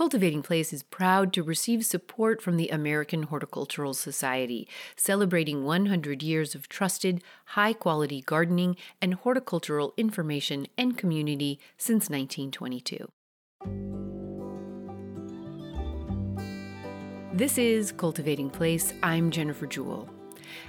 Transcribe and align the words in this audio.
Cultivating 0.00 0.42
Place 0.42 0.72
is 0.72 0.82
proud 0.82 1.30
to 1.34 1.42
receive 1.42 1.84
support 1.84 2.40
from 2.40 2.56
the 2.56 2.70
American 2.70 3.24
Horticultural 3.24 3.92
Society, 3.92 4.66
celebrating 4.96 5.62
100 5.62 6.22
years 6.22 6.54
of 6.54 6.70
trusted, 6.70 7.22
high 7.48 7.74
quality 7.74 8.22
gardening 8.22 8.76
and 9.02 9.12
horticultural 9.12 9.92
information 9.98 10.66
and 10.78 10.96
community 10.96 11.60
since 11.76 12.08
1922. 12.08 13.10
This 17.34 17.58
is 17.58 17.92
Cultivating 17.92 18.48
Place. 18.48 18.94
I'm 19.02 19.30
Jennifer 19.30 19.66
Jewell. 19.66 20.08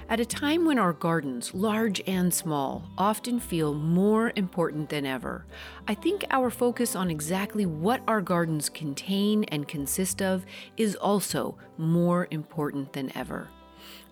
At 0.08 0.20
a 0.20 0.24
time 0.24 0.64
when 0.64 0.78
our 0.78 0.92
gardens, 0.92 1.54
large 1.54 2.02
and 2.06 2.32
small, 2.32 2.84
often 2.98 3.40
feel 3.40 3.74
more 3.74 4.32
important 4.36 4.88
than 4.88 5.06
ever, 5.06 5.46
I 5.88 5.94
think 5.94 6.24
our 6.30 6.50
focus 6.50 6.94
on 6.94 7.10
exactly 7.10 7.66
what 7.66 8.02
our 8.06 8.20
gardens 8.20 8.68
contain 8.68 9.44
and 9.44 9.66
consist 9.66 10.20
of 10.20 10.44
is 10.76 10.94
also 10.96 11.56
more 11.78 12.28
important 12.30 12.92
than 12.92 13.16
ever. 13.16 13.48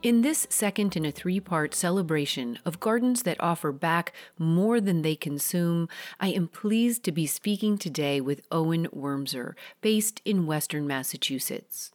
In 0.02 0.23
this 0.23 0.47
second 0.48 0.97
in 0.97 1.05
a 1.05 1.12
three 1.12 1.41
part 1.41 1.75
celebration 1.75 2.59
of 2.64 2.80
gardens 2.80 3.23
that 3.25 3.39
offer 3.39 3.70
back 3.70 4.14
more 4.39 4.80
than 4.80 5.02
they 5.02 5.14
consume, 5.14 5.89
I 6.19 6.28
am 6.28 6.48
pleased 6.48 7.05
to 7.05 7.12
be 7.12 7.27
speaking 7.27 7.77
today 7.77 8.19
with 8.20 8.41
Owen 8.50 8.89
Wormser, 8.97 9.52
based 9.83 10.23
in 10.25 10.47
Western 10.47 10.87
Massachusetts. 10.87 11.92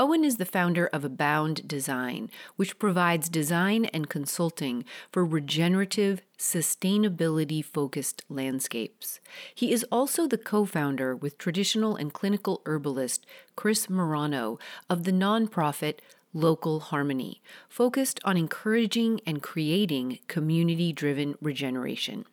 Owen 0.00 0.24
is 0.24 0.38
the 0.38 0.46
founder 0.46 0.86
of 0.94 1.04
Abound 1.04 1.68
Design, 1.68 2.30
which 2.56 2.78
provides 2.78 3.28
design 3.28 3.84
and 3.84 4.08
consulting 4.08 4.82
for 5.12 5.26
regenerative, 5.26 6.22
sustainability 6.38 7.62
focused 7.62 8.24
landscapes. 8.30 9.20
He 9.54 9.72
is 9.72 9.84
also 9.92 10.26
the 10.26 10.38
co 10.38 10.64
founder 10.64 11.14
with 11.14 11.36
traditional 11.36 11.96
and 11.96 12.14
clinical 12.14 12.62
herbalist 12.64 13.26
Chris 13.56 13.88
Marano 13.88 14.58
of 14.88 15.04
the 15.04 15.12
nonprofit 15.12 15.98
Local 16.32 16.80
Harmony, 16.80 17.42
focused 17.68 18.20
on 18.24 18.38
encouraging 18.38 19.20
and 19.26 19.42
creating 19.42 20.20
community 20.28 20.94
driven 20.94 21.34
regeneration. 21.42 22.24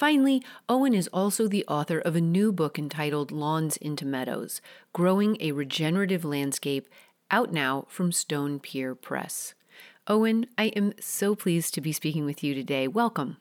Finally, 0.00 0.42
Owen 0.66 0.94
is 0.94 1.08
also 1.08 1.46
the 1.46 1.66
author 1.66 1.98
of 1.98 2.16
a 2.16 2.22
new 2.22 2.52
book 2.52 2.78
entitled 2.78 3.30
Lawns 3.30 3.76
into 3.76 4.06
Meadows 4.06 4.62
Growing 4.94 5.36
a 5.40 5.52
Regenerative 5.52 6.24
Landscape, 6.24 6.88
out 7.30 7.52
now 7.52 7.84
from 7.86 8.10
Stone 8.10 8.60
Pier 8.60 8.94
Press. 8.94 9.52
Owen, 10.06 10.46
I 10.56 10.68
am 10.68 10.94
so 10.98 11.34
pleased 11.34 11.74
to 11.74 11.82
be 11.82 11.92
speaking 11.92 12.24
with 12.24 12.42
you 12.42 12.54
today. 12.54 12.88
Welcome. 12.88 13.36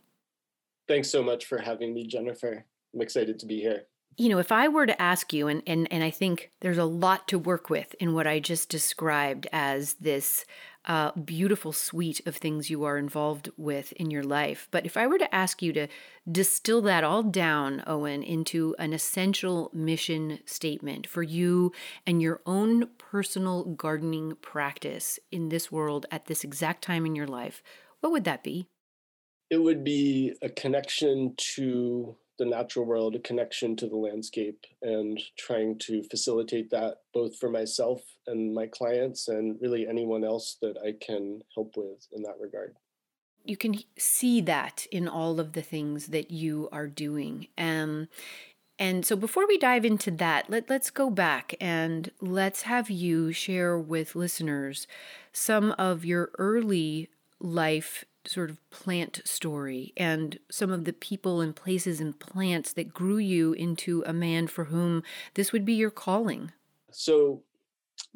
Thanks 0.86 1.10
so 1.10 1.24
much 1.24 1.46
for 1.46 1.60
having 1.60 1.94
me, 1.94 2.06
Jennifer. 2.06 2.66
I'm 2.94 3.02
excited 3.02 3.40
to 3.40 3.46
be 3.46 3.62
here 3.62 3.86
you 4.20 4.28
know, 4.28 4.38
if 4.38 4.52
I 4.52 4.68
were 4.68 4.86
to 4.86 5.02
ask 5.02 5.32
you, 5.32 5.48
and, 5.48 5.64
and, 5.66 5.88
and 5.94 6.04
I 6.04 6.10
think 6.10 6.52
there's 6.60 6.78
a 6.78 6.84
lot 6.84 7.26
to 7.30 7.40
work 7.40 7.70
with 7.70 7.96
in 8.02 8.14
what 8.14 8.28
I 8.28 8.42
just 8.42 8.68
described 8.68 9.48
as 9.54 9.94
this 9.94 10.44
uh, 10.86 11.12
beautiful 11.12 11.72
suite 11.72 12.22
of 12.26 12.36
things 12.36 12.70
you 12.70 12.84
are 12.84 12.98
involved 12.98 13.50
with 13.58 13.92
in 13.94 14.10
your 14.10 14.24
life. 14.24 14.68
But 14.72 14.86
if 14.86 14.96
I 14.98 15.08
were 15.08 15.18
to 15.18 15.36
ask 15.36 15.62
you 15.62 15.74
to 15.74 15.88
distill 16.30 16.82
that 16.84 17.04
all 17.04 17.24
down, 17.24 17.84
Owen, 17.86 18.24
into 18.24 18.76
an 18.80 18.94
essential 18.94 19.70
mission 19.74 20.40
statement 20.46 21.06
for 21.06 21.22
you 21.22 21.74
and 22.08 22.22
your 22.22 22.42
own 22.46 22.88
personal 22.98 23.66
gardening 23.66 24.38
practice 24.42 25.20
in 25.32 25.50
this 25.50 25.72
world 25.72 26.06
at 26.12 26.26
this 26.26 26.44
exact 26.44 26.84
time 26.84 27.06
in 27.06 27.16
your 27.16 27.28
life, 27.28 27.62
what 28.00 28.12
would 28.12 28.24
that 28.24 28.44
be? 28.44 28.68
It 29.50 29.62
would 29.62 29.84
be 29.84 30.34
a 30.42 30.50
connection 30.50 31.34
to 31.56 32.16
the 32.38 32.46
natural 32.46 32.86
world, 32.86 33.16
a 33.16 33.20
connection 33.20 33.76
to 33.76 33.88
the 33.88 33.98
landscape, 33.98 34.66
and 34.82 35.20
trying 35.38 35.78
to 35.80 36.04
facilitate 36.04 36.70
that 36.70 37.00
both 37.14 37.36
for 37.38 37.50
myself 37.50 38.02
and 38.30 38.54
my 38.54 38.68
clients, 38.68 39.28
and 39.28 39.58
really 39.62 39.88
anyone 39.88 40.24
else 40.24 40.58
that 40.62 40.78
I 40.78 40.94
can 41.04 41.42
help 41.54 41.76
with 41.76 42.08
in 42.12 42.24
that 42.24 42.40
regard. 42.40 42.76
You 43.46 43.58
can 43.58 43.80
see 43.98 44.42
that 44.42 44.86
in 44.92 45.08
all 45.08 45.40
of 45.40 45.54
the 45.54 45.62
things 45.62 46.08
that 46.08 46.32
you 46.32 46.70
are 46.72 46.88
doing. 46.88 47.48
Um, 47.58 48.10
and 48.78 49.06
so 49.06 49.18
before 49.18 49.46
we 49.46 49.58
dive 49.58 49.84
into 49.84 50.12
that, 50.12 50.50
let, 50.50 50.70
let's 50.70 50.90
go 50.90 51.10
back 51.10 51.54
and 51.60 52.12
let's 52.22 52.62
have 52.64 52.90
you 52.90 53.34
share 53.34 53.78
with 53.78 54.16
listeners 54.16 54.88
some 55.34 55.72
of 55.78 56.06
your 56.06 56.32
early 56.38 57.10
life 57.42 58.06
sort 58.26 58.50
of 58.50 58.70
plant 58.70 59.22
story 59.26 59.94
and 59.98 60.40
some 60.52 60.72
of 60.72 60.86
the 60.86 60.94
people 60.94 61.42
and 61.42 61.56
places 61.56 62.00
and 62.00 62.20
plants 62.20 62.74
that 62.74 62.94
grew 62.94 63.18
you 63.18 63.54
into 63.54 64.04
a 64.06 64.14
man 64.14 64.48
for 64.48 64.66
whom 64.66 65.04
this 65.34 65.52
would 65.52 65.66
be 65.66 65.74
your 65.74 65.92
calling? 65.92 66.52
So, 66.92 67.44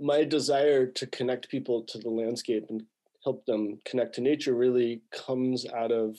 my 0.03 0.25
desire 0.25 0.85
to 0.85 1.07
connect 1.07 1.49
people 1.49 1.81
to 1.83 1.97
the 1.97 2.09
landscape 2.09 2.65
and 2.69 2.83
help 3.23 3.45
them 3.45 3.79
connect 3.85 4.15
to 4.15 4.21
nature 4.21 4.53
really 4.53 5.01
comes 5.11 5.65
out 5.73 5.93
of, 5.93 6.17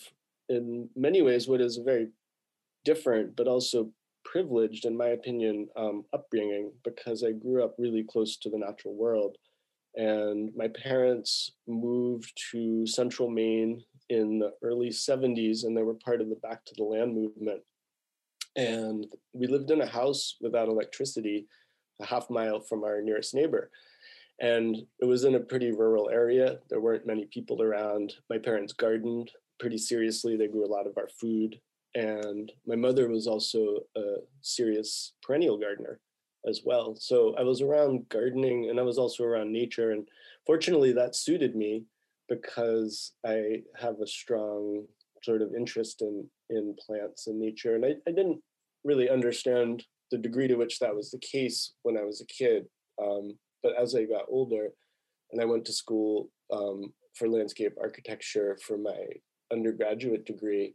in 0.48 0.88
many 0.96 1.20
ways, 1.20 1.46
what 1.46 1.60
is 1.60 1.76
a 1.76 1.82
very 1.82 2.08
different 2.84 3.36
but 3.36 3.46
also 3.46 3.90
privileged, 4.24 4.86
in 4.86 4.96
my 4.96 5.08
opinion, 5.08 5.68
um, 5.76 6.02
upbringing 6.14 6.72
because 6.82 7.22
I 7.22 7.32
grew 7.32 7.62
up 7.62 7.74
really 7.76 8.02
close 8.02 8.38
to 8.38 8.48
the 8.48 8.58
natural 8.58 8.94
world. 8.94 9.36
And 9.96 10.50
my 10.56 10.68
parents 10.68 11.52
moved 11.68 12.32
to 12.52 12.86
central 12.86 13.28
Maine 13.28 13.84
in 14.08 14.38
the 14.38 14.52
early 14.62 14.88
70s, 14.88 15.64
and 15.64 15.76
they 15.76 15.82
were 15.82 15.94
part 15.94 16.22
of 16.22 16.30
the 16.30 16.36
Back 16.36 16.64
to 16.64 16.74
the 16.74 16.84
Land 16.84 17.14
movement. 17.14 17.60
And 18.56 19.06
we 19.34 19.46
lived 19.46 19.70
in 19.70 19.82
a 19.82 19.86
house 19.86 20.36
without 20.40 20.68
electricity, 20.68 21.46
a 22.00 22.06
half 22.06 22.30
mile 22.30 22.60
from 22.60 22.84
our 22.84 23.00
nearest 23.00 23.34
neighbor. 23.34 23.70
And 24.40 24.76
it 25.00 25.04
was 25.04 25.24
in 25.24 25.36
a 25.36 25.40
pretty 25.40 25.70
rural 25.70 26.10
area. 26.10 26.58
There 26.68 26.80
weren't 26.80 27.06
many 27.06 27.26
people 27.26 27.62
around. 27.62 28.14
My 28.28 28.38
parents 28.38 28.72
gardened 28.72 29.30
pretty 29.60 29.78
seriously, 29.78 30.36
they 30.36 30.48
grew 30.48 30.66
a 30.66 30.74
lot 30.74 30.86
of 30.86 30.98
our 30.98 31.08
food. 31.08 31.60
And 31.94 32.50
my 32.66 32.74
mother 32.74 33.08
was 33.08 33.28
also 33.28 33.78
a 33.96 34.16
serious 34.42 35.12
perennial 35.22 35.56
gardener 35.56 36.00
as 36.46 36.62
well. 36.64 36.96
So 36.96 37.34
I 37.38 37.42
was 37.42 37.60
around 37.60 38.08
gardening 38.08 38.68
and 38.68 38.80
I 38.80 38.82
was 38.82 38.98
also 38.98 39.24
around 39.24 39.52
nature. 39.52 39.92
And 39.92 40.08
fortunately, 40.44 40.92
that 40.92 41.14
suited 41.14 41.54
me 41.54 41.84
because 42.28 43.12
I 43.24 43.62
have 43.80 44.00
a 44.00 44.06
strong 44.06 44.86
sort 45.22 45.40
of 45.40 45.54
interest 45.54 46.02
in 46.02 46.26
in 46.50 46.74
plants 46.84 47.26
and 47.26 47.38
nature. 47.38 47.76
And 47.76 47.84
I, 47.84 47.94
I 48.06 48.12
didn't 48.12 48.40
really 48.84 49.08
understand 49.08 49.84
the 50.10 50.18
degree 50.18 50.48
to 50.48 50.56
which 50.56 50.78
that 50.78 50.94
was 50.94 51.10
the 51.10 51.18
case 51.18 51.72
when 51.82 51.96
I 51.96 52.02
was 52.02 52.20
a 52.20 52.26
kid. 52.26 52.66
Um, 53.02 53.36
but 53.62 53.72
as 53.80 53.94
I 53.94 54.04
got 54.04 54.26
older 54.28 54.68
and 55.32 55.40
I 55.40 55.44
went 55.44 55.64
to 55.66 55.72
school 55.72 56.30
um, 56.52 56.92
for 57.14 57.28
landscape 57.28 57.72
architecture 57.80 58.58
for 58.62 58.76
my 58.76 59.06
undergraduate 59.52 60.26
degree, 60.26 60.74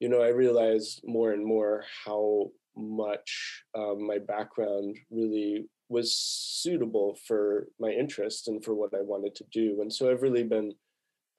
you 0.00 0.08
know, 0.08 0.22
I 0.22 0.28
realized 0.28 1.02
more 1.04 1.32
and 1.32 1.44
more 1.44 1.84
how 2.04 2.50
much 2.76 3.62
um, 3.74 4.06
my 4.06 4.18
background 4.18 4.96
really 5.10 5.68
was 5.88 6.14
suitable 6.14 7.18
for 7.26 7.66
my 7.78 7.90
interest 7.90 8.48
and 8.48 8.64
for 8.64 8.74
what 8.74 8.94
I 8.94 9.02
wanted 9.02 9.34
to 9.36 9.44
do. 9.52 9.80
And 9.82 9.92
so 9.92 10.10
I've 10.10 10.22
really 10.22 10.44
been 10.44 10.72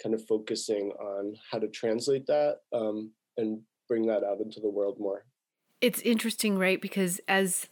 kind 0.01 0.13
of 0.13 0.25
focusing 0.27 0.91
on 0.99 1.35
how 1.49 1.59
to 1.59 1.67
translate 1.67 2.27
that 2.27 2.57
um, 2.73 3.11
and 3.37 3.61
bring 3.87 4.05
that 4.07 4.23
out 4.23 4.41
into 4.41 4.59
the 4.59 4.69
world 4.69 4.97
more. 4.99 5.25
It's 5.81 6.01
interesting, 6.01 6.57
right? 6.57 6.79
Because 6.79 7.19
as 7.27 7.67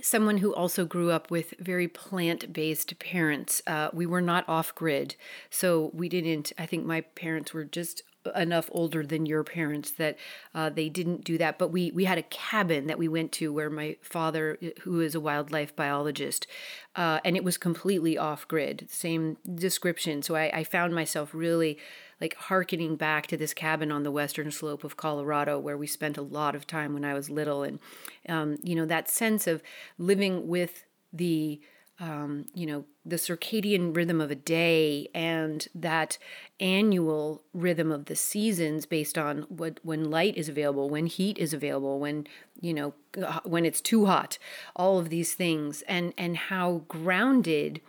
someone 0.00 0.38
who 0.38 0.54
also 0.54 0.84
grew 0.84 1.10
up 1.10 1.30
with 1.30 1.54
very 1.58 1.88
plant 1.88 2.52
based 2.52 2.98
parents, 2.98 3.62
uh, 3.66 3.88
we 3.92 4.06
were 4.06 4.20
not 4.20 4.48
off 4.48 4.74
grid. 4.74 5.16
So 5.50 5.90
we 5.94 6.08
didn't, 6.08 6.52
I 6.58 6.66
think 6.66 6.84
my 6.84 7.00
parents 7.00 7.52
were 7.52 7.64
just 7.64 8.02
enough 8.36 8.68
older 8.72 9.04
than 9.04 9.26
your 9.26 9.42
parents 9.42 9.90
that 9.92 10.16
uh, 10.54 10.70
they 10.70 10.88
didn't 10.88 11.24
do 11.24 11.36
that. 11.38 11.58
But 11.58 11.68
we 11.68 11.90
we 11.90 12.04
had 12.04 12.18
a 12.18 12.22
cabin 12.22 12.86
that 12.86 12.98
we 12.98 13.08
went 13.08 13.32
to 13.32 13.52
where 13.52 13.70
my 13.70 13.96
father, 14.00 14.58
who 14.82 15.00
is 15.00 15.14
a 15.14 15.20
wildlife 15.20 15.74
biologist, 15.74 16.46
uh, 16.94 17.20
and 17.24 17.36
it 17.36 17.44
was 17.44 17.58
completely 17.58 18.16
off 18.16 18.46
grid. 18.46 18.86
Same 18.90 19.36
description. 19.54 20.22
So 20.22 20.36
I, 20.36 20.50
I 20.54 20.64
found 20.64 20.94
myself 20.94 21.34
really 21.34 21.78
like 22.22 22.36
harkening 22.36 22.94
back 22.94 23.26
to 23.26 23.36
this 23.36 23.52
cabin 23.52 23.90
on 23.90 24.04
the 24.04 24.10
western 24.12 24.52
slope 24.52 24.84
of 24.84 24.96
Colorado 24.96 25.58
where 25.58 25.76
we 25.76 25.88
spent 25.88 26.16
a 26.16 26.22
lot 26.22 26.54
of 26.54 26.68
time 26.68 26.94
when 26.94 27.04
I 27.04 27.14
was 27.14 27.28
little, 27.28 27.64
and 27.64 27.80
um, 28.28 28.58
you 28.62 28.76
know 28.76 28.86
that 28.86 29.10
sense 29.10 29.48
of 29.48 29.62
living 29.98 30.46
with 30.46 30.84
the 31.12 31.60
um, 32.00 32.46
you 32.54 32.66
know, 32.66 32.84
the 33.04 33.16
circadian 33.16 33.94
rhythm 33.94 34.20
of 34.20 34.30
a 34.30 34.36
day 34.36 35.08
and 35.14 35.68
that 35.74 36.18
annual 36.58 37.42
rhythm 37.52 37.92
of 37.92 38.06
the 38.06 38.16
seasons 38.16 38.86
based 38.86 39.16
on 39.16 39.42
what 39.42 39.78
when 39.82 40.10
light 40.10 40.36
is 40.36 40.48
available, 40.48 40.88
when 40.88 41.06
heat 41.06 41.38
is 41.38 41.52
available, 41.52 41.98
when 42.00 42.26
you 42.60 42.72
know 42.72 42.94
uh, 43.22 43.40
when 43.44 43.64
it's 43.64 43.80
too 43.80 44.06
hot, 44.06 44.38
all 44.74 44.98
of 44.98 45.10
these 45.10 45.34
things, 45.34 45.82
and 45.82 46.14
and 46.16 46.36
how 46.36 46.82
grounded 46.88 47.80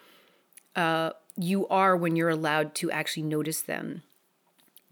uh, 0.76 1.12
you 1.38 1.68
are 1.68 1.96
when 1.96 2.16
you're 2.16 2.30
allowed 2.30 2.74
to 2.76 2.92
actually 2.92 3.24
notice 3.24 3.62
them 3.62 4.02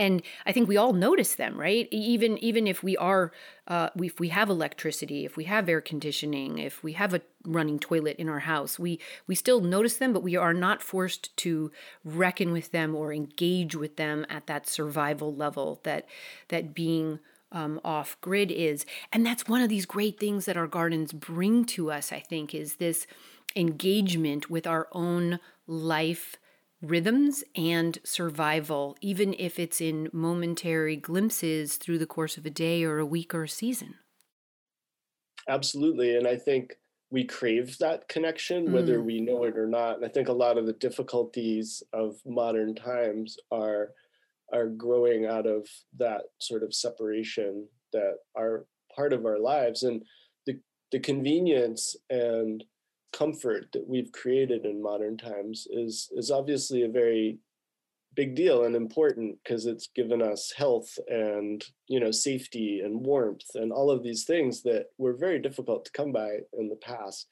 and 0.01 0.23
I 0.47 0.51
think 0.51 0.67
we 0.67 0.77
all 0.77 0.93
notice 0.93 1.35
them, 1.35 1.59
right? 1.59 1.87
Even 1.91 2.37
even 2.39 2.65
if 2.65 2.81
we 2.81 2.97
are, 2.97 3.31
uh, 3.67 3.89
if 3.97 4.19
we 4.19 4.29
have 4.29 4.49
electricity, 4.49 5.25
if 5.25 5.37
we 5.37 5.43
have 5.43 5.69
air 5.69 5.79
conditioning, 5.79 6.57
if 6.57 6.83
we 6.83 6.93
have 6.93 7.13
a 7.13 7.21
running 7.45 7.77
toilet 7.77 8.17
in 8.17 8.27
our 8.27 8.39
house, 8.39 8.79
we 8.79 8.99
we 9.27 9.35
still 9.35 9.61
notice 9.61 9.97
them, 9.97 10.11
but 10.11 10.23
we 10.23 10.35
are 10.35 10.55
not 10.55 10.81
forced 10.81 11.35
to 11.37 11.71
reckon 12.03 12.51
with 12.51 12.71
them 12.71 12.95
or 12.95 13.13
engage 13.13 13.75
with 13.75 13.97
them 13.97 14.25
at 14.27 14.47
that 14.47 14.67
survival 14.67 15.35
level 15.35 15.79
that 15.83 16.07
that 16.47 16.73
being 16.73 17.19
um, 17.51 17.79
off 17.83 18.17
grid 18.21 18.49
is, 18.49 18.87
and 19.13 19.23
that's 19.23 19.47
one 19.47 19.61
of 19.61 19.69
these 19.69 19.85
great 19.85 20.19
things 20.19 20.45
that 20.45 20.57
our 20.57 20.67
gardens 20.67 21.13
bring 21.13 21.63
to 21.65 21.91
us. 21.91 22.11
I 22.11 22.19
think 22.19 22.55
is 22.55 22.77
this 22.77 23.05
engagement 23.55 24.49
with 24.49 24.65
our 24.65 24.87
own 24.93 25.39
life 25.67 26.37
rhythms 26.81 27.43
and 27.55 27.99
survival, 28.03 28.97
even 29.01 29.35
if 29.37 29.59
it's 29.59 29.79
in 29.79 30.09
momentary 30.11 30.95
glimpses 30.95 31.77
through 31.77 31.99
the 31.99 32.07
course 32.07 32.37
of 32.37 32.45
a 32.45 32.49
day 32.49 32.83
or 32.83 32.97
a 32.97 33.05
week 33.05 33.33
or 33.33 33.43
a 33.43 33.49
season. 33.49 33.95
Absolutely. 35.47 36.15
And 36.15 36.27
I 36.27 36.35
think 36.35 36.75
we 37.11 37.25
crave 37.25 37.77
that 37.79 38.07
connection, 38.07 38.71
whether 38.71 38.99
mm. 38.99 39.03
we 39.03 39.21
know 39.21 39.43
it 39.43 39.57
or 39.57 39.67
not. 39.67 39.97
And 39.97 40.05
I 40.05 40.07
think 40.07 40.29
a 40.29 40.33
lot 40.33 40.57
of 40.57 40.65
the 40.65 40.73
difficulties 40.73 41.83
of 41.93 42.15
modern 42.25 42.73
times 42.73 43.37
are 43.51 43.91
are 44.53 44.67
growing 44.67 45.25
out 45.25 45.45
of 45.45 45.65
that 45.97 46.23
sort 46.39 46.61
of 46.61 46.73
separation 46.73 47.67
that 47.93 48.15
are 48.35 48.65
part 48.93 49.13
of 49.13 49.25
our 49.25 49.39
lives. 49.39 49.83
And 49.83 50.03
the 50.45 50.59
the 50.91 50.99
convenience 50.99 51.95
and 52.09 52.63
comfort 53.13 53.67
that 53.73 53.87
we've 53.87 54.11
created 54.11 54.65
in 54.65 54.81
modern 54.81 55.17
times 55.17 55.67
is 55.71 56.09
is 56.15 56.31
obviously 56.31 56.83
a 56.83 56.89
very 56.89 57.37
big 58.15 58.35
deal 58.35 58.65
and 58.65 58.75
important 58.75 59.37
because 59.43 59.65
it's 59.65 59.87
given 59.95 60.21
us 60.21 60.51
health 60.55 60.97
and 61.07 61.63
you 61.87 61.99
know 61.99 62.11
safety 62.11 62.81
and 62.83 63.05
warmth 63.05 63.55
and 63.55 63.71
all 63.71 63.89
of 63.89 64.03
these 64.03 64.25
things 64.25 64.61
that 64.63 64.87
were 64.97 65.13
very 65.13 65.39
difficult 65.39 65.85
to 65.85 65.91
come 65.91 66.11
by 66.11 66.37
in 66.57 66.69
the 66.69 66.75
past. 66.75 67.27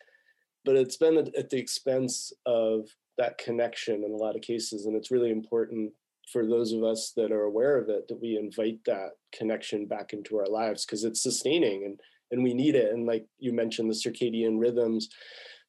But 0.66 0.76
it's 0.76 0.98
been 0.98 1.18
at, 1.18 1.50
the 1.50 1.58
expense 1.58 2.34
of 2.46 2.90
that 3.18 3.38
connection 3.38 4.04
in 4.04 4.12
a 4.12 4.18
lot 4.18 4.36
of 4.36 4.42
cases 4.42 4.86
and 4.86 4.96
it's 4.96 5.12
really 5.12 5.32
important 5.32 5.92
for 6.32 6.46
those 6.46 6.74
of 6.74 6.84
us 6.84 7.12
that 7.16 7.32
are 7.32 7.44
aware 7.44 7.78
of 7.78 7.90
it 7.90 8.08
that 8.08 8.22
we 8.22 8.38
invite 8.38 8.80
that 8.86 9.12
connection 9.34 9.88
back 9.88 10.14
into 10.14 10.38
our 10.38 10.46
lives 10.46 10.86
because 10.86 11.04
it's 11.04 11.24
sustaining 11.24 11.86
and 11.86 12.00
and 12.32 12.44
we 12.44 12.54
need 12.54 12.76
it. 12.76 12.94
And 12.94 13.06
like 13.06 13.26
you 13.38 13.54
mentioned 13.54 13.90
the 13.90 13.96
circadian 13.96 14.60
rhythms 14.60 15.10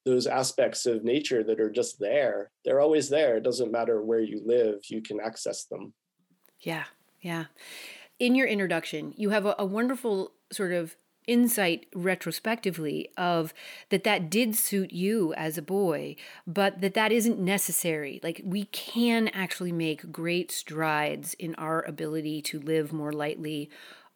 those 0.05 0.27
aspects 0.27 0.87
of 0.87 1.05
nature 1.05 1.45
that 1.45 1.61
are 1.61 1.71
just 1.71 1.99
there 1.99 2.51
they're 2.65 2.81
always 2.81 3.09
there. 3.09 3.37
It 3.37 3.43
doesn't 3.43 3.73
matter 3.73 4.03
where 4.03 4.21
you 4.21 4.43
live 4.45 4.81
you 4.89 5.03
can 5.03 5.21
access 5.21 5.65
them. 5.65 5.93
Yeah 6.61 6.85
yeah. 7.21 7.47
In 8.19 8.35
your 8.35 8.47
introduction 8.47 9.15
you 9.17 9.31
have 9.31 9.47
a, 9.47 9.55
a 9.59 9.67
wonderful 9.67 10.33
sort 10.53 10.73
of 10.73 10.97
insight 11.27 11.87
retrospectively 11.95 13.09
of 13.17 13.53
that 13.91 14.05
that 14.05 14.31
did 14.31 14.57
suit 14.57 14.91
you 14.93 15.33
as 15.35 15.57
a 15.57 15.63
boy 15.63 16.17
but 16.47 16.81
that 16.81 16.95
that 16.95 17.13
isn't 17.13 17.39
necessary. 17.39 18.21
Like 18.23 18.41
we 18.45 18.65
can 18.67 19.29
actually 19.29 19.73
make 19.73 20.11
great 20.11 20.51
strides 20.51 21.35
in 21.35 21.55
our 21.57 21.83
ability 21.83 22.43
to 22.43 22.59
live 22.59 22.93
more 22.93 23.13
lightly 23.13 23.71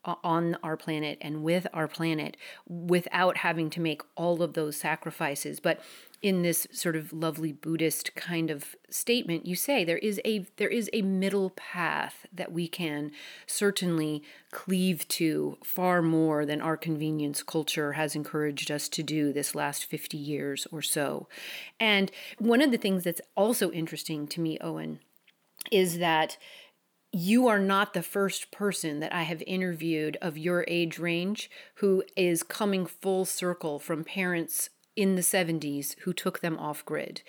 on 0.05 0.57
our 0.63 0.77
planet 0.77 1.19
and 1.21 1.43
with 1.43 1.67
our 1.73 1.89
planet 1.89 2.37
without 2.69 3.39
having 3.39 3.71
to 3.71 3.81
make 3.81 4.03
all 4.17 4.43
of 4.43 4.55
those 4.55 4.77
sacrifices. 4.77 5.61
But 5.61 5.81
in 6.25 6.41
this 6.41 6.67
sort 6.73 6.97
of 6.97 7.13
lovely 7.13 7.53
buddhist 7.53 8.15
kind 8.15 8.51
of 8.51 8.75
statement 8.89 9.45
you 9.45 9.55
say 9.55 9.85
there 9.85 9.99
is 9.99 10.19
a 10.25 10.47
there 10.57 10.71
is 10.71 10.89
a 10.95 11.03
middle 11.03 11.51
path 11.51 12.25
that 12.33 12.51
we 12.51 12.67
can 12.67 13.13
certainly 13.47 14.23
cleave 14.51 15.07
to 15.07 15.59
far 15.63 16.01
more 16.01 16.47
than 16.47 16.63
our 16.63 16.79
convenience 16.79 17.43
culture 17.43 17.93
has 17.93 18.15
encouraged 18.15 18.71
us 18.71 18.89
to 18.89 19.03
do 19.03 19.35
this 19.35 19.55
last 19.55 19.85
50 19.85 20.17
years 20.17 20.67
or 20.73 20.81
so. 20.81 21.29
And 21.79 22.11
one 22.39 22.63
of 22.63 22.71
the 22.71 22.79
things 22.79 23.05
that's 23.05 23.21
also 23.37 23.71
interesting 23.71 24.27
to 24.29 24.41
me 24.41 24.57
owen 24.63 25.01
is 25.71 25.99
that 25.99 26.39
you 27.15 27.47
are 27.47 27.61
not 27.61 27.95
the 27.95 28.03
first 28.03 28.51
person 28.51 28.99
that 28.99 29.15
I 29.15 29.23
have 29.23 29.43
interviewed 29.47 30.19
of 30.21 30.37
your 30.37 30.65
age 30.67 30.99
range 30.99 31.49
who 31.77 32.03
is 32.17 32.43
coming 32.43 32.87
full 32.87 33.25
circle 33.25 33.79
from 33.79 34.03
parents 34.03 34.71
in 34.97 35.15
the 35.15 35.23
70s 35.23 35.97
who 36.01 36.13
took 36.13 36.41
them 36.41 36.59
off 36.59 36.85
grid. 36.85 37.23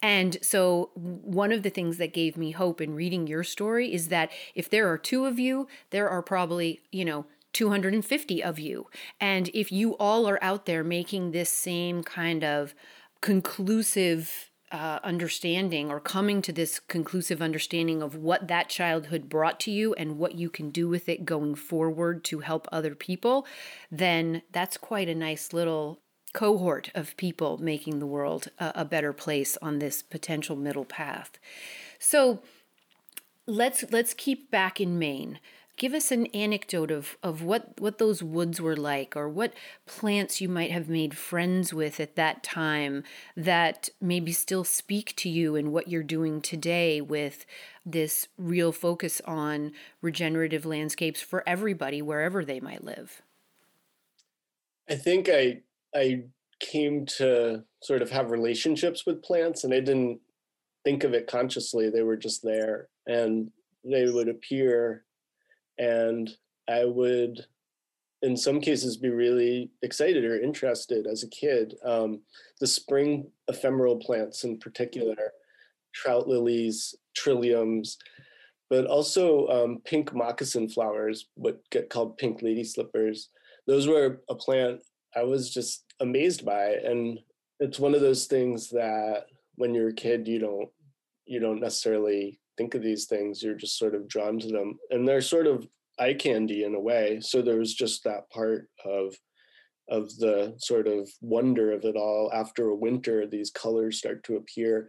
And 0.00 0.38
so, 0.42 0.90
one 0.94 1.52
of 1.52 1.62
the 1.62 1.70
things 1.70 1.98
that 1.98 2.12
gave 2.12 2.36
me 2.36 2.52
hope 2.52 2.80
in 2.80 2.94
reading 2.94 3.26
your 3.26 3.44
story 3.44 3.92
is 3.92 4.08
that 4.08 4.30
if 4.54 4.70
there 4.70 4.90
are 4.90 4.98
two 4.98 5.26
of 5.26 5.38
you, 5.38 5.66
there 5.90 6.08
are 6.08 6.22
probably, 6.22 6.80
you 6.90 7.04
know, 7.04 7.26
250 7.52 8.42
of 8.42 8.58
you. 8.58 8.86
And 9.20 9.50
if 9.52 9.70
you 9.70 9.96
all 9.98 10.28
are 10.28 10.42
out 10.42 10.66
there 10.66 10.84
making 10.84 11.32
this 11.32 11.50
same 11.50 12.02
kind 12.02 12.42
of 12.44 12.74
conclusive 13.20 14.51
uh, 14.72 14.98
understanding 15.04 15.90
or 15.90 16.00
coming 16.00 16.40
to 16.42 16.52
this 16.52 16.80
conclusive 16.80 17.42
understanding 17.42 18.02
of 18.02 18.16
what 18.16 18.48
that 18.48 18.70
childhood 18.70 19.28
brought 19.28 19.60
to 19.60 19.70
you 19.70 19.92
and 19.94 20.18
what 20.18 20.34
you 20.34 20.48
can 20.48 20.70
do 20.70 20.88
with 20.88 21.08
it 21.08 21.26
going 21.26 21.54
forward 21.54 22.24
to 22.24 22.40
help 22.40 22.66
other 22.72 22.94
people, 22.94 23.46
then 23.90 24.42
that's 24.50 24.78
quite 24.78 25.08
a 25.08 25.14
nice 25.14 25.52
little 25.52 26.00
cohort 26.32 26.90
of 26.94 27.14
people 27.18 27.58
making 27.58 27.98
the 27.98 28.06
world 28.06 28.48
a, 28.58 28.72
a 28.76 28.84
better 28.84 29.12
place 29.12 29.58
on 29.60 29.78
this 29.78 30.02
potential 30.02 30.56
middle 30.56 30.86
path. 30.86 31.38
So 31.98 32.40
let's 33.46 33.84
let's 33.90 34.14
keep 34.14 34.50
back 34.50 34.80
in 34.80 34.98
Maine 34.98 35.38
give 35.76 35.94
us 35.94 36.10
an 36.10 36.26
anecdote 36.26 36.90
of, 36.90 37.16
of 37.22 37.42
what, 37.42 37.80
what 37.80 37.98
those 37.98 38.22
woods 38.22 38.60
were 38.60 38.76
like 38.76 39.16
or 39.16 39.28
what 39.28 39.52
plants 39.86 40.40
you 40.40 40.48
might 40.48 40.70
have 40.70 40.88
made 40.88 41.16
friends 41.16 41.72
with 41.72 41.98
at 41.98 42.16
that 42.16 42.42
time 42.42 43.02
that 43.36 43.88
maybe 44.00 44.32
still 44.32 44.64
speak 44.64 45.14
to 45.16 45.28
you 45.28 45.56
in 45.56 45.72
what 45.72 45.88
you're 45.88 46.02
doing 46.02 46.40
today 46.40 47.00
with 47.00 47.46
this 47.84 48.28
real 48.36 48.72
focus 48.72 49.20
on 49.24 49.72
regenerative 50.00 50.64
landscapes 50.66 51.20
for 51.20 51.42
everybody 51.46 52.00
wherever 52.02 52.44
they 52.44 52.60
might 52.60 52.84
live? 52.84 53.22
I 54.88 54.96
think 54.96 55.28
i 55.28 55.60
i 55.94 56.24
came 56.60 57.06
to 57.06 57.64
sort 57.82 58.02
of 58.02 58.10
have 58.10 58.30
relationships 58.30 59.04
with 59.06 59.22
plants 59.22 59.64
and 59.64 59.72
i 59.72 59.80
didn't 59.80 60.20
think 60.84 61.04
of 61.04 61.14
it 61.14 61.26
consciously. 61.26 61.90
They 61.90 62.02
were 62.02 62.16
just 62.16 62.42
there 62.42 62.88
and 63.06 63.50
they 63.84 64.06
would 64.06 64.28
appear 64.28 65.04
and 65.82 66.30
I 66.68 66.84
would, 66.84 67.44
in 68.22 68.36
some 68.36 68.60
cases, 68.60 68.96
be 68.96 69.08
really 69.08 69.70
excited 69.82 70.24
or 70.24 70.38
interested 70.38 71.08
as 71.08 71.24
a 71.24 71.28
kid. 71.28 71.74
Um, 71.84 72.20
the 72.60 72.68
spring 72.68 73.30
ephemeral 73.48 73.96
plants, 73.96 74.44
in 74.44 74.58
particular, 74.58 75.16
trout 75.92 76.28
lilies, 76.28 76.94
trilliums, 77.18 77.96
but 78.70 78.86
also 78.86 79.48
um, 79.48 79.82
pink 79.84 80.14
moccasin 80.14 80.68
flowers, 80.68 81.28
what 81.34 81.68
get 81.70 81.90
called 81.90 82.16
pink 82.16 82.42
lady 82.42 82.64
slippers. 82.64 83.30
Those 83.66 83.88
were 83.88 84.22
a 84.30 84.34
plant 84.34 84.80
I 85.16 85.24
was 85.24 85.52
just 85.52 85.84
amazed 86.00 86.44
by, 86.44 86.76
and 86.84 87.18
it's 87.58 87.80
one 87.80 87.94
of 87.94 88.00
those 88.00 88.26
things 88.26 88.70
that 88.70 89.26
when 89.56 89.74
you're 89.74 89.88
a 89.90 89.94
kid, 89.94 90.28
you 90.28 90.38
don't 90.38 90.70
you 91.26 91.40
don't 91.40 91.60
necessarily 91.60 92.40
think 92.56 92.74
of 92.74 92.82
these 92.82 93.06
things 93.06 93.42
you're 93.42 93.54
just 93.54 93.78
sort 93.78 93.94
of 93.94 94.08
drawn 94.08 94.38
to 94.40 94.48
them. 94.48 94.78
And 94.90 95.06
they're 95.06 95.20
sort 95.20 95.46
of 95.46 95.66
eye 95.98 96.14
candy 96.14 96.64
in 96.64 96.74
a 96.74 96.80
way. 96.80 97.20
So 97.20 97.42
there 97.42 97.58
was 97.58 97.74
just 97.74 98.04
that 98.04 98.28
part 98.30 98.68
of 98.84 99.14
of 99.88 100.16
the 100.16 100.54
sort 100.58 100.86
of 100.86 101.10
wonder 101.20 101.72
of 101.72 101.84
it 101.84 101.96
all. 101.96 102.30
After 102.32 102.68
a 102.68 102.74
winter 102.74 103.26
these 103.26 103.50
colors 103.50 103.98
start 103.98 104.22
to 104.24 104.36
appear. 104.36 104.88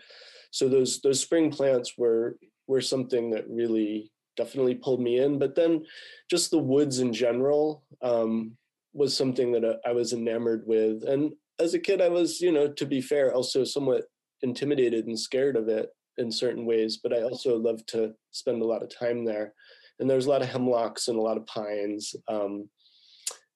So 0.51 0.69
those 0.69 1.01
those 1.01 1.19
spring 1.19 1.51
plants 1.51 1.93
were 1.97 2.37
were 2.67 2.81
something 2.81 3.29
that 3.31 3.49
really 3.49 4.11
definitely 4.37 4.75
pulled 4.75 5.01
me 5.01 5.19
in. 5.19 5.39
But 5.39 5.55
then 5.55 5.85
just 6.29 6.51
the 6.51 6.59
woods 6.59 6.99
in 6.99 7.13
general 7.13 7.83
um, 8.01 8.55
was 8.93 9.15
something 9.15 9.51
that 9.51 9.79
I 9.85 9.91
was 9.91 10.13
enamored 10.13 10.63
with. 10.65 11.03
And 11.03 11.33
as 11.59 11.73
a 11.73 11.79
kid 11.79 12.01
i 12.01 12.09
was 12.09 12.41
you 12.41 12.51
know 12.51 12.67
to 12.67 12.85
be 12.85 13.01
fair 13.01 13.33
also 13.33 13.63
somewhat 13.63 14.03
intimidated 14.41 15.07
and 15.07 15.19
scared 15.19 15.55
of 15.55 15.67
it 15.67 15.89
in 16.17 16.31
certain 16.31 16.65
ways, 16.65 16.97
but 16.97 17.13
I 17.13 17.23
also 17.23 17.57
love 17.57 17.85
to 17.87 18.13
spend 18.31 18.61
a 18.61 18.65
lot 18.65 18.83
of 18.83 18.95
time 18.95 19.25
there. 19.25 19.53
And 19.99 20.09
there's 20.09 20.25
a 20.25 20.29
lot 20.29 20.41
of 20.41 20.49
hemlocks 20.49 21.07
and 21.07 21.17
a 21.17 21.21
lot 21.21 21.37
of 21.37 21.45
pines, 21.45 22.15
um, 22.27 22.69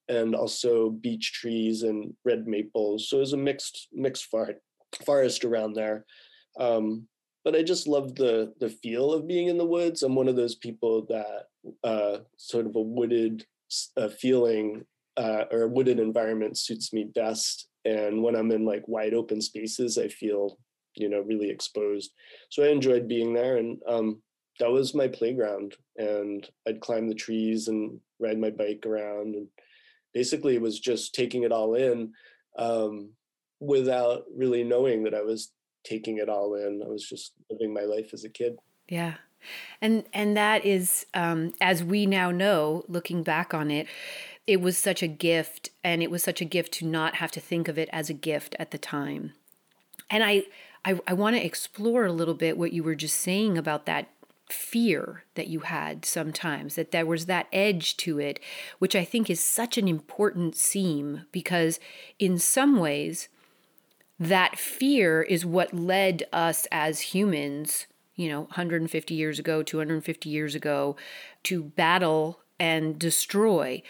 and 0.09 0.35
also 0.35 0.89
beech 0.89 1.33
trees 1.33 1.83
and 1.83 2.13
red 2.23 2.47
maples. 2.47 3.09
So 3.09 3.19
it's 3.21 3.33
a 3.33 3.37
mixed 3.37 3.87
mixed 3.91 4.27
forest 5.05 5.43
around 5.43 5.73
there. 5.73 6.05
Um, 6.59 7.07
but 7.43 7.55
I 7.55 7.63
just 7.63 7.87
love 7.87 8.15
the 8.15 8.53
the 8.59 8.69
feel 8.69 9.13
of 9.13 9.27
being 9.27 9.47
in 9.47 9.57
the 9.57 9.65
woods. 9.65 10.03
I'm 10.03 10.15
one 10.15 10.27
of 10.27 10.35
those 10.35 10.55
people 10.55 11.05
that 11.09 11.45
uh, 11.83 12.19
sort 12.37 12.65
of 12.65 12.75
a 12.75 12.81
wooded 12.81 13.45
uh, 13.97 14.09
feeling 14.09 14.85
uh, 15.17 15.45
or 15.51 15.63
a 15.63 15.67
wooded 15.67 15.99
environment 15.99 16.57
suits 16.57 16.93
me 16.93 17.03
best. 17.03 17.67
And 17.85 18.21
when 18.21 18.35
I'm 18.35 18.51
in 18.51 18.65
like 18.65 18.87
wide 18.87 19.13
open 19.13 19.41
spaces, 19.41 19.97
I 19.97 20.07
feel 20.07 20.57
you 20.99 21.09
know 21.09 21.21
really 21.21 21.49
exposed. 21.49 22.11
So 22.49 22.63
i 22.63 22.67
enjoyed 22.67 23.07
being 23.07 23.33
there 23.33 23.57
and 23.57 23.79
um, 23.87 24.21
that 24.59 24.71
was 24.71 24.95
my 24.95 25.07
playground 25.07 25.75
and 25.97 26.47
i'd 26.67 26.81
climb 26.81 27.07
the 27.07 27.15
trees 27.15 27.67
and 27.67 27.99
ride 28.19 28.39
my 28.39 28.49
bike 28.49 28.85
around 28.85 29.35
and 29.35 29.47
basically 30.13 30.55
it 30.55 30.61
was 30.61 30.79
just 30.79 31.13
taking 31.13 31.43
it 31.43 31.51
all 31.51 31.75
in 31.75 32.13
um, 32.57 33.11
without 33.59 34.23
really 34.35 34.63
knowing 34.63 35.03
that 35.03 35.13
i 35.13 35.21
was 35.21 35.51
taking 35.87 36.17
it 36.17 36.29
all 36.29 36.55
in. 36.55 36.83
I 36.83 36.89
was 36.89 37.07
just 37.07 37.33
living 37.49 37.73
my 37.73 37.81
life 37.81 38.13
as 38.13 38.23
a 38.23 38.29
kid. 38.29 38.57
Yeah. 38.89 39.15
And 39.81 40.03
and 40.13 40.35
that 40.35 40.65
is 40.65 41.05
um, 41.13 41.53
as 41.61 41.83
we 41.83 42.05
now 42.05 42.31
know 42.31 42.83
looking 42.87 43.23
back 43.23 43.53
on 43.53 43.71
it 43.71 43.87
it 44.45 44.61
was 44.61 44.77
such 44.77 45.03
a 45.03 45.07
gift 45.07 45.69
and 45.83 46.01
it 46.01 46.09
was 46.09 46.23
such 46.23 46.39
a 46.41 46.45
gift 46.45 46.71
to 46.73 46.85
not 46.85 47.15
have 47.15 47.31
to 47.31 47.39
think 47.41 47.67
of 47.67 47.77
it 47.77 47.89
as 47.91 48.09
a 48.09 48.13
gift 48.13 48.55
at 48.59 48.71
the 48.71 48.77
time. 48.77 49.33
And 50.09 50.23
i 50.23 50.43
i, 50.87 50.99
I 51.07 51.13
want 51.13 51.35
to 51.35 51.45
explore 51.45 52.05
a 52.05 52.11
little 52.11 52.33
bit 52.33 52.57
what 52.57 52.73
you 52.73 52.83
were 52.83 52.95
just 52.95 53.17
saying 53.17 53.57
about 53.57 53.85
that 53.85 54.09
fear 54.49 55.23
that 55.35 55.47
you 55.47 55.59
had 55.61 56.05
sometimes 56.05 56.75
that 56.75 56.91
there 56.91 57.05
was 57.05 57.25
that 57.25 57.47
edge 57.51 57.97
to 57.97 58.19
it 58.19 58.39
which 58.79 58.95
i 58.95 59.03
think 59.03 59.29
is 59.29 59.41
such 59.41 59.77
an 59.77 59.87
important 59.87 60.55
seam 60.55 61.25
because 61.31 61.79
in 62.17 62.37
some 62.37 62.77
ways 62.77 63.27
that 64.19 64.57
fear 64.57 65.21
is 65.21 65.45
what 65.45 65.73
led 65.73 66.23
us 66.31 66.65
as 66.71 67.01
humans 67.01 67.87
you 68.15 68.29
know 68.29 68.41
150 68.41 69.13
years 69.13 69.37
ago 69.37 69.61
250 69.61 70.29
years 70.29 70.55
ago 70.55 70.95
to 71.43 71.63
battle 71.63 72.39
and 72.59 72.97
destroy. 72.99 73.81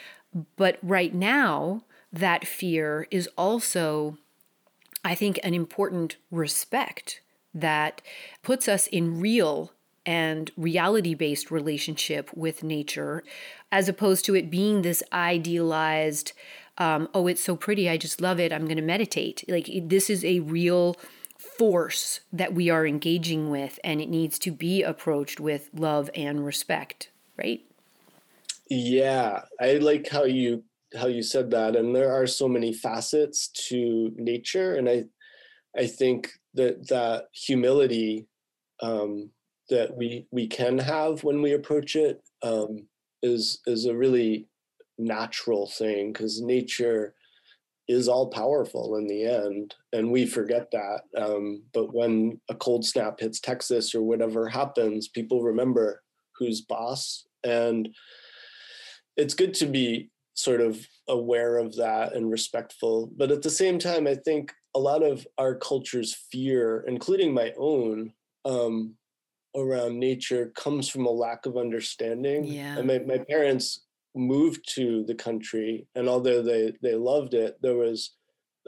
But 0.56 0.77
right 0.82 1.13
now 1.13 1.84
that 2.12 2.48
fear 2.48 3.08
is 3.12 3.30
also 3.38 4.18
i 5.08 5.16
think 5.16 5.40
an 5.44 5.54
important 5.54 6.18
respect 6.30 7.22
that 7.54 8.02
puts 8.44 8.68
us 8.68 8.88
in 8.88 9.20
real 9.20 9.72
and 10.08 10.52
reality 10.56 11.14
based 11.14 11.52
relationship 11.52 12.32
with 12.34 12.64
nature, 12.64 13.24
as 13.72 13.90
opposed 13.90 14.24
to 14.26 14.36
it 14.36 14.50
being 14.50 14.82
this 14.82 15.04
idealized, 15.12 16.32
um, 16.78 17.10
oh, 17.14 17.28
it's 17.28 17.44
so 17.44 17.58
pretty, 17.58 17.90
I 17.90 17.98
just 17.98 18.22
love 18.22 18.40
it, 18.40 18.54
I'm 18.54 18.66
going 18.66 18.78
to 18.78 18.82
meditate. 18.82 19.44
Like, 19.50 19.70
this 19.84 20.10
is 20.10 20.24
a 20.24 20.40
real 20.40 20.96
force 21.38 22.22
that 22.32 22.54
we 22.54 22.70
are 22.70 22.88
engaging 22.88 23.50
with, 23.50 23.80
and 23.84 24.00
it 24.00 24.10
needs 24.10 24.40
to 24.40 24.52
be 24.52 24.82
approached 24.82 25.42
with 25.42 25.70
love 25.74 26.10
and 26.16 26.46
respect, 26.46 27.10
right? 27.36 27.66
Yeah, 28.70 29.42
I 29.60 29.74
like 29.74 30.08
how 30.10 30.24
you 30.24 30.64
how 30.96 31.08
you 31.08 31.22
said 31.22 31.51
that 31.51 31.75
and 31.75 31.96
there 31.96 32.13
are 32.13 32.27
so 32.27 32.48
many 32.48 32.72
facets 32.72 33.50
to 33.50 34.12
nature 34.15 34.75
and 34.75 34.88
i 34.88 35.03
i 35.77 35.86
think 35.86 36.32
that 36.53 36.88
that 36.88 37.25
humility 37.34 38.27
um, 38.82 39.29
that 39.70 39.96
we 39.96 40.27
we 40.32 40.48
can 40.48 40.77
have 40.77 41.24
when 41.24 41.41
we 41.41 41.53
approach 41.53 41.96
it 41.96 42.22
um, 42.44 42.88
is 43.22 43.60
is 43.67 43.86
a 43.86 43.96
really 43.96 44.48
natural 44.98 45.67
thing 45.67 46.12
because 46.12 46.41
nature 46.41 47.13
is 47.88 48.08
all 48.08 48.27
powerful 48.27 48.98
in 48.98 49.08
the 49.08 49.25
end 49.25 49.74
and 49.94 50.12
we 50.12 50.25
forget 50.25 50.70
that 50.72 51.01
um, 51.17 51.63
but 51.74 51.94
when 51.94 52.39
a 52.50 52.56
cold 52.56 52.86
snap 52.86 53.20
hits 53.20 53.39
texas 53.39 53.94
or 53.94 54.01
whatever 54.01 54.48
happens 54.48 55.08
people 55.08 55.44
remember 55.44 56.01
who's 56.38 56.62
boss 56.62 57.25
and 57.44 57.89
it's 59.15 59.34
good 59.34 59.53
to 59.53 59.65
be 59.65 60.10
sort 60.38 60.62
of 60.62 60.88
aware 61.08 61.58
of 61.58 61.75
that 61.75 62.13
and 62.15 62.32
respectful 62.32 63.12
but 63.17 63.32
at 63.32 63.41
the 63.41 63.50
same 63.50 63.79
time 63.79 64.08
i 64.08 64.15
think 64.15 64.53
a 64.75 64.79
lot 64.79 65.03
of 65.03 65.25
our 65.38 65.56
culture's 65.56 66.13
fear 66.32 66.84
including 66.88 67.34
my 67.34 67.51
own 67.58 68.13
um, 68.46 68.96
around 69.58 70.00
nature 70.00 70.51
comes 70.56 70.88
from 70.88 71.06
a 71.06 71.12
lack 71.12 71.46
of 71.46 71.58
understanding. 71.58 72.46
Yeah. 72.46 72.77
And 72.77 72.88
my, 72.88 73.00
my 73.00 73.17
parents 73.17 73.82
moved 74.15 74.67
to 74.75 75.03
the 75.06 75.15
country, 75.15 75.88
and 75.96 76.08
although 76.08 76.41
they, 76.41 76.74
they 76.82 76.96
loved 76.96 77.34
it, 77.34 77.58
there 77.62 77.75
was 77.75 78.15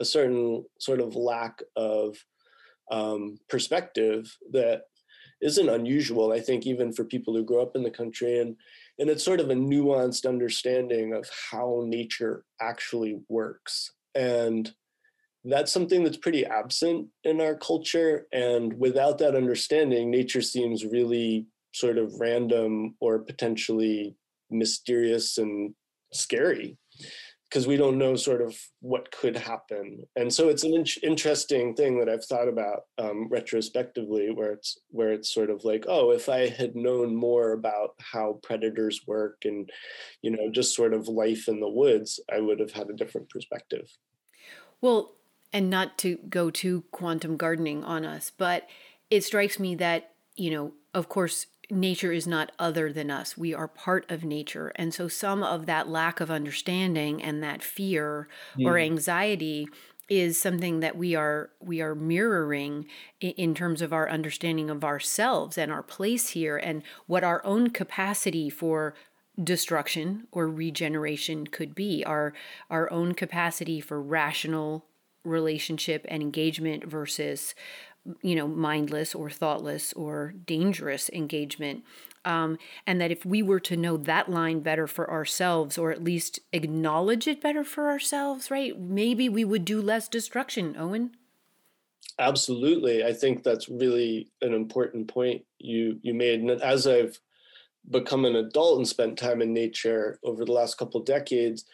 a 0.00 0.04
certain 0.04 0.64
sort 0.78 1.00
of 1.00 1.14
lack 1.14 1.62
of 1.76 2.16
um, 2.90 3.38
perspective 3.48 4.36
that 4.52 4.82
isn't 5.40 5.68
unusual, 5.68 6.32
I 6.32 6.40
think, 6.40 6.66
even 6.66 6.92
for 6.92 7.04
people 7.04 7.34
who 7.34 7.44
grow 7.44 7.62
up 7.62 7.76
in 7.76 7.82
the 7.82 7.90
country. 7.90 8.40
And, 8.40 8.56
and 9.00 9.08
it's 9.08 9.24
sort 9.24 9.40
of 9.40 9.48
a 9.48 9.54
nuanced 9.54 10.28
understanding 10.28 11.14
of 11.14 11.28
how 11.50 11.84
nature 11.86 12.44
actually 12.60 13.18
works. 13.30 13.92
And 14.14 14.70
that's 15.42 15.72
something 15.72 16.04
that's 16.04 16.18
pretty 16.18 16.44
absent 16.44 17.08
in 17.24 17.40
our 17.40 17.56
culture. 17.56 18.26
And 18.30 18.74
without 18.78 19.16
that 19.18 19.34
understanding, 19.34 20.10
nature 20.10 20.42
seems 20.42 20.84
really 20.84 21.46
sort 21.72 21.96
of 21.96 22.20
random 22.20 22.94
or 23.00 23.20
potentially 23.20 24.16
mysterious 24.50 25.38
and 25.38 25.74
scary 26.12 26.76
because 27.50 27.66
we 27.66 27.76
don't 27.76 27.98
know 27.98 28.14
sort 28.14 28.40
of 28.40 28.56
what 28.80 29.10
could 29.10 29.36
happen. 29.36 30.06
And 30.14 30.32
so 30.32 30.48
it's 30.48 30.62
an 30.62 30.72
in- 30.72 31.02
interesting 31.02 31.74
thing 31.74 31.98
that 31.98 32.08
I've 32.08 32.24
thought 32.24 32.46
about 32.46 32.84
um, 32.96 33.28
retrospectively, 33.28 34.30
where 34.30 34.52
it's 34.52 34.78
where 34.90 35.12
it's 35.12 35.34
sort 35.34 35.50
of 35.50 35.64
like, 35.64 35.84
oh, 35.88 36.12
if 36.12 36.28
I 36.28 36.48
had 36.48 36.76
known 36.76 37.14
more 37.14 37.52
about 37.52 37.96
how 38.00 38.38
predators 38.42 39.00
work 39.06 39.42
and 39.44 39.68
you 40.22 40.30
know 40.30 40.48
just 40.50 40.76
sort 40.76 40.94
of 40.94 41.08
life 41.08 41.48
in 41.48 41.60
the 41.60 41.68
woods, 41.68 42.20
I 42.32 42.40
would 42.40 42.60
have 42.60 42.72
had 42.72 42.88
a 42.88 42.94
different 42.94 43.28
perspective. 43.28 43.90
Well, 44.80 45.16
and 45.52 45.68
not 45.68 45.98
to 45.98 46.18
go 46.28 46.50
too 46.50 46.84
quantum 46.92 47.36
gardening 47.36 47.82
on 47.82 48.04
us, 48.04 48.30
but 48.30 48.68
it 49.10 49.24
strikes 49.24 49.58
me 49.58 49.74
that, 49.74 50.14
you 50.36 50.50
know, 50.50 50.72
of 50.94 51.08
course, 51.08 51.46
nature 51.70 52.12
is 52.12 52.26
not 52.26 52.52
other 52.58 52.92
than 52.92 53.10
us. 53.10 53.36
We 53.36 53.54
are 53.54 53.68
part 53.68 54.10
of 54.10 54.24
nature. 54.24 54.72
And 54.76 54.92
so 54.92 55.08
some 55.08 55.42
of 55.42 55.66
that 55.66 55.88
lack 55.88 56.20
of 56.20 56.30
understanding 56.30 57.22
and 57.22 57.42
that 57.42 57.62
fear 57.62 58.28
mm. 58.56 58.66
or 58.66 58.78
anxiety 58.78 59.68
is 60.08 60.40
something 60.40 60.80
that 60.80 60.96
we 60.96 61.14
are 61.14 61.50
we 61.60 61.80
are 61.80 61.94
mirroring 61.94 62.86
in, 63.20 63.30
in 63.32 63.54
terms 63.54 63.80
of 63.80 63.92
our 63.92 64.10
understanding 64.10 64.68
of 64.68 64.84
ourselves 64.84 65.56
and 65.56 65.70
our 65.70 65.84
place 65.84 66.30
here 66.30 66.56
and 66.56 66.82
what 67.06 67.22
our 67.22 67.44
own 67.46 67.70
capacity 67.70 68.50
for 68.50 68.94
destruction 69.42 70.26
or 70.32 70.48
regeneration 70.48 71.46
could 71.46 71.74
be 71.74 72.04
our 72.04 72.34
our 72.68 72.92
own 72.92 73.14
capacity 73.14 73.80
for 73.80 74.02
rational 74.02 74.84
relationship 75.24 76.04
and 76.08 76.22
engagement 76.22 76.84
versus 76.84 77.54
you 78.22 78.34
know 78.34 78.48
mindless 78.48 79.14
or 79.14 79.30
thoughtless 79.30 79.92
or 79.94 80.34
dangerous 80.46 81.10
engagement. 81.10 81.84
Um, 82.24 82.58
and 82.86 83.00
that 83.00 83.10
if 83.10 83.24
we 83.24 83.42
were 83.42 83.60
to 83.60 83.78
know 83.78 83.96
that 83.96 84.28
line 84.28 84.60
better 84.60 84.86
for 84.86 85.10
ourselves 85.10 85.78
or 85.78 85.90
at 85.90 86.04
least 86.04 86.38
acknowledge 86.52 87.26
it 87.26 87.40
better 87.40 87.64
for 87.64 87.88
ourselves 87.88 88.50
right 88.50 88.78
maybe 88.78 89.30
we 89.30 89.42
would 89.42 89.64
do 89.64 89.80
less 89.80 90.06
destruction 90.06 90.76
owen. 90.78 91.12
Absolutely. 92.18 93.02
I 93.02 93.14
think 93.14 93.42
that's 93.42 93.70
really 93.70 94.30
an 94.42 94.52
important 94.52 95.08
point 95.08 95.46
you 95.58 95.98
you 96.02 96.12
made. 96.12 96.40
And 96.40 96.50
as 96.50 96.86
i've 96.86 97.18
become 97.88 98.26
an 98.26 98.36
adult 98.36 98.78
and 98.78 98.86
spent 98.86 99.18
time 99.18 99.40
in 99.40 99.54
nature 99.54 100.18
over 100.22 100.44
the 100.44 100.52
last 100.52 100.76
couple 100.76 101.00
decades 101.02 101.64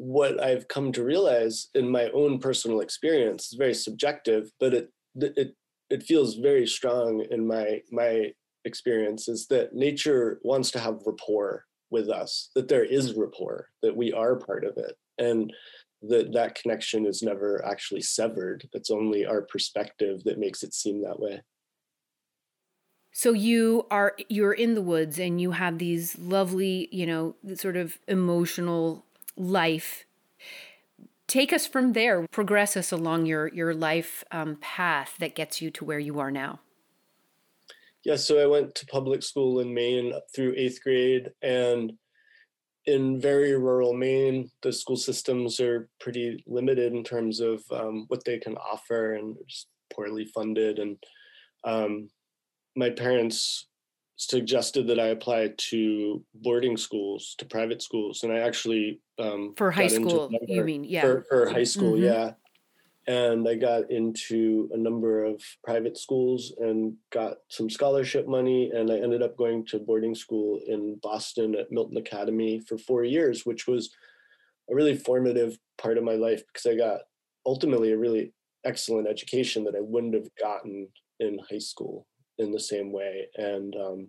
what 0.00 0.42
I've 0.42 0.68
come 0.68 0.92
to 0.92 1.04
realize 1.04 1.68
in 1.74 1.90
my 1.90 2.08
own 2.14 2.38
personal 2.38 2.80
experience 2.80 3.52
is 3.52 3.58
very 3.58 3.74
subjective, 3.74 4.50
but 4.58 4.72
it 4.72 4.90
it 5.14 5.56
it 5.90 6.02
feels 6.02 6.36
very 6.36 6.66
strong 6.66 7.24
in 7.30 7.46
my 7.46 7.82
my 7.90 8.32
experience 8.64 9.28
is 9.28 9.46
that 9.48 9.74
nature 9.74 10.40
wants 10.44 10.70
to 10.72 10.78
have 10.78 11.02
rapport 11.06 11.64
with 11.90 12.08
us, 12.08 12.50
that 12.54 12.68
there 12.68 12.84
is 12.84 13.14
rapport, 13.14 13.68
that 13.82 13.96
we 13.96 14.12
are 14.12 14.38
part 14.38 14.64
of 14.64 14.76
it, 14.76 14.96
and 15.18 15.52
that 16.02 16.32
that 16.32 16.54
connection 16.54 17.06
is 17.06 17.22
never 17.22 17.64
actually 17.64 18.02
severed. 18.02 18.68
It's 18.72 18.90
only 18.90 19.26
our 19.26 19.42
perspective 19.42 20.24
that 20.24 20.38
makes 20.38 20.62
it 20.62 20.74
seem 20.74 21.02
that 21.02 21.20
way. 21.20 21.42
So 23.12 23.32
you 23.32 23.86
are 23.90 24.16
you're 24.28 24.52
in 24.52 24.74
the 24.74 24.82
woods 24.82 25.18
and 25.18 25.40
you 25.40 25.50
have 25.50 25.78
these 25.78 26.16
lovely, 26.18 26.88
you 26.92 27.06
know, 27.06 27.34
sort 27.54 27.76
of 27.76 27.98
emotional 28.06 29.04
life 29.36 30.06
take 31.30 31.52
us 31.52 31.66
from 31.66 31.92
there. 31.92 32.26
Progress 32.28 32.76
us 32.76 32.92
along 32.92 33.26
your 33.26 33.48
your 33.48 33.72
life 33.74 34.24
um, 34.30 34.56
path 34.60 35.16
that 35.18 35.34
gets 35.34 35.62
you 35.62 35.70
to 35.70 35.84
where 35.84 35.98
you 35.98 36.20
are 36.20 36.30
now. 36.30 36.60
Yeah 38.04 38.16
so 38.16 38.42
i 38.42 38.46
went 38.46 38.74
to 38.76 38.86
public 38.86 39.22
school 39.22 39.60
in 39.60 39.74
maine 39.74 40.14
through 40.34 40.54
eighth 40.56 40.82
grade 40.82 41.30
and 41.42 41.92
in 42.86 43.20
very 43.20 43.54
rural 43.54 43.92
maine 43.92 44.50
the 44.62 44.72
school 44.72 44.96
systems 44.96 45.60
are 45.60 45.90
pretty 46.00 46.42
limited 46.46 46.94
in 46.94 47.04
terms 47.04 47.40
of 47.40 47.62
um, 47.70 48.06
what 48.08 48.24
they 48.24 48.38
can 48.38 48.56
offer 48.56 49.16
and 49.16 49.36
poorly 49.90 50.24
funded. 50.24 50.78
And 50.78 50.96
um, 51.64 52.08
my 52.76 52.90
parents 52.90 53.68
suggested 54.20 54.86
that 54.86 55.00
I 55.00 55.06
apply 55.06 55.54
to 55.56 56.22
boarding 56.34 56.76
schools, 56.76 57.34
to 57.38 57.46
private 57.46 57.80
schools, 57.80 58.22
and 58.22 58.30
I 58.30 58.40
actually 58.40 59.00
um, 59.18 59.54
for 59.56 59.70
high 59.70 59.86
school. 59.86 60.30
You 60.46 60.62
mean 60.62 60.84
yeah 60.84 61.00
for, 61.00 61.24
for 61.28 61.50
high 61.50 61.64
school, 61.64 61.94
mm-hmm. 61.94 62.04
yeah. 62.04 62.32
and 63.06 63.48
I 63.48 63.54
got 63.54 63.90
into 63.90 64.68
a 64.74 64.76
number 64.76 65.24
of 65.24 65.42
private 65.64 65.96
schools 65.96 66.52
and 66.58 66.94
got 67.10 67.38
some 67.48 67.70
scholarship 67.70 68.28
money. 68.28 68.70
And 68.70 68.90
I 68.90 68.96
ended 68.96 69.22
up 69.22 69.38
going 69.38 69.64
to 69.66 69.78
boarding 69.78 70.14
school 70.14 70.60
in 70.66 71.00
Boston 71.02 71.54
at 71.54 71.72
Milton 71.72 71.96
Academy 71.96 72.60
for 72.60 72.76
four 72.76 73.04
years, 73.04 73.46
which 73.46 73.66
was 73.66 73.88
a 74.70 74.74
really 74.74 74.96
formative 74.98 75.58
part 75.78 75.96
of 75.96 76.04
my 76.04 76.16
life 76.16 76.42
because 76.46 76.70
I 76.70 76.76
got 76.76 77.00
ultimately 77.46 77.92
a 77.92 77.98
really 77.98 78.34
excellent 78.66 79.08
education 79.08 79.64
that 79.64 79.74
I 79.74 79.80
wouldn't 79.80 80.12
have 80.14 80.28
gotten 80.38 80.88
in 81.20 81.38
high 81.50 81.58
school 81.58 82.06
in 82.40 82.50
the 82.50 82.60
same 82.60 82.92
way. 82.92 83.26
And 83.36 83.76
um, 83.76 84.08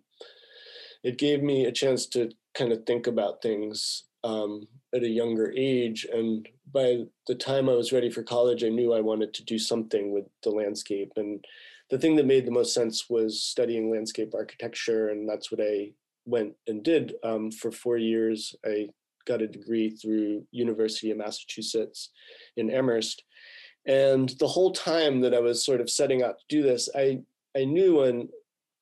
it 1.04 1.18
gave 1.18 1.44
me 1.44 1.66
a 1.66 1.72
chance 1.72 2.06
to 2.08 2.30
kind 2.54 2.72
of 2.72 2.86
think 2.86 3.08
about 3.08 3.42
things 3.42 4.06
um, 4.24 4.68
at 4.94 5.04
a 5.04 5.10
younger 5.10 5.54
age. 5.56 6.08
And 6.12 6.48
by 6.74 7.04
the 7.28 7.36
time 7.36 7.70
I 7.70 7.74
was 7.74 7.92
ready 7.92 8.10
for 8.10 8.24
college, 8.24 8.64
I 8.64 8.70
knew 8.70 8.94
I 8.94 9.02
wanted 9.02 9.34
to 9.36 9.44
do 9.44 9.60
something 9.60 10.12
with 10.12 10.26
the 10.44 10.52
landscape. 10.52 11.12
And 11.16 11.44
the 11.90 11.98
thing 11.98 12.16
that 12.16 12.26
made 12.26 12.46
the 12.46 12.52
most 12.52 12.74
sense 12.74 13.10
was 13.10 13.44
studying 13.44 13.92
landscape 13.92 14.34
architecture. 14.34 15.10
And 15.10 15.28
that's 15.28 15.52
what 15.52 15.62
I 15.62 15.92
went 16.26 16.54
and 16.68 16.84
did 16.84 17.16
um, 17.24 17.52
for 17.52 17.72
four 17.72 17.98
years. 17.98 18.56
I 18.66 18.90
got 19.26 19.42
a 19.42 19.48
degree 19.48 19.90
through 19.90 20.46
University 20.52 21.12
of 21.12 21.18
Massachusetts 21.18 22.10
in 22.58 22.70
Amherst. 22.70 23.24
And 23.88 24.30
the 24.40 24.48
whole 24.48 24.72
time 24.72 25.22
that 25.22 25.34
I 25.34 25.40
was 25.40 25.66
sort 25.66 25.82
of 25.82 25.90
setting 25.90 26.22
out 26.22 26.38
to 26.40 26.46
do 26.48 26.62
this, 26.62 26.88
I 26.96 27.22
I 27.56 27.66
knew 27.66 28.02
and 28.02 28.30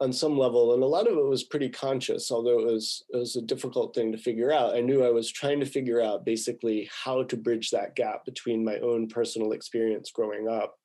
on 0.02 0.14
some 0.14 0.38
level, 0.38 0.74
and 0.74 0.82
a 0.82 0.88
lot 0.88 1.08
of 1.08 1.18
it 1.18 1.26
was 1.26 1.44
pretty 1.44 1.68
conscious, 1.68 2.32
although 2.32 2.60
it 2.60 2.66
was 2.66 3.04
it 3.10 3.18
was 3.18 3.36
a 3.36 3.42
difficult 3.42 3.94
thing 3.94 4.12
to 4.12 4.18
figure 4.18 4.52
out. 4.52 4.76
I 4.76 4.82
knew 4.82 5.04
I 5.04 5.10
was 5.10 5.30
trying 5.30 5.60
to 5.60 5.66
figure 5.66 6.02
out 6.02 6.26
basically 6.26 6.90
how 7.04 7.24
to 7.24 7.36
bridge 7.36 7.72
that 7.72 7.96
gap 7.96 8.24
between 8.26 8.64
my 8.64 8.78
own 8.78 9.08
personal 9.08 9.52
experience 9.52 10.12
growing 10.12 10.48
up 10.48 10.76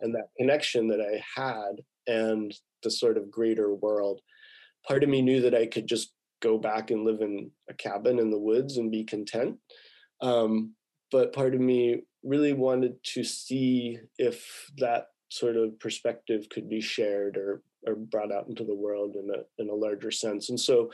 and 0.00 0.14
that 0.14 0.28
connection 0.38 0.88
that 0.88 1.00
I 1.00 1.22
had 1.38 1.82
and 2.06 2.54
the 2.82 2.90
sort 2.90 3.18
of 3.18 3.30
greater 3.30 3.74
world. 3.74 4.20
Part 4.86 5.04
of 5.04 5.10
me 5.10 5.22
knew 5.22 5.42
that 5.42 5.54
I 5.54 5.66
could 5.66 5.86
just 5.86 6.12
go 6.40 6.58
back 6.58 6.90
and 6.90 7.04
live 7.04 7.20
in 7.20 7.50
a 7.68 7.74
cabin 7.74 8.18
in 8.18 8.30
the 8.30 8.38
woods 8.38 8.78
and 8.78 8.90
be 8.90 9.04
content. 9.04 9.58
Um, 10.20 10.74
but 11.10 11.32
part 11.32 11.54
of 11.54 11.60
me 11.60 12.02
really 12.24 12.52
wanted 12.52 13.02
to 13.04 13.22
see 13.22 13.98
if 14.18 14.70
that 14.78 15.06
sort 15.32 15.56
of 15.56 15.78
perspective 15.80 16.46
could 16.50 16.68
be 16.68 16.80
shared 16.80 17.36
or 17.36 17.62
or 17.86 17.96
brought 17.96 18.30
out 18.30 18.46
into 18.48 18.64
the 18.64 18.74
world 18.74 19.16
in 19.16 19.30
a 19.30 19.62
in 19.62 19.68
a 19.70 19.74
larger 19.74 20.10
sense. 20.10 20.50
And 20.50 20.60
so 20.60 20.90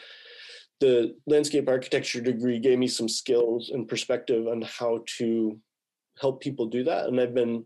the 0.80 1.16
landscape 1.26 1.68
architecture 1.68 2.20
degree 2.20 2.60
gave 2.60 2.78
me 2.78 2.86
some 2.86 3.08
skills 3.08 3.70
and 3.70 3.88
perspective 3.88 4.46
on 4.46 4.62
how 4.62 5.02
to 5.18 5.58
help 6.20 6.40
people 6.40 6.66
do 6.66 6.84
that. 6.84 7.06
And 7.06 7.20
I've 7.20 7.34
been 7.34 7.64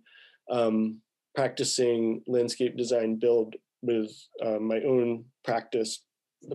um, 0.50 1.00
practicing 1.35 2.23
landscape 2.26 2.76
design 2.76 3.19
build 3.19 3.55
with 3.83 4.11
uh, 4.43 4.59
my 4.59 4.81
own 4.81 5.25
practice, 5.45 6.05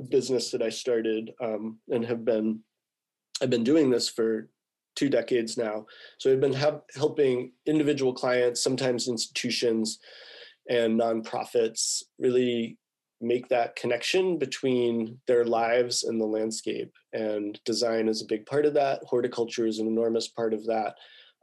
business 0.10 0.50
that 0.52 0.64
I 0.64 0.70
started, 0.70 1.32
um, 1.42 1.78
and 1.90 2.04
have 2.06 2.26
been 2.26 2.62
I've 3.42 3.52
been 3.52 3.64
doing 3.64 3.92
this 3.92 4.10
for 4.10 4.50
two 4.98 5.10
decades 5.10 5.58
now. 5.58 5.86
So 6.18 6.30
we've 6.30 6.42
been 6.42 6.54
ha- 6.54 6.82
helping 6.96 7.54
individual 7.66 8.14
clients, 8.14 8.64
sometimes 8.64 9.08
institutions, 9.08 10.00
and 10.70 11.00
nonprofits 11.00 12.04
really 12.20 12.78
make 13.22 13.48
that 13.48 13.76
connection 13.76 14.38
between 14.38 15.18
their 15.28 15.46
lives 15.46 16.04
and 16.04 16.20
the 16.20 16.26
landscape. 16.26 16.92
And 17.14 17.60
design 17.64 18.08
is 18.08 18.22
a 18.22 18.28
big 18.28 18.46
part 18.46 18.66
of 18.66 18.74
that. 18.74 19.02
Horticulture 19.04 19.66
is 19.66 19.80
an 19.80 19.88
enormous 19.88 20.28
part 20.28 20.54
of 20.54 20.66
that. 20.66 20.96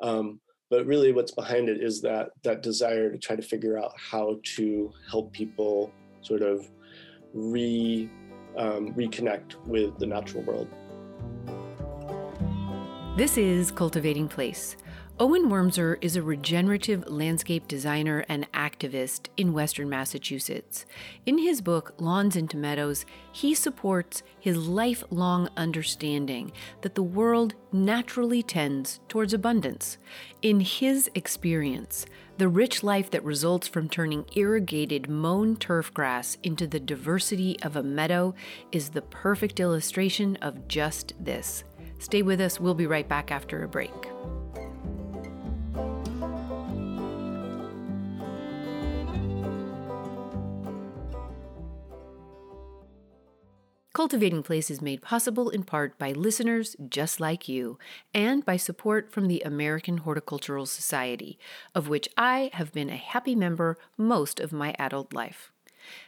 Um, 0.02 0.40
but 0.70 0.86
really, 0.86 1.12
what's 1.12 1.32
behind 1.32 1.68
it 1.68 1.82
is 1.82 2.00
that 2.02 2.30
that 2.42 2.62
desire 2.62 3.10
to 3.10 3.18
try 3.18 3.36
to 3.36 3.42
figure 3.42 3.78
out 3.78 3.92
how 3.96 4.40
to 4.56 4.92
help 5.10 5.32
people 5.32 5.92
sort 6.20 6.42
of 6.42 6.68
re 7.32 8.10
um, 8.56 8.94
reconnect 8.94 9.54
with 9.66 9.98
the 9.98 10.06
natural 10.06 10.42
world. 10.42 10.68
This 13.16 13.38
is 13.38 13.70
Cultivating 13.70 14.26
Place 14.26 14.76
Owen 15.20 15.48
Wormser 15.48 15.98
is 16.00 16.16
a 16.16 16.22
regenerative 16.22 17.08
landscape 17.08 17.68
designer 17.68 18.24
and 18.28 18.50
activist 18.50 19.28
in 19.36 19.52
Western 19.52 19.88
Massachusetts. 19.88 20.84
In 21.24 21.38
his 21.38 21.60
book, 21.60 21.94
Lawns 21.98 22.34
into 22.34 22.56
Meadows, 22.56 23.06
he 23.30 23.54
supports 23.54 24.24
his 24.40 24.56
lifelong 24.56 25.48
understanding 25.56 26.50
that 26.80 26.96
the 26.96 27.04
world 27.04 27.54
naturally 27.70 28.42
tends 28.42 28.98
towards 29.08 29.32
abundance. 29.32 29.96
In 30.42 30.58
his 30.58 31.08
experience, 31.14 32.06
the 32.38 32.48
rich 32.48 32.82
life 32.82 33.12
that 33.12 33.22
results 33.22 33.68
from 33.68 33.88
turning 33.88 34.24
irrigated 34.34 35.08
mown 35.08 35.54
turf 35.54 35.94
grass 35.94 36.36
into 36.42 36.66
the 36.66 36.80
diversity 36.80 37.56
of 37.62 37.76
a 37.76 37.82
meadow 37.84 38.34
is 38.72 38.88
the 38.88 39.02
perfect 39.02 39.60
illustration 39.60 40.34
of 40.42 40.66
just 40.66 41.12
this. 41.20 41.62
Stay 42.04 42.20
with 42.20 42.38
us, 42.38 42.60
we'll 42.60 42.74
be 42.74 42.86
right 42.86 43.08
back 43.08 43.30
after 43.30 43.64
a 43.64 43.66
break. 43.66 43.90
Cultivating 53.94 54.42
Place 54.42 54.70
is 54.70 54.82
made 54.82 55.00
possible 55.00 55.48
in 55.48 55.62
part 55.62 55.98
by 55.98 56.12
listeners 56.12 56.76
just 56.90 57.20
like 57.20 57.48
you 57.48 57.78
and 58.12 58.44
by 58.44 58.58
support 58.58 59.10
from 59.10 59.26
the 59.26 59.40
American 59.40 59.96
Horticultural 59.96 60.66
Society, 60.66 61.38
of 61.74 61.88
which 61.88 62.10
I 62.18 62.50
have 62.52 62.70
been 62.70 62.90
a 62.90 62.96
happy 62.96 63.34
member 63.34 63.78
most 63.96 64.40
of 64.40 64.52
my 64.52 64.74
adult 64.78 65.14
life. 65.14 65.53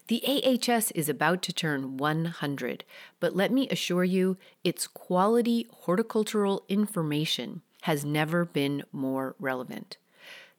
The 0.09 0.23
AHS 0.27 0.91
is 0.93 1.09
about 1.09 1.43
to 1.43 1.53
turn 1.53 1.97
100, 1.97 2.85
but 3.21 3.35
let 3.35 3.53
me 3.53 3.69
assure 3.69 4.05
you, 4.05 4.37
its 4.65 4.87
quality 4.87 5.67
horticultural 5.71 6.65
information 6.69 7.62
has 7.83 8.05
never 8.05 8.45
been 8.45 8.85
more 8.93 9.37
relevant. 9.39 9.97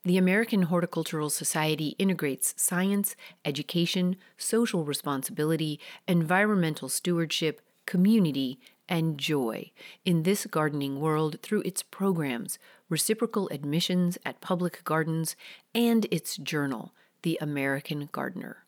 The 0.04 0.18
American 0.18 0.64
Horticultural 0.64 1.30
Society 1.30 1.96
integrates 2.00 2.54
science, 2.56 3.16
education, 3.44 4.16
social 4.38 4.86
responsibility, 4.86 5.80
environmental 6.08 6.88
stewardship, 6.88 7.60
community, 7.86 8.60
and 8.88 9.18
joy 9.18 9.72
in 10.06 10.24
this 10.24 10.46
gardening 10.46 11.02
world 11.02 11.42
through 11.42 11.62
its 11.64 11.84
programs, 11.84 12.58
reciprocal 12.88 13.50
admissions 13.50 14.18
at 14.26 14.40
public 14.40 14.82
gardens, 14.86 15.36
and 15.76 16.06
its 16.10 16.38
journal, 16.38 16.94
The 17.24 17.38
American 17.42 18.08
Gardener. 18.14 18.64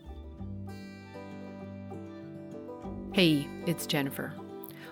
Hey, 3.12 3.48
it's 3.66 3.88
Jennifer. 3.88 4.32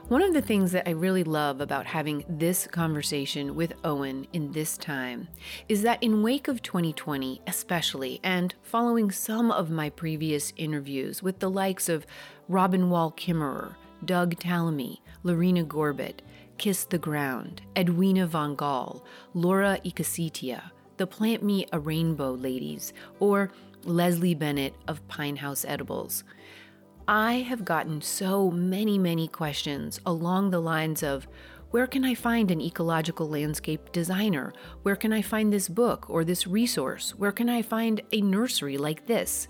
One 0.08 0.23
of 0.23 0.34
the 0.34 0.41
things 0.41 0.71
that 0.71 0.88
I 0.88 0.91
really 0.91 1.23
love 1.23 1.62
about 1.62 1.86
having 1.86 2.25
this 2.27 2.65
conversation 2.65 3.56
with 3.56 3.73
Owen 3.84 4.25
in 4.34 4.51
this 4.51 4.75
time 4.75 5.27
is 5.69 5.84
that 5.84 6.01
in 6.01 6.23
wake 6.23 6.47
of 6.47 6.63
2020, 6.63 7.41
especially, 7.45 8.19
and 8.23 8.56
following 8.63 9.12
some 9.12 9.51
of 9.51 9.69
my 9.69 9.91
previous 9.91 10.51
interviews 10.58 11.21
with 11.21 11.38
the 11.38 11.49
likes 11.49 11.89
of 11.89 12.08
Robin 12.49 12.89
Wall 12.89 13.12
Kimmerer, 13.12 13.75
Doug 14.03 14.36
Tallamy, 14.38 14.97
Lorena 15.21 15.63
Gorbutt, 15.63 16.21
Kiss 16.58 16.86
the 16.86 16.97
Ground, 16.97 17.62
Edwina 17.77 18.25
von 18.25 18.56
Gall, 18.56 19.06
Laura 19.36 19.77
Ikasetia, 19.86 20.71
the 20.97 21.06
Plant 21.06 21.43
Me 21.43 21.67
a 21.71 21.80
Rainbow 21.80 22.32
ladies, 22.32 22.93
or 23.19 23.51
Leslie 23.84 24.34
Bennett 24.34 24.73
of 24.88 25.08
Pinehouse 25.08 25.63
Edibles. 25.65 26.23
I 27.09 27.35
have 27.35 27.63
gotten 27.63 28.01
so 28.01 28.51
many, 28.51 28.97
many 28.97 29.29
questions 29.29 30.01
along 30.05 30.49
the 30.49 30.59
lines 30.59 31.03
of 31.03 31.25
where 31.71 31.87
can 31.87 32.03
I 32.03 32.13
find 32.13 32.51
an 32.51 32.59
ecological 32.59 33.29
landscape 33.29 33.93
designer? 33.93 34.51
Where 34.83 34.97
can 34.97 35.13
I 35.13 35.21
find 35.21 35.51
this 35.51 35.69
book 35.69 36.09
or 36.09 36.25
this 36.25 36.47
resource? 36.47 37.15
Where 37.15 37.31
can 37.31 37.47
I 37.47 37.61
find 37.61 38.01
a 38.11 38.19
nursery 38.19 38.77
like 38.77 39.05
this? 39.05 39.47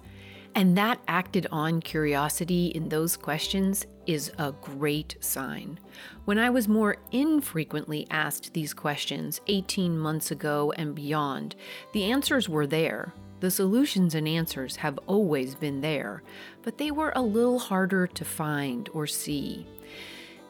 And 0.54 0.78
that 0.78 1.00
acted 1.08 1.48
on 1.52 1.82
curiosity 1.82 2.68
in 2.68 2.90
those 2.90 3.18
questions 3.18 3.88
is 4.06 4.32
a 4.38 4.52
great 4.52 5.16
sign. 5.20 5.80
When 6.26 6.38
I 6.38 6.52
was 6.52 6.68
more 6.68 6.98
infrequently 7.12 8.06
asked 8.12 8.54
these 8.54 8.74
questions 8.74 9.42
18 9.48 9.98
months 9.98 10.30
ago 10.30 10.74
and 10.78 10.94
beyond, 10.94 11.56
the 11.94 12.04
answers 12.04 12.48
were 12.48 12.68
there 12.68 13.14
The 13.40 13.52
solutions 13.52 14.16
and 14.16 14.28
answers 14.28 14.78
have 14.78 15.00
always 15.06 15.54
been 15.56 15.82
there, 15.82 16.24
but 16.64 16.78
they 16.78 16.90
were 16.90 17.14
a 17.16 17.22
little 17.22 17.60
harder 17.60 18.08
to 18.08 18.26
find 18.26 18.90
or 18.94 19.06
see. 19.06 19.68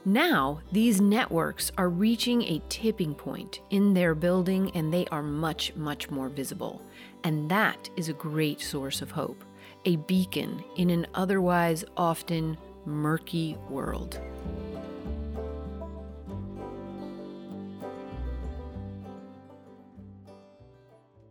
Now, 0.05 0.61
these 0.71 1.01
networks 1.01 1.69
are 1.77 1.89
reaching 1.89 2.41
a 2.43 2.61
tipping 2.69 3.13
point 3.13 3.59
in 3.71 3.93
their 3.93 4.15
building 4.15 4.71
and 4.73 4.93
they 4.93 5.05
are 5.07 5.21
much, 5.21 5.75
much 5.75 6.09
more 6.09 6.29
visible. 6.29 6.81
And 7.25 7.51
that 7.51 7.89
is 7.97 8.07
a 8.07 8.13
great 8.13 8.61
source 8.61 9.01
of 9.01 9.11
hope, 9.11 9.43
a 9.83 9.97
beacon 9.97 10.63
in 10.77 10.89
an 10.91 11.07
otherwise 11.13 11.83
often 11.97 12.57
murky 12.85 13.57
world. 13.69 14.21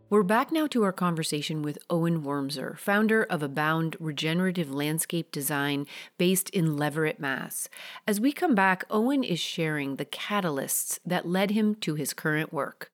We're 0.09 0.23
back 0.23 0.53
now 0.53 0.67
to 0.67 0.83
our 0.83 0.93
conversation 0.93 1.61
with 1.61 1.79
Owen 1.89 2.23
Wormser, 2.23 2.77
founder 2.77 3.23
of 3.23 3.43
Abound 3.43 3.97
Regenerative 3.99 4.73
Landscape 4.73 5.33
Design 5.33 5.85
based 6.17 6.49
in 6.51 6.77
Leverett, 6.77 7.19
Mass. 7.19 7.67
As 8.07 8.21
we 8.21 8.31
come 8.31 8.55
back, 8.55 8.85
Owen 8.89 9.21
is 9.21 9.41
sharing 9.41 9.97
the 9.97 10.05
catalysts 10.05 10.99
that 11.05 11.27
led 11.27 11.51
him 11.51 11.75
to 11.81 11.95
his 11.95 12.13
current 12.13 12.53
work. 12.53 12.89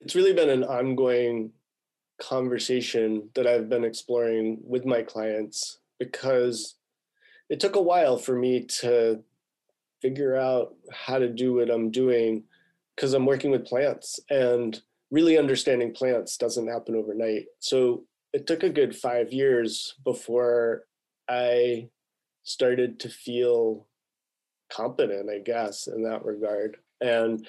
It's 0.00 0.14
really 0.14 0.32
been 0.32 0.48
an 0.48 0.64
ongoing 0.64 1.52
conversation 2.18 3.28
that 3.34 3.46
I've 3.46 3.68
been 3.68 3.84
exploring 3.84 4.60
with 4.64 4.86
my 4.86 5.02
clients 5.02 5.80
because 5.98 6.76
it 7.50 7.60
took 7.60 7.76
a 7.76 7.82
while 7.82 8.16
for 8.16 8.34
me 8.34 8.64
to 8.80 9.22
figure 10.00 10.36
out 10.36 10.74
how 10.90 11.18
to 11.18 11.28
do 11.28 11.52
what 11.52 11.70
I'm 11.70 11.90
doing 11.90 12.44
because 12.96 13.12
I'm 13.12 13.26
working 13.26 13.50
with 13.50 13.66
plants 13.66 14.20
and 14.30 14.80
really 15.10 15.38
understanding 15.38 15.92
plants 15.92 16.36
doesn't 16.36 16.68
happen 16.68 16.94
overnight. 16.94 17.46
So 17.60 18.04
it 18.32 18.46
took 18.46 18.62
a 18.62 18.70
good 18.70 18.96
five 18.96 19.32
years 19.32 19.94
before 20.04 20.84
I 21.28 21.88
started 22.42 23.00
to 23.00 23.08
feel 23.08 23.86
competent, 24.72 25.30
I 25.30 25.38
guess, 25.38 25.86
in 25.86 26.02
that 26.04 26.24
regard. 26.24 26.76
And 27.00 27.46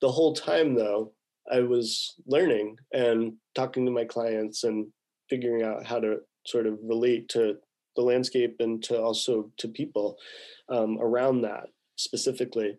the 0.00 0.10
whole 0.10 0.32
time, 0.32 0.74
though, 0.74 1.12
I 1.50 1.60
was 1.60 2.14
learning 2.26 2.76
and 2.92 3.34
talking 3.54 3.84
to 3.86 3.92
my 3.92 4.04
clients 4.04 4.64
and 4.64 4.86
figuring 5.28 5.62
out 5.62 5.84
how 5.84 5.98
to 6.00 6.18
sort 6.46 6.66
of 6.66 6.78
relate 6.82 7.28
to 7.30 7.56
the 7.96 8.02
landscape 8.02 8.56
and 8.60 8.82
to 8.84 9.00
also 9.00 9.50
to 9.58 9.68
people 9.68 10.16
um, 10.68 10.98
around 11.00 11.42
that 11.42 11.66
specifically. 11.96 12.78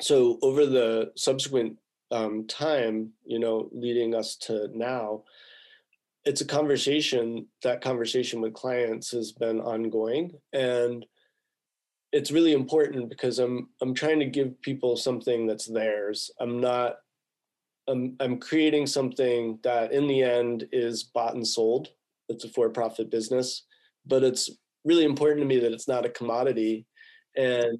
So 0.00 0.38
over 0.42 0.66
the 0.66 1.12
subsequent 1.16 1.76
um, 2.14 2.46
time, 2.46 3.10
you 3.24 3.38
know, 3.38 3.68
leading 3.72 4.14
us 4.14 4.36
to 4.36 4.68
now, 4.72 5.24
it's 6.24 6.40
a 6.40 6.46
conversation. 6.46 7.46
That 7.62 7.82
conversation 7.82 8.40
with 8.40 8.54
clients 8.54 9.10
has 9.10 9.32
been 9.32 9.60
ongoing, 9.60 10.32
and 10.52 11.04
it's 12.12 12.30
really 12.30 12.52
important 12.52 13.08
because 13.08 13.38
I'm 13.40 13.68
I'm 13.82 13.94
trying 13.94 14.20
to 14.20 14.26
give 14.26 14.62
people 14.62 14.96
something 14.96 15.46
that's 15.46 15.66
theirs. 15.66 16.30
I'm 16.40 16.60
not. 16.60 16.96
I'm 17.88 18.16
I'm 18.20 18.38
creating 18.38 18.86
something 18.86 19.58
that 19.64 19.92
in 19.92 20.06
the 20.06 20.22
end 20.22 20.68
is 20.72 21.02
bought 21.02 21.34
and 21.34 21.46
sold. 21.46 21.88
It's 22.28 22.44
a 22.44 22.48
for-profit 22.48 23.10
business, 23.10 23.66
but 24.06 24.22
it's 24.22 24.50
really 24.84 25.04
important 25.04 25.40
to 25.40 25.46
me 25.46 25.58
that 25.58 25.72
it's 25.72 25.88
not 25.88 26.06
a 26.06 26.10
commodity, 26.10 26.86
and 27.36 27.78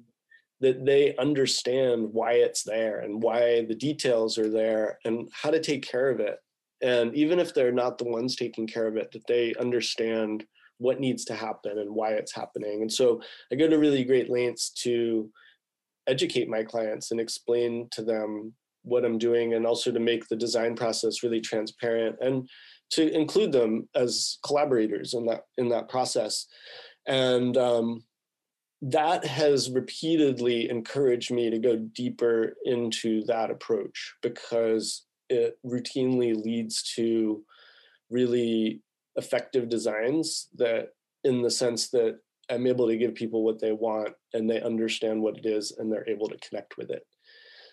that 0.65 0.83
they 0.83 1.15
understand 1.17 2.09
why 2.11 2.31
it's 2.31 2.63
there 2.63 3.01
and 3.01 3.21
why 3.21 3.65
the 3.65 3.75
details 3.75 4.35
are 4.39 4.49
there 4.49 4.97
and 5.05 5.29
how 5.31 5.51
to 5.51 5.61
take 5.61 5.85
care 5.85 6.09
of 6.09 6.19
it. 6.19 6.39
And 6.81 7.15
even 7.15 7.39
if 7.39 7.53
they're 7.53 7.71
not 7.71 7.99
the 7.99 8.05
ones 8.05 8.35
taking 8.35 8.65
care 8.65 8.87
of 8.87 8.97
it, 8.97 9.11
that 9.11 9.27
they 9.27 9.53
understand 9.59 10.43
what 10.79 10.99
needs 10.99 11.23
to 11.25 11.35
happen 11.35 11.77
and 11.77 11.93
why 11.93 12.13
it's 12.13 12.33
happening. 12.33 12.81
And 12.81 12.91
so 12.91 13.21
I 13.51 13.55
go 13.55 13.67
to 13.67 13.77
really 13.77 14.03
great 14.03 14.31
lengths 14.31 14.71
to 14.81 15.29
educate 16.07 16.49
my 16.49 16.63
clients 16.63 17.11
and 17.11 17.19
explain 17.19 17.87
to 17.91 18.01
them 18.01 18.51
what 18.81 19.05
I'm 19.05 19.19
doing 19.19 19.53
and 19.53 19.67
also 19.67 19.91
to 19.91 19.99
make 19.99 20.27
the 20.27 20.35
design 20.35 20.75
process 20.75 21.21
really 21.21 21.41
transparent 21.41 22.17
and 22.21 22.49
to 22.93 23.13
include 23.13 23.51
them 23.51 23.87
as 23.93 24.39
collaborators 24.43 25.13
in 25.13 25.27
that 25.27 25.43
in 25.59 25.69
that 25.69 25.89
process. 25.89 26.47
And 27.05 27.55
um, 27.55 28.03
that 28.81 29.25
has 29.25 29.71
repeatedly 29.71 30.69
encouraged 30.69 31.31
me 31.31 31.49
to 31.49 31.59
go 31.59 31.77
deeper 31.77 32.55
into 32.65 33.23
that 33.25 33.49
approach 33.49 34.15
because 34.21 35.05
it 35.29 35.57
routinely 35.65 36.35
leads 36.35 36.83
to 36.95 37.43
really 38.09 38.81
effective 39.15 39.69
designs 39.69 40.49
that 40.55 40.89
in 41.23 41.41
the 41.41 41.49
sense 41.49 41.89
that 41.89 42.19
I'm 42.49 42.67
able 42.67 42.87
to 42.87 42.97
give 42.97 43.15
people 43.15 43.43
what 43.43 43.59
they 43.59 43.71
want 43.71 44.13
and 44.33 44.49
they 44.49 44.61
understand 44.61 45.21
what 45.21 45.37
it 45.37 45.45
is 45.45 45.71
and 45.77 45.91
they're 45.91 46.07
able 46.09 46.27
to 46.27 46.37
connect 46.37 46.77
with 46.77 46.91
it. 46.91 47.05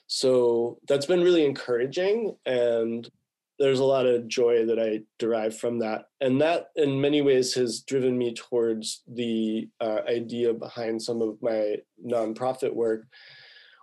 So 0.06 0.78
that's 0.88 1.06
been 1.06 1.22
really 1.22 1.44
encouraging 1.44 2.36
and 2.46 3.08
there's 3.58 3.80
a 3.80 3.84
lot 3.84 4.06
of 4.06 4.28
joy 4.28 4.66
that 4.66 4.78
I 4.78 5.00
derive 5.18 5.56
from 5.56 5.78
that. 5.80 6.06
And 6.20 6.40
that, 6.40 6.68
in 6.76 7.00
many 7.00 7.22
ways, 7.22 7.54
has 7.54 7.80
driven 7.80 8.16
me 8.16 8.34
towards 8.34 9.02
the 9.06 9.68
uh, 9.80 10.00
idea 10.08 10.52
behind 10.52 11.00
some 11.00 11.22
of 11.22 11.36
my 11.42 11.76
nonprofit 12.04 12.74
work, 12.74 13.04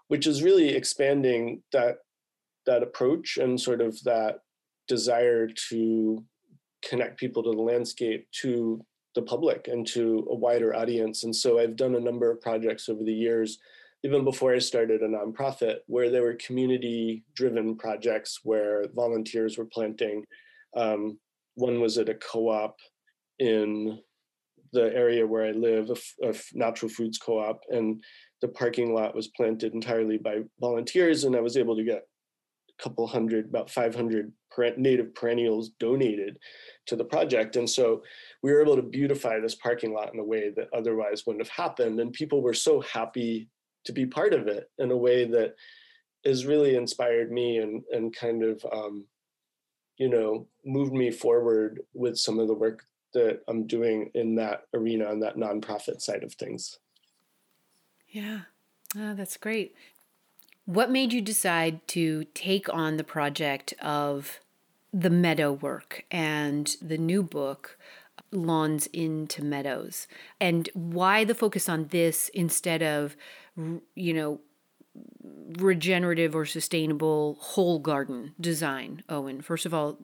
which 0.08 0.28
is 0.28 0.44
really 0.44 0.70
expanding 0.70 1.62
that 1.72 1.98
that 2.66 2.84
approach 2.84 3.38
and 3.38 3.60
sort 3.60 3.82
of 3.82 4.02
that 4.04 4.40
desire 4.88 5.48
to 5.70 6.24
connect 6.88 7.18
people 7.18 7.42
to 7.44 7.52
the 7.52 7.62
landscape 7.62 8.28
to 8.32 8.84
the 9.16 9.22
public 9.22 9.68
and 9.68 9.88
to 9.88 10.28
a 10.30 10.36
wider 10.36 10.76
audience. 10.76 11.24
And 11.24 11.36
so 11.36 11.60
I've 11.60 11.76
done 11.76 11.96
a 11.96 12.00
number 12.00 12.30
of 12.30 12.42
projects 12.42 12.90
over 12.90 13.04
the 13.04 13.14
years 13.14 13.60
even 14.04 14.24
before 14.24 14.54
I 14.54 14.60
started 14.60 15.02
a 15.02 15.08
nonprofit, 15.08 15.80
where 15.88 16.10
there 16.10 16.24
were 16.24 16.36
community 16.36 17.24
driven 17.36 17.76
projects 17.76 18.40
where 18.44 18.86
volunteers 18.96 19.58
were 19.58 19.66
planting. 19.66 20.26
Um, 20.76 21.20
one 21.56 21.82
was 21.82 21.98
at 21.98 22.10
a 22.10 22.16
co 22.16 22.50
op 22.50 22.78
in 23.40 24.00
the 24.72 24.96
area 24.96 25.26
where 25.26 25.46
I 25.46 25.52
live, 25.52 25.90
a, 26.24 26.36
natural 26.54 26.90
foods 26.90 27.18
co 27.18 27.40
op, 27.40 27.62
and 27.70 28.02
the 28.42 28.48
parking 28.48 28.94
lot 28.94 29.16
was 29.16 29.28
planted 29.30 29.74
entirely 29.74 30.18
by 30.18 30.42
volunteers. 30.62 31.24
And 31.26 31.36
I 31.36 31.42
was 31.42 31.58
able 31.58 31.76
to 31.76 31.84
get 31.84 32.04
a 32.70 32.84
couple 32.84 33.06
hundred, 33.08 33.46
about 33.46 33.70
500 33.70 34.32
native 34.78 35.14
perennials 35.16 35.70
donated 35.80 36.38
to 36.88 36.96
the 36.96 37.04
project. 37.04 37.56
And 37.56 37.70
so 37.70 38.04
we 38.44 38.52
were 38.52 38.62
able 38.62 38.76
to 38.76 38.82
beautify 38.82 39.40
this 39.40 39.56
parking 39.56 39.94
lot 39.94 40.14
in 40.14 40.20
a 40.20 40.24
way 40.24 40.52
that 40.56 40.70
otherwise 40.74 41.26
wouldn't 41.26 41.46
have 41.46 41.56
happened. 41.56 42.00
And 42.00 42.12
people 42.14 42.42
were 42.42 42.54
so 42.54 42.82
happy 42.82 43.50
to 43.90 43.94
be 43.94 44.06
part 44.06 44.36
of 44.36 44.48
it 44.48 44.70
in 44.78 44.92
a 44.92 44.98
way 44.98 45.26
that 45.26 45.56
has 46.24 46.46
really 46.46 46.76
inspired 46.76 47.32
me 47.32 47.58
and 47.58 47.84
and 47.92 48.16
kind 48.16 48.44
of 48.44 48.64
um, 48.72 49.06
you 49.98 50.08
know 50.08 50.48
moved 50.64 50.94
me 50.94 51.10
forward 51.10 51.82
with 51.96 52.18
some 52.18 52.38
of 52.38 52.48
the 52.48 52.54
work 52.54 52.86
that 53.16 53.42
I'm 53.48 53.66
doing 53.66 54.12
in 54.14 54.36
that 54.36 54.66
arena 54.76 55.06
on 55.06 55.22
that 55.22 55.38
nonprofit 55.38 56.02
side 56.02 56.24
of 56.24 56.36
things. 56.36 56.78
Yeah, 58.08 58.42
oh, 58.96 59.16
that's 59.16 59.38
great. 59.38 59.76
What 60.66 60.92
made 60.92 61.12
you 61.12 61.22
decide 61.22 61.88
to 61.90 62.26
take 62.36 62.72
on 62.72 62.98
the 62.98 63.04
project 63.04 63.74
of 63.82 64.40
the 64.94 65.10
meadow 65.10 65.52
work 65.52 66.06
and 66.12 66.76
the 66.80 66.98
new 67.00 67.24
book 67.24 67.80
lawns 68.32 68.86
into 68.88 69.44
meadows 69.44 70.08
and 70.40 70.70
why 70.74 71.24
the 71.24 71.34
focus 71.34 71.68
on 71.68 71.88
this 71.88 72.30
instead 72.30 72.84
of 72.84 73.16
you 73.96 74.14
know 74.14 74.42
regenerative 75.58 76.36
or 76.36 76.46
sustainable 76.46 77.38
whole 77.40 77.80
garden 77.80 78.34
design 78.40 79.04
owen. 79.10 79.42
First 79.42 79.66
of 79.66 79.74
all 79.74 79.98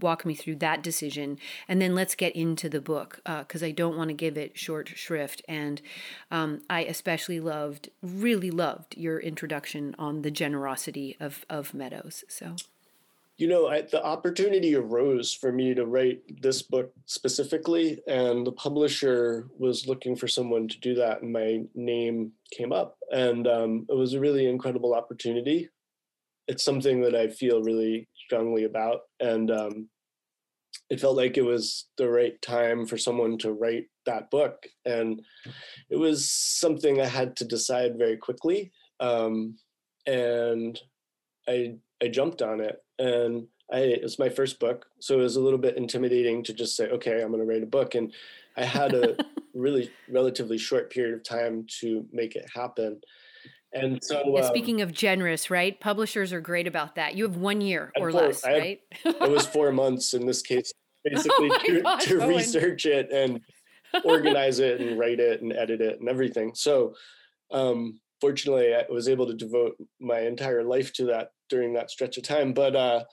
walk 0.00 0.24
me 0.24 0.34
through 0.34 0.56
that 0.56 0.82
decision 0.82 1.38
and 1.68 1.80
then 1.80 1.94
let's 1.94 2.14
get 2.14 2.34
into 2.34 2.68
the 2.68 2.80
book 2.80 3.20
because 3.24 3.62
uh, 3.62 3.66
i 3.66 3.70
don't 3.70 3.96
want 3.96 4.08
to 4.08 4.14
give 4.14 4.36
it 4.36 4.58
short 4.58 4.88
shrift 4.88 5.42
and 5.46 5.82
um, 6.30 6.62
i 6.70 6.82
especially 6.84 7.38
loved 7.38 7.90
really 8.02 8.50
loved 8.50 8.96
your 8.96 9.18
introduction 9.18 9.94
on 9.98 10.22
the 10.22 10.30
generosity 10.30 11.16
of, 11.20 11.44
of 11.50 11.74
meadows 11.74 12.24
so 12.28 12.56
you 13.40 13.48
know, 13.48 13.68
I, 13.68 13.80
the 13.80 14.04
opportunity 14.04 14.74
arose 14.74 15.32
for 15.32 15.50
me 15.50 15.72
to 15.72 15.86
write 15.86 16.20
this 16.42 16.60
book 16.60 16.92
specifically, 17.06 18.02
and 18.06 18.46
the 18.46 18.52
publisher 18.52 19.48
was 19.58 19.86
looking 19.86 20.14
for 20.14 20.28
someone 20.28 20.68
to 20.68 20.78
do 20.80 20.94
that, 20.96 21.22
and 21.22 21.32
my 21.32 21.62
name 21.74 22.32
came 22.52 22.70
up, 22.70 22.98
and 23.10 23.48
um, 23.48 23.86
it 23.88 23.96
was 23.96 24.12
a 24.12 24.20
really 24.20 24.46
incredible 24.46 24.94
opportunity. 24.94 25.70
It's 26.48 26.62
something 26.62 27.00
that 27.00 27.14
I 27.14 27.28
feel 27.28 27.62
really 27.62 28.08
strongly 28.26 28.64
about, 28.64 29.00
and 29.20 29.50
um, 29.50 29.88
it 30.90 31.00
felt 31.00 31.16
like 31.16 31.38
it 31.38 31.44
was 31.44 31.88
the 31.96 32.10
right 32.10 32.40
time 32.42 32.84
for 32.84 32.98
someone 32.98 33.38
to 33.38 33.52
write 33.52 33.86
that 34.04 34.30
book, 34.30 34.66
and 34.84 35.22
it 35.88 35.96
was 35.96 36.30
something 36.30 37.00
I 37.00 37.06
had 37.06 37.36
to 37.36 37.46
decide 37.46 37.96
very 37.96 38.18
quickly, 38.18 38.70
um, 39.00 39.56
and 40.06 40.78
I 41.48 41.76
I 42.02 42.08
jumped 42.08 42.42
on 42.42 42.60
it 42.60 42.82
and 42.98 43.46
I, 43.72 43.78
it 43.78 44.02
was 44.02 44.18
my 44.18 44.28
first 44.28 44.58
book, 44.58 44.86
so 44.98 45.18
it 45.18 45.22
was 45.22 45.36
a 45.36 45.40
little 45.40 45.58
bit 45.58 45.76
intimidating 45.76 46.42
to 46.44 46.52
just 46.52 46.76
say, 46.76 46.88
okay, 46.88 47.22
I'm 47.22 47.30
going 47.30 47.40
to 47.40 47.46
write 47.46 47.62
a 47.62 47.66
book. 47.66 47.94
And 47.94 48.12
I 48.56 48.64
had 48.64 48.94
a 48.94 49.16
really 49.54 49.90
relatively 50.08 50.58
short 50.58 50.90
period 50.90 51.14
of 51.14 51.22
time 51.22 51.66
to 51.80 52.04
make 52.12 52.34
it 52.34 52.46
happen. 52.52 53.00
And 53.72 54.02
so, 54.02 54.22
yeah, 54.34 54.42
um, 54.42 54.48
speaking 54.48 54.80
of 54.80 54.92
generous, 54.92 55.50
right? 55.50 55.78
Publishers 55.78 56.32
are 56.32 56.40
great 56.40 56.66
about 56.66 56.96
that. 56.96 57.14
You 57.14 57.24
have 57.24 57.36
one 57.36 57.60
year 57.60 57.92
or 57.96 58.10
four, 58.10 58.20
less, 58.20 58.44
right? 58.44 58.80
it 59.04 59.30
was 59.30 59.46
four 59.54 59.70
months 59.70 60.14
in 60.14 60.26
this 60.26 60.42
case, 60.42 60.72
basically 61.04 61.50
oh 61.52 61.58
to, 61.64 61.80
gosh, 61.82 62.04
to 62.06 62.26
research 62.26 62.86
it 62.86 63.12
and 63.12 63.40
organize 64.04 64.58
it 64.58 64.80
and 64.80 64.98
write 64.98 65.20
it 65.20 65.42
and 65.42 65.52
edit 65.52 65.80
it 65.80 66.00
and 66.00 66.08
everything. 66.08 66.52
So, 66.54 66.94
um, 67.52 68.00
fortunately, 68.20 68.74
I 68.74 68.84
was 68.90 69.08
able 69.08 69.28
to 69.28 69.34
devote 69.34 69.76
my 70.00 70.20
entire 70.20 70.64
life 70.64 70.92
to 70.94 71.06
that 71.06 71.30
during 71.50 71.74
that 71.74 71.90
stretch 71.90 72.16
of 72.16 72.22
time. 72.22 72.52
But 72.52 72.74
uh, 72.74 73.04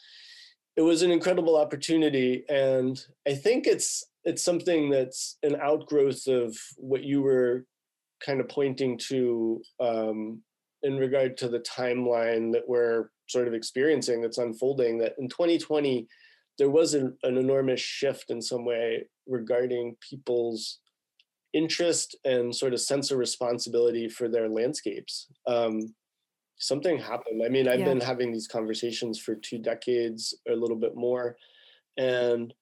it 0.75 0.81
was 0.81 1.01
an 1.01 1.11
incredible 1.11 1.57
opportunity, 1.57 2.45
and 2.47 2.97
I 3.27 3.33
think 3.33 3.67
it's 3.67 4.05
it's 4.23 4.43
something 4.43 4.89
that's 4.89 5.37
an 5.43 5.55
outgrowth 5.61 6.27
of 6.27 6.55
what 6.77 7.03
you 7.03 7.21
were 7.21 7.65
kind 8.25 8.39
of 8.39 8.49
pointing 8.49 8.97
to 9.09 9.61
um, 9.79 10.41
in 10.83 10.97
regard 10.97 11.37
to 11.37 11.47
the 11.47 11.59
timeline 11.59 12.51
that 12.51 12.67
we're 12.67 13.09
sort 13.27 13.47
of 13.47 13.53
experiencing 13.53 14.21
that's 14.21 14.37
unfolding 14.37 14.97
that 14.97 15.13
in 15.17 15.27
2020 15.27 16.07
there 16.57 16.69
was 16.69 16.93
an, 16.93 17.15
an 17.23 17.37
enormous 17.37 17.79
shift 17.79 18.29
in 18.29 18.41
some 18.41 18.65
way 18.65 19.05
regarding 19.27 19.95
people's 20.09 20.79
interest 21.53 22.15
and 22.25 22.55
sort 22.55 22.73
of 22.73 22.81
sense 22.81 23.11
of 23.11 23.17
responsibility 23.17 24.07
for 24.07 24.27
their 24.27 24.49
landscapes 24.49 25.27
um, 25.47 25.79
something 26.57 26.97
happened 26.97 27.41
i 27.45 27.49
mean 27.49 27.67
i've 27.67 27.79
yeah. 27.79 27.85
been 27.85 27.99
having 27.99 28.31
these 28.31 28.47
conversations 28.47 29.19
for 29.19 29.35
two 29.35 29.57
decades 29.57 30.33
or 30.47 30.53
a 30.53 30.57
little 30.57 30.75
bit 30.77 30.95
more 30.95 31.35
and 31.97 32.53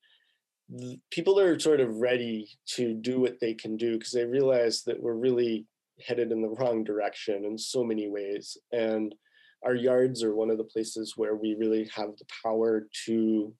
people 1.11 1.39
are 1.39 1.59
sort 1.59 1.79
of 1.79 1.97
ready 1.97 2.49
to 2.65 2.93
do 2.93 3.19
what 3.19 3.39
they 3.39 3.53
can 3.53 3.77
do 3.77 3.97
because 3.97 4.11
they 4.11 4.25
realize 4.25 4.83
that 4.83 5.01
we're 5.01 5.13
really 5.13 5.65
headed 6.05 6.31
in 6.31 6.41
the 6.41 6.49
wrong 6.49 6.83
direction 6.83 7.45
in 7.45 7.57
so 7.57 7.83
many 7.83 8.09
ways 8.09 8.57
and 8.71 9.15
our 9.63 9.75
yards 9.75 10.23
are 10.23 10.35
one 10.35 10.49
of 10.49 10.57
the 10.57 10.63
places 10.63 11.13
where 11.15 11.35
we 11.35 11.55
really 11.57 11.89
have 11.95 12.09
the 12.17 12.25
power 12.43 12.87
to 13.05 13.53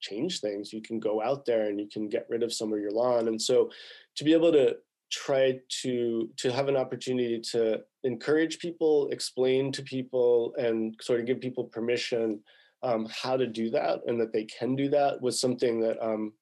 change 0.00 0.40
things 0.40 0.72
you 0.72 0.82
can 0.82 0.98
go 0.98 1.22
out 1.22 1.44
there 1.44 1.68
and 1.68 1.80
you 1.80 1.88
can 1.92 2.08
get 2.08 2.26
rid 2.28 2.42
of 2.42 2.52
some 2.52 2.72
of 2.72 2.80
your 2.80 2.92
lawn 2.92 3.28
and 3.28 3.40
so 3.40 3.70
to 4.16 4.24
be 4.24 4.32
able 4.32 4.52
to 4.52 4.76
try 5.10 5.58
to 5.68 6.28
to 6.36 6.50
have 6.50 6.68
an 6.68 6.76
opportunity 6.76 7.40
to 7.40 7.80
encourage 8.04 8.58
people 8.58 9.08
explain 9.10 9.72
to 9.72 9.82
people 9.82 10.54
and 10.56 10.94
sort 11.00 11.20
of 11.20 11.26
give 11.26 11.40
people 11.40 11.64
permission 11.64 12.40
um, 12.82 13.08
how 13.10 13.36
to 13.36 13.46
do 13.46 13.70
that 13.70 14.00
and 14.06 14.20
that 14.20 14.32
they 14.32 14.44
can 14.44 14.76
do 14.76 14.88
that 14.90 15.20
was 15.20 15.40
something 15.40 15.80
that 15.80 15.96
um, 16.04 16.34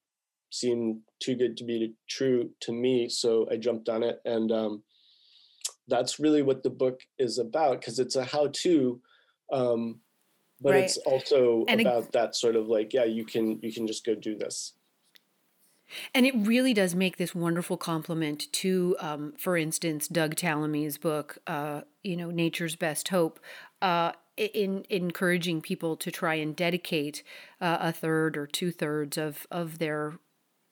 seemed 0.50 1.00
too 1.20 1.34
good 1.36 1.56
to 1.56 1.64
be 1.64 1.94
true 2.08 2.50
to 2.60 2.72
me. 2.72 3.08
So 3.08 3.48
I 3.50 3.56
jumped 3.56 3.88
on 3.88 4.02
it. 4.02 4.20
And 4.24 4.50
um, 4.50 4.82
that's 5.88 6.18
really 6.18 6.42
what 6.42 6.62
the 6.62 6.70
book 6.70 7.00
is 7.18 7.38
about 7.38 7.80
because 7.80 7.98
it's 7.98 8.16
a 8.16 8.24
how 8.24 8.50
to. 8.62 9.00
Um, 9.52 10.00
but 10.60 10.72
right. 10.72 10.84
it's 10.84 10.96
also 10.98 11.64
and 11.68 11.80
about 11.80 12.04
it, 12.04 12.12
that 12.12 12.36
sort 12.36 12.56
of 12.56 12.68
like, 12.68 12.92
yeah, 12.92 13.04
you 13.04 13.24
can 13.24 13.58
you 13.62 13.72
can 13.72 13.86
just 13.86 14.04
go 14.04 14.14
do 14.14 14.36
this. 14.36 14.74
And 16.14 16.26
it 16.26 16.34
really 16.36 16.74
does 16.74 16.94
make 16.94 17.16
this 17.16 17.34
wonderful 17.34 17.76
complement 17.76 18.52
to, 18.52 18.96
um, 19.00 19.34
for 19.38 19.56
instance, 19.56 20.08
Doug 20.08 20.34
Tallamy's 20.34 20.98
book, 20.98 21.38
uh, 21.46 21.82
you 22.02 22.16
know, 22.16 22.30
Nature's 22.30 22.76
Best 22.76 23.08
Hope, 23.08 23.40
uh, 23.80 24.12
in, 24.36 24.84
in 24.88 25.04
encouraging 25.04 25.60
people 25.60 25.96
to 25.96 26.10
try 26.10 26.34
and 26.34 26.56
dedicate 26.56 27.22
uh, 27.60 27.78
a 27.80 27.92
third 27.92 28.36
or 28.36 28.46
two 28.46 28.70
thirds 28.70 29.18
of, 29.18 29.46
of 29.50 29.78
their 29.78 30.18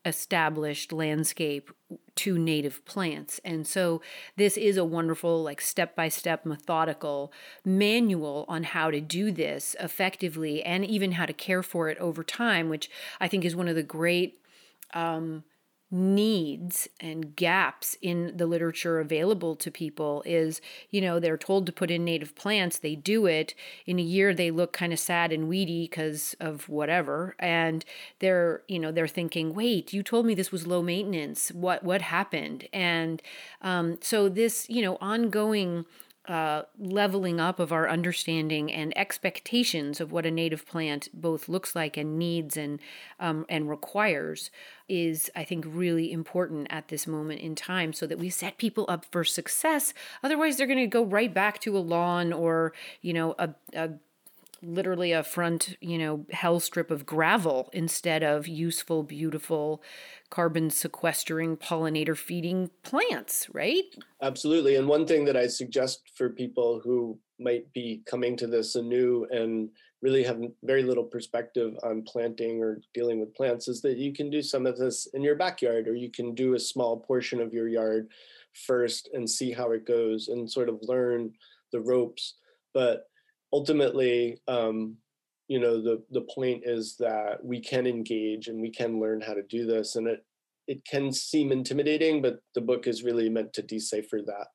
established 0.05 0.93
landscape 0.93 1.71
to 2.15 2.39
native 2.39 2.83
plants. 2.87 3.39
And 3.45 3.67
so 3.67 4.01
this 4.37 4.57
is 4.57 4.79
a 4.79 4.85
wonderful 4.85 5.43
like 5.43 5.61
step-by-step 5.61 6.47
methodical 6.47 7.33
manual 7.67 8.47
on 8.49 8.65
how 8.65 8.91
to 8.91 9.01
do 9.01 9.31
this 9.31 9.77
effectively 9.79 10.63
and 10.63 10.87
even 10.87 11.13
how 11.13 11.27
to 11.27 11.35
care 11.35 11.63
for 11.63 11.91
it 11.91 11.99
over 11.99 12.25
time, 12.25 12.71
which 12.71 12.91
I 13.21 13.29
think 13.29 13.45
is 13.45 13.55
one 13.55 13.69
of 13.69 13.75
the 13.75 13.83
great 13.83 14.39
um, 14.95 15.45
needs 15.91 16.89
and 17.01 17.35
gaps 17.35 17.97
in 18.01 18.37
the 18.37 18.47
literature 18.47 19.01
available 19.01 19.57
to 19.57 19.71
people 19.73 20.23
is 20.25 20.61
you 20.91 21.01
know 21.01 21.19
they're 21.19 21.37
told 21.37 21.67
to 21.67 21.73
put 21.73 21.91
in 21.91 22.05
native 22.05 22.37
plants 22.37 22.79
they 22.79 22.95
do 22.95 23.27
it. 23.27 23.55
In 23.87 23.99
a 23.99 24.03
year 24.03 24.33
they 24.33 24.51
look 24.53 24.73
kind 24.73 24.93
of 24.93 25.01
sad 25.01 25.33
and 25.33 25.49
weedy 25.49 25.85
because 25.85 26.37
of 26.39 26.69
whatever. 26.69 27.35
And 27.41 27.85
they're 28.21 28.63
you 28.69 28.79
know 28.79 28.93
they're 28.93 29.09
thinking 29.09 29.53
wait 29.55 29.93
you 29.93 30.03
told 30.03 30.27
me 30.27 30.35
this 30.35 30.53
was 30.53 30.67
low 30.67 30.83
maintenance. 30.83 31.51
What 31.51 31.83
what 31.83 32.03
happened? 32.03 32.69
And 32.73 33.21
um, 33.61 33.99
so 34.01 34.29
this 34.29 34.69
you 34.71 34.83
know 34.83 34.97
ongoing 35.01 35.87
uh, 36.31 36.63
leveling 36.79 37.41
up 37.41 37.59
of 37.59 37.73
our 37.73 37.89
understanding 37.89 38.73
and 38.73 38.97
expectations 38.97 40.01
of 40.01 40.13
what 40.13 40.25
a 40.25 40.31
native 40.31 40.65
plant 40.65 41.09
both 41.13 41.49
looks 41.49 41.75
like 41.75 41.97
and 41.97 42.21
needs 42.21 42.57
and 42.57 42.79
um, 43.19 43.45
and 43.49 43.69
requires 43.69 44.53
is 44.89 45.29
I 45.35 45.43
think 45.43 45.65
really 45.67 46.13
important 46.13 46.69
at 46.71 46.87
this 46.87 47.05
moment 47.05 47.41
in 47.41 47.57
time 47.57 47.93
so 47.93 48.07
that 48.07 48.21
we 48.21 48.31
set 48.31 48.59
people 48.59 48.85
up 48.89 49.07
for 49.11 49.25
success. 49.25 49.93
Otherwise 50.23 50.57
they're 50.57 50.69
going 50.69 50.79
to 50.79 50.87
go 50.87 51.05
right 51.05 51.35
back 51.35 51.59
to 51.63 51.77
a 51.77 51.81
lawn 51.81 52.33
or 52.33 52.75
you 53.03 53.13
know 53.13 53.35
a, 53.37 53.51
a 53.75 53.91
literally 54.63 55.13
a 55.13 55.23
front, 55.23 55.77
you 55.81 55.99
know, 55.99 56.27
hell 56.31 56.61
strip 56.61 56.91
of 56.91 57.07
gravel 57.07 57.71
instead 57.73 58.23
of 58.23 58.47
useful, 58.47 59.03
beautiful, 59.03 59.83
carbon 60.29 60.71
sequestering, 60.71 61.57
pollinator 61.57 62.17
feeding 62.17 62.71
plants, 62.83 63.49
right? 63.53 63.85
Absolutely. 64.23 64.77
And 64.77 64.89
one 64.89 65.07
thing 65.07 65.25
that 65.25 65.37
I 65.37 65.47
suggest 65.47 66.11
for 66.15 66.31
people 66.31 66.81
who 66.83 67.19
might 67.39 67.73
be 67.73 68.03
coming 68.07 68.37
to 68.37 68.47
this 68.47 68.75
anew 68.75 69.27
and 69.31 69.71
really 70.03 70.23
have 70.23 70.41
very 70.63 70.83
little 70.83 71.05
perspective 71.05 71.75
on 71.83 72.03
planting 72.03 72.63
or 72.63 72.81
dealing 72.95 73.21
with 73.21 73.35
plants 73.35 73.69
is 73.69 73.83
that 73.83 73.99
you 73.99 74.13
can 74.13 74.31
do 74.31 74.43
some 74.43 74.67
of 74.67 74.79
this 74.79 75.07
in 75.15 75.23
your 75.23 75.35
backyard 75.35 75.89
or 75.89 75.95
you 75.95 76.11
can 76.11 76.35
do 76.35 76.55
a 76.55 76.59
small 76.59 76.99
portion 76.99 77.41
of 77.41 77.53
your 77.53 77.69
yard 77.69 78.09
first 78.67 79.11
and 79.13 79.29
see 79.29 79.53
how 79.53 79.73
it 79.73 79.87
goes 79.87 80.29
and 80.29 80.51
sort 80.51 80.69
of 80.69 80.79
learn 80.83 81.33
the 81.73 81.81
ropes. 81.81 82.35
But 82.73 83.10
ultimately, 83.53 84.41
um, 84.49 84.97
you 85.49 85.59
know, 85.59 85.83
the 85.83 86.05
the 86.11 86.27
point 86.35 86.63
is 86.65 86.97
that 86.99 87.45
we 87.45 87.61
can 87.61 87.87
engage 87.87 88.49
and 88.49 88.61
we 88.61 88.71
can 88.71 89.01
learn 89.01 89.21
how 89.21 89.35
to 89.35 89.43
do 89.43 89.67
this, 89.67 89.97
and 89.97 90.07
it 90.07 90.25
it 90.67 90.85
can 90.85 91.13
seem 91.13 91.51
intimidating, 91.51 92.23
but 92.23 92.41
the 92.55 92.61
book 92.61 92.87
is 92.87 93.03
really 93.03 93.29
meant 93.29 93.53
to 93.55 93.63
decipher 93.63 94.21
that. 94.25 94.49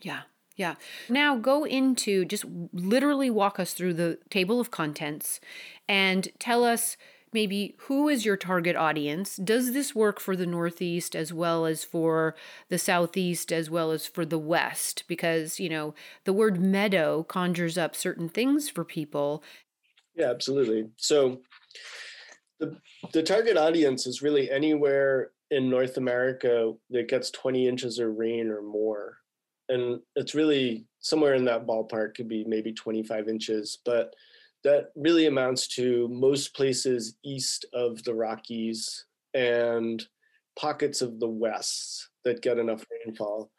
Yeah. 0.00 0.22
Yeah. 0.56 0.74
Now 1.08 1.36
go 1.36 1.64
into 1.64 2.24
just 2.24 2.44
literally 2.72 3.30
walk 3.30 3.58
us 3.58 3.72
through 3.72 3.94
the 3.94 4.18
table 4.30 4.60
of 4.60 4.70
contents 4.70 5.40
and 5.88 6.28
tell 6.38 6.64
us 6.64 6.96
maybe 7.32 7.74
who 7.78 8.08
is 8.08 8.24
your 8.24 8.36
target 8.36 8.76
audience? 8.76 9.36
Does 9.36 9.72
this 9.72 9.94
work 9.94 10.20
for 10.20 10.36
the 10.36 10.46
Northeast 10.46 11.16
as 11.16 11.32
well 11.32 11.66
as 11.66 11.84
for 11.84 12.34
the 12.68 12.78
Southeast 12.78 13.52
as 13.52 13.70
well 13.70 13.90
as 13.90 14.06
for 14.06 14.24
the 14.24 14.38
West? 14.38 15.04
Because, 15.08 15.58
you 15.58 15.68
know, 15.68 15.94
the 16.24 16.32
word 16.32 16.60
meadow 16.60 17.22
conjures 17.22 17.78
up 17.78 17.96
certain 17.96 18.28
things 18.28 18.68
for 18.68 18.84
people. 18.84 19.42
Yeah, 20.14 20.30
absolutely. 20.30 20.90
So 20.96 21.40
the, 22.60 22.76
the 23.12 23.22
target 23.22 23.56
audience 23.56 24.06
is 24.06 24.22
really 24.22 24.50
anywhere 24.50 25.30
in 25.50 25.68
North 25.68 25.96
America 25.96 26.72
that 26.90 27.08
gets 27.08 27.30
20 27.30 27.68
inches 27.68 27.98
of 27.98 28.16
rain 28.16 28.48
or 28.48 28.62
more. 28.62 29.18
And 29.68 30.00
it's 30.16 30.34
really 30.34 30.86
somewhere 31.00 31.34
in 31.34 31.44
that 31.46 31.66
ballpark, 31.66 32.14
could 32.14 32.28
be 32.28 32.44
maybe 32.44 32.72
25 32.72 33.28
inches. 33.28 33.78
But 33.84 34.14
that 34.64 34.90
really 34.96 35.26
amounts 35.26 35.66
to 35.68 36.08
most 36.08 36.54
places 36.54 37.16
east 37.24 37.66
of 37.72 38.02
the 38.04 38.14
Rockies 38.14 39.06
and 39.34 40.04
pockets 40.58 41.02
of 41.02 41.18
the 41.18 41.28
West 41.28 42.08
that 42.24 42.42
get 42.42 42.58
enough 42.58 42.84
rainfall. 43.04 43.50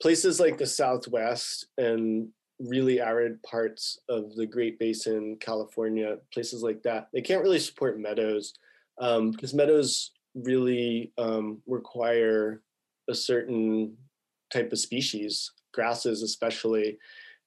Places 0.00 0.40
like 0.40 0.58
the 0.58 0.66
Southwest 0.66 1.66
and 1.78 2.28
really 2.58 3.00
arid 3.00 3.42
parts 3.42 3.98
of 4.08 4.34
the 4.34 4.46
Great 4.46 4.78
Basin, 4.78 5.36
California, 5.40 6.18
places 6.32 6.62
like 6.62 6.82
that, 6.82 7.08
they 7.12 7.20
can't 7.20 7.42
really 7.42 7.58
support 7.58 8.00
meadows 8.00 8.54
um, 8.98 9.30
because 9.30 9.52
meadows 9.54 10.12
really 10.34 11.12
um, 11.18 11.60
require 11.66 12.62
a 13.08 13.14
certain 13.14 13.96
type 14.52 14.72
of 14.72 14.78
species, 14.78 15.52
grasses 15.72 16.22
especially, 16.22 16.98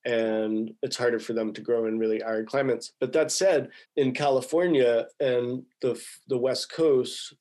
and 0.06 0.74
it's 0.82 0.98
harder 0.98 1.20
for 1.20 1.34
them 1.34 1.54
to 1.54 1.62
grow 1.62 1.86
in 1.86 2.00
really 2.00 2.24
arid 2.24 2.48
climates. 2.48 2.94
But 3.00 3.14
that 3.14 3.32
said, 3.32 3.70
in 3.98 4.14
California 4.14 5.08
and 5.20 5.64
the 5.82 6.02
the 6.28 6.38
West 6.38 6.72
Coast, 6.72 7.34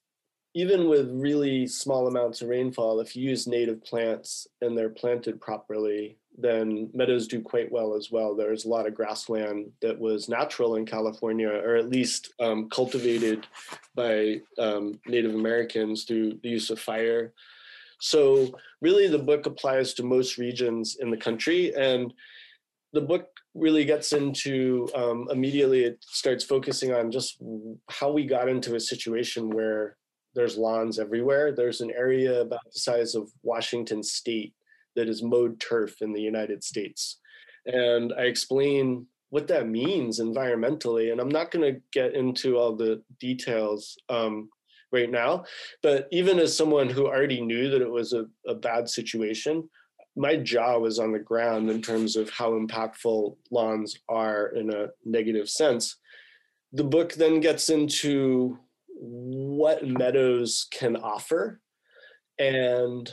even 0.55 0.89
with 0.89 1.11
really 1.13 1.67
small 1.67 2.09
amounts 2.09 2.43
of 2.43 2.49
rainfall, 2.49 3.01
if 3.01 3.15
you 3.15 3.29
use 3.29 3.47
native 3.47 3.85
plants 3.85 4.47
and 4.61 4.77
they're 4.77 4.89
planted 4.89 5.41
properly, 5.41 6.19
then 6.37 6.89
meadows 6.95 7.27
do 7.27 7.41
quite 7.41 7.71
well 7.71 7.95
as 7.95 8.11
well. 8.11 8.35
There's 8.35 8.65
a 8.65 8.69
lot 8.69 8.87
of 8.87 8.95
grassland 8.95 9.71
that 9.83 9.99
was 9.99 10.29
natural 10.29 10.77
in 10.77 10.87
California, 10.87 11.49
or 11.49 11.77
at 11.77 11.91
least 11.91 12.33
um, 12.41 12.69
cultivated 12.71 13.47
by 13.95 14.41
um, 14.59 14.99
Native 15.07 15.35
Americans 15.35 16.05
through 16.05 16.39
the 16.43 16.49
use 16.49 16.71
of 16.71 16.81
fire. 16.81 17.33
So, 18.01 18.53
really, 18.81 19.09
the 19.09 19.19
book 19.19 19.47
applies 19.47 19.93
to 19.95 20.05
most 20.05 20.39
regions 20.39 20.97
in 21.01 21.11
the 21.11 21.17
country. 21.17 21.75
And 21.75 22.15
the 22.93 23.01
book 23.01 23.29
really 23.55 23.85
gets 23.85 24.13
into 24.13 24.89
um, 24.95 25.29
immediately, 25.31 25.85
it 25.85 25.99
starts 26.01 26.45
focusing 26.45 26.93
on 26.95 27.11
just 27.11 27.41
how 27.91 28.11
we 28.11 28.25
got 28.25 28.49
into 28.49 28.77
a 28.77 28.81
situation 28.81 29.51
where 29.51 29.97
there's 30.35 30.57
lawns 30.57 30.99
everywhere. 30.99 31.53
There's 31.53 31.81
an 31.81 31.91
area 31.91 32.41
about 32.41 32.65
the 32.65 32.79
size 32.79 33.15
of 33.15 33.31
Washington 33.43 34.03
state 34.03 34.55
that 34.97 35.09
is 35.09 35.23
mowed 35.23 35.61
turf 35.61 36.01
in 36.01 36.13
the 36.13 36.21
United 36.21 36.65
States. 36.65 37.21
And 37.67 38.13
I 38.15 38.23
explain 38.23 39.07
what 39.31 39.49
that 39.49 39.69
means 39.69 40.21
environmentally. 40.21 41.13
And 41.13 41.21
I'm 41.21 41.29
not 41.29 41.51
going 41.51 41.75
to 41.75 41.81
get 41.93 42.15
into 42.15 42.57
all 42.57 42.75
the 42.75 43.03
details 43.21 43.97
um, 44.09 44.49
right 44.91 45.11
now, 45.11 45.45
but 45.83 46.09
even 46.11 46.39
as 46.39 46.57
someone 46.57 46.89
who 46.89 47.07
already 47.07 47.41
knew 47.41 47.69
that 47.71 47.83
it 47.83 47.91
was 47.91 48.15
a, 48.15 48.25
a 48.47 48.55
bad 48.55 48.89
situation, 48.89 49.69
my 50.19 50.37
jaw 50.37 50.79
was 50.79 50.99
on 50.99 51.13
the 51.13 51.19
ground 51.19 51.71
in 51.71 51.81
terms 51.81 52.17
of 52.17 52.29
how 52.31 52.51
impactful 52.51 53.37
lawns 53.51 53.97
are 54.09 54.49
in 54.49 54.71
a 54.75 54.89
negative 55.05 55.49
sense. 55.49 55.97
The 56.73 56.85
book 56.85 57.15
then 57.15 57.41
gets 57.41 57.71
into 57.71 58.59
what 58.89 59.87
meadows 59.87 60.67
can 60.73 60.97
offer 60.97 61.61
and 62.39 63.11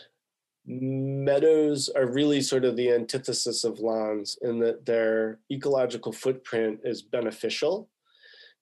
meadows 0.68 1.90
are 1.96 2.08
really 2.08 2.42
sort 2.42 2.66
of 2.66 2.76
the 2.76 2.92
antithesis 2.92 3.64
of 3.64 3.80
lawns 3.80 4.38
in 4.42 4.60
that 4.60 4.86
their 4.86 5.40
ecological 5.52 6.12
footprint 6.12 6.80
is 6.84 7.04
beneficial. 7.04 7.90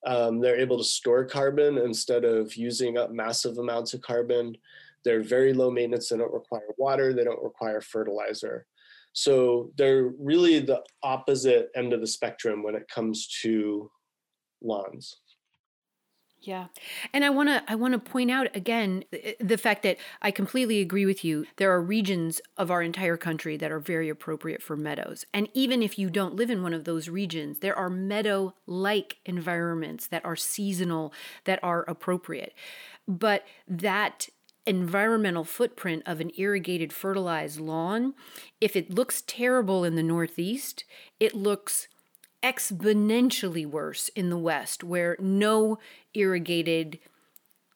Um, 0.05 0.41
they're 0.41 0.59
able 0.59 0.77
to 0.77 0.83
store 0.83 1.23
carbon 1.23 1.77
instead 1.77 2.25
of 2.25 2.55
using 2.55 2.97
up 2.97 3.11
massive 3.11 3.57
amounts 3.57 3.93
of 3.93 4.01
carbon. 4.01 4.57
They're 5.03 5.23
very 5.23 5.53
low 5.53 5.69
maintenance. 5.71 6.09
They 6.09 6.17
don't 6.17 6.33
require 6.33 6.67
water. 6.77 7.13
They 7.13 7.23
don't 7.23 7.43
require 7.43 7.81
fertilizer. 7.81 8.65
So 9.13 9.71
they're 9.77 10.11
really 10.19 10.59
the 10.59 10.83
opposite 11.03 11.69
end 11.75 11.93
of 11.93 12.01
the 12.01 12.07
spectrum 12.07 12.63
when 12.63 12.75
it 12.75 12.87
comes 12.87 13.27
to 13.43 13.89
lawns. 14.61 15.15
Yeah. 16.43 16.67
And 17.13 17.23
I 17.23 17.29
want 17.29 17.47
to 17.47 17.63
I 17.69 17.75
want 17.75 17.93
to 17.93 17.99
point 17.99 18.29
out 18.29 18.53
again 18.53 19.05
eh, 19.13 19.17
eh, 19.23 19.33
the 19.39 19.57
fact 19.57 19.81
that 19.83 19.97
I 20.21 20.29
completely 20.29 20.81
agree 20.81 21.05
with 21.05 21.23
you. 21.23 21.45
There 21.55 21.71
are 21.71 21.81
regions 21.81 22.41
of 22.57 22.69
our 22.69 22.81
entire 22.81 23.15
country 23.15 23.55
that 23.55 23.71
are 23.71 23.79
very 23.79 24.09
appropriate 24.09 24.61
for 24.61 24.75
meadows. 24.75 25.25
And 25.33 25.47
even 25.53 25.81
if 25.81 25.97
you 25.97 26.09
don't 26.09 26.35
live 26.35 26.49
in 26.49 26.61
one 26.61 26.73
of 26.73 26.83
those 26.83 27.07
regions, 27.07 27.59
there 27.59 27.77
are 27.77 27.89
meadow-like 27.89 29.19
environments 29.25 30.07
that 30.07 30.25
are 30.25 30.35
seasonal 30.35 31.13
that 31.45 31.63
are 31.63 31.83
appropriate. 31.83 32.53
But 33.07 33.45
that 33.65 34.27
environmental 34.65 35.43
footprint 35.43 36.03
of 36.05 36.19
an 36.19 36.31
irrigated 36.37 36.93
fertilized 36.93 37.59
lawn, 37.59 38.13
if 38.61 38.75
it 38.75 38.93
looks 38.93 39.21
terrible 39.21 39.83
in 39.83 39.95
the 39.95 40.03
northeast, 40.03 40.85
it 41.19 41.33
looks 41.33 41.87
exponentially 42.41 43.65
worse 43.65 44.09
in 44.09 44.29
the 44.29 44.37
West, 44.37 44.83
where 44.83 45.15
no 45.19 45.79
irrigated, 46.13 46.99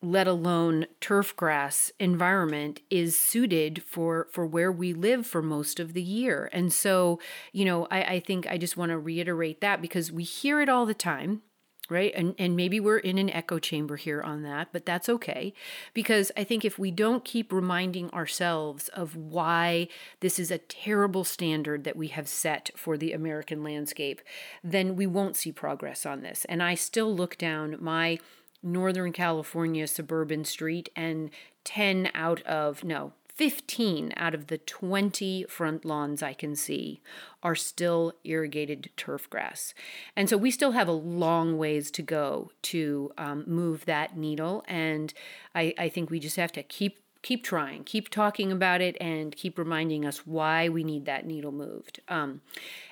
let 0.02 0.28
alone 0.28 0.86
turf 1.00 1.36
grass 1.36 1.92
environment 2.00 2.82
is 2.90 3.18
suited 3.18 3.82
for 3.84 4.28
for 4.32 4.46
where 4.46 4.72
we 4.72 4.94
live 4.94 5.26
for 5.26 5.42
most 5.42 5.80
of 5.80 5.94
the 5.94 6.02
year. 6.02 6.50
And 6.52 6.72
so, 6.72 7.20
you 7.52 7.66
know, 7.66 7.88
I, 7.90 8.02
I 8.04 8.20
think 8.20 8.46
I 8.48 8.58
just 8.58 8.78
want 8.78 8.92
to 8.92 9.00
reiterate 9.00 9.62
that 9.62 9.82
because 9.82 10.12
we 10.12 10.24
hear 10.24 10.62
it 10.62 10.70
all 10.70 10.86
the 10.86 10.94
time 10.94 11.42
right 11.90 12.12
and 12.16 12.36
and 12.38 12.56
maybe 12.56 12.80
we're 12.80 12.98
in 12.98 13.18
an 13.18 13.30
echo 13.30 13.60
chamber 13.60 13.96
here 13.96 14.22
on 14.22 14.44
that 14.44 14.70
but 14.72 14.86
that's 14.86 15.10
okay. 15.10 15.54
Because 15.94 16.32
i 16.38 16.44
think 16.44 16.64
if 16.64 16.78
we 16.80 16.92
don't 16.92 17.26
keep 17.26 17.52
reminding 17.52 18.10
ourselves 18.12 18.88
of 18.90 19.16
why 19.16 19.88
this 20.20 20.40
is 20.40 20.52
a 20.52 20.58
terrible 20.58 21.24
standard 21.24 21.84
that 21.84 21.96
we 21.96 22.08
have 22.08 22.28
set 22.28 22.70
for 22.76 22.98
the 22.98 23.14
american 23.14 23.64
landscape 23.64 24.22
then 24.64 24.96
we 24.96 25.08
won't 25.08 25.36
see 25.36 25.52
progress 25.52 26.06
on 26.06 26.22
this. 26.22 26.46
And 26.46 26.62
i 26.62 26.76
still 26.76 27.14
look 27.14 27.38
down 27.38 27.78
my 27.80 28.20
northern 28.64 29.14
california 29.14 29.88
suburban 29.88 30.44
street 30.44 30.90
and 30.96 31.30
10 31.64 32.12
out 32.14 32.42
of 32.44 32.84
no 32.84 33.14
15 33.38 34.14
out 34.18 34.34
of 34.34 34.48
the 34.48 34.58
20 34.58 35.46
front 35.48 35.86
lawns 35.86 36.24
I 36.24 36.34
can 36.34 36.56
see 36.56 37.02
are 37.44 37.54
still 37.54 38.14
irrigated 38.24 38.90
turf 38.98 39.30
grass. 39.30 39.76
And 40.16 40.28
so 40.28 40.38
we 40.38 40.50
still 40.50 40.72
have 40.72 40.88
a 40.88 40.94
long 40.94 41.58
ways 41.58 41.92
to 41.92 42.02
go 42.02 42.52
to 42.64 43.12
um, 43.16 43.44
move 43.46 43.86
that 43.86 44.18
needle. 44.18 44.66
And 44.68 45.14
I, 45.54 45.74
I 45.78 45.88
think 45.88 46.10
we 46.10 46.20
just 46.20 46.36
have 46.38 46.52
to 46.54 46.64
keep 46.64 47.00
keep 47.24 47.44
trying, 47.44 47.84
keep 47.84 48.10
talking 48.10 48.52
about 48.52 48.80
it, 48.80 48.96
and 49.02 49.36
keep 49.36 49.58
reminding 49.58 50.06
us 50.06 50.26
why 50.26 50.70
we 50.70 50.84
need 50.84 51.06
that 51.06 51.26
needle 51.26 51.52
moved. 51.52 52.00
Um, 52.08 52.42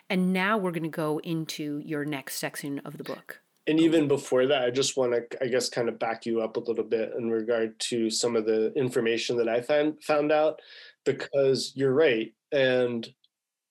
and 0.09 0.33
now 0.33 0.57
we're 0.57 0.71
going 0.71 0.83
to 0.83 0.89
go 0.89 1.19
into 1.19 1.81
your 1.85 2.05
next 2.05 2.37
section 2.37 2.79
of 2.79 2.97
the 2.97 3.03
book 3.03 3.39
and 3.67 3.79
even 3.79 4.07
before 4.07 4.45
that, 4.47 4.63
I 4.63 4.69
just 4.69 4.95
want 4.95 5.13
to, 5.13 5.43
I 5.43 5.47
guess, 5.47 5.69
kind 5.69 5.89
of 5.89 5.97
back 5.97 6.25
you 6.25 6.41
up 6.41 6.57
a 6.57 6.61
little 6.61 6.83
bit 6.83 7.13
in 7.17 7.31
regard 7.31 7.79
to 7.79 8.09
some 8.09 8.35
of 8.35 8.45
the 8.45 8.71
information 8.73 9.37
that 9.37 9.49
I 9.49 9.61
found 9.61 10.03
found 10.03 10.31
out, 10.31 10.61
because 11.03 11.71
you're 11.75 11.93
right, 11.93 12.33
and 12.51 13.07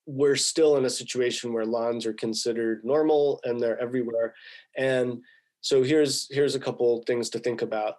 we're 0.06 0.36
still 0.36 0.76
in 0.76 0.84
a 0.84 0.90
situation 0.90 1.52
where 1.52 1.64
lawns 1.64 2.06
are 2.06 2.12
considered 2.12 2.84
normal 2.84 3.40
and 3.44 3.60
they're 3.60 3.80
everywhere, 3.80 4.34
and 4.76 5.22
so 5.60 5.82
here's 5.82 6.28
here's 6.30 6.54
a 6.54 6.60
couple 6.60 7.02
things 7.06 7.30
to 7.30 7.38
think 7.38 7.62
about. 7.62 7.94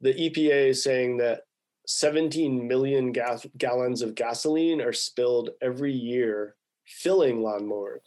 The 0.00 0.14
EPA 0.14 0.70
is 0.70 0.82
saying 0.82 1.18
that 1.18 1.42
17 1.86 2.66
million 2.66 3.12
gas, 3.12 3.46
gallons 3.58 4.02
of 4.02 4.14
gasoline 4.14 4.80
are 4.80 4.92
spilled 4.92 5.50
every 5.60 5.92
year 5.92 6.56
filling 6.86 7.38
lawnmowers. 7.38 8.00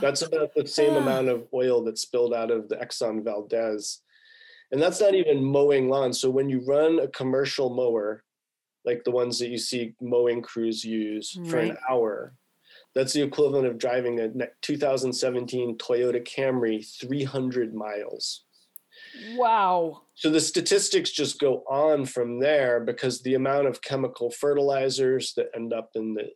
That's 0.00 0.22
about 0.22 0.54
the 0.54 0.66
same 0.66 0.94
amount 1.02 1.28
of 1.28 1.46
oil 1.52 1.82
that's 1.84 2.02
spilled 2.02 2.34
out 2.34 2.50
of 2.50 2.68
the 2.68 2.76
Exxon 2.76 3.24
Valdez. 3.24 4.00
And 4.72 4.82
that's 4.82 5.00
not 5.00 5.14
even 5.14 5.44
mowing 5.44 5.88
lawns. 5.88 6.20
So 6.20 6.30
when 6.30 6.48
you 6.48 6.64
run 6.66 6.98
a 6.98 7.08
commercial 7.08 7.70
mower, 7.70 8.24
like 8.84 9.04
the 9.04 9.10
ones 9.10 9.38
that 9.38 9.48
you 9.48 9.58
see 9.58 9.94
mowing 10.00 10.42
crews 10.42 10.84
use 10.84 11.36
right. 11.38 11.50
for 11.50 11.58
an 11.58 11.76
hour, 11.88 12.34
that's 12.94 13.12
the 13.12 13.22
equivalent 13.22 13.66
of 13.66 13.78
driving 13.78 14.20
a 14.20 14.30
2017 14.62 15.76
Toyota 15.78 16.26
Camry 16.26 16.84
300 16.98 17.74
miles. 17.74 18.44
Wow. 19.34 20.02
So 20.14 20.30
the 20.30 20.40
statistics 20.40 21.10
just 21.10 21.38
go 21.38 21.62
on 21.68 22.06
from 22.06 22.40
there 22.40 22.80
because 22.80 23.20
the 23.20 23.34
amount 23.34 23.66
of 23.66 23.82
chemical 23.82 24.30
fertilizers 24.30 25.34
that 25.34 25.50
end 25.54 25.72
up 25.72 25.90
in 25.94 26.14
the 26.14 26.30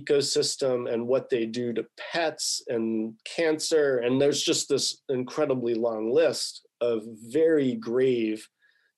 ecosystem 0.00 0.92
and 0.92 1.06
what 1.06 1.30
they 1.30 1.46
do 1.46 1.72
to 1.72 1.86
pets 2.12 2.62
and 2.68 3.14
cancer. 3.24 3.98
And 3.98 4.20
there's 4.20 4.42
just 4.42 4.68
this 4.68 5.02
incredibly 5.08 5.74
long 5.74 6.12
list 6.12 6.66
of 6.80 7.02
very 7.28 7.74
grave, 7.74 8.46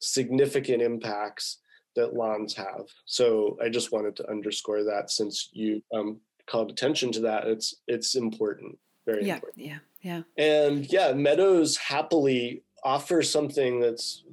significant 0.00 0.82
impacts 0.82 1.58
that 1.96 2.14
lawns 2.14 2.54
have. 2.54 2.86
So 3.06 3.56
I 3.62 3.68
just 3.68 3.92
wanted 3.92 4.14
to 4.16 4.30
underscore 4.30 4.84
that 4.84 5.10
since 5.10 5.50
you 5.52 5.82
um, 5.94 6.20
called 6.46 6.70
attention 6.70 7.10
to 7.12 7.20
that, 7.20 7.46
it's 7.46 7.76
it's 7.88 8.14
important, 8.14 8.78
very 9.06 9.26
yeah, 9.26 9.34
important. 9.34 9.66
Yeah, 9.66 9.78
yeah. 10.02 10.22
And 10.38 10.92
yeah, 10.92 11.12
meadows 11.12 11.76
happily 11.76 12.62
offer 12.84 13.22
something 13.22 13.80
that's 13.80 14.24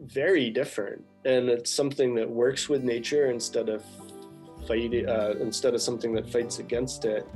very 0.00 0.50
different, 0.50 1.04
and 1.24 1.48
it's 1.48 1.70
something 1.70 2.14
that 2.16 2.28
works 2.28 2.68
with 2.68 2.82
nature 2.82 3.30
instead 3.30 3.68
of 3.68 3.84
fight 4.70 4.94
uh, 5.08 5.34
instead 5.40 5.74
of 5.74 5.82
something 5.82 6.12
that 6.12 6.30
fights 6.30 6.60
against 6.60 7.04
it. 7.04 7.26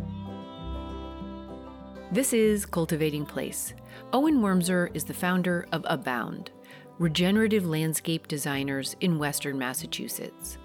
This 2.12 2.32
is 2.32 2.64
Cultivating 2.64 3.26
Place. 3.26 3.74
Owen 4.12 4.40
Wormser 4.40 4.94
is 4.94 5.02
the 5.02 5.14
founder 5.14 5.66
of 5.72 5.84
Abound, 5.88 6.52
regenerative 7.00 7.66
landscape 7.66 8.28
designers 8.28 8.94
in 9.00 9.18
Western 9.18 9.58
Massachusetts. 9.58 10.58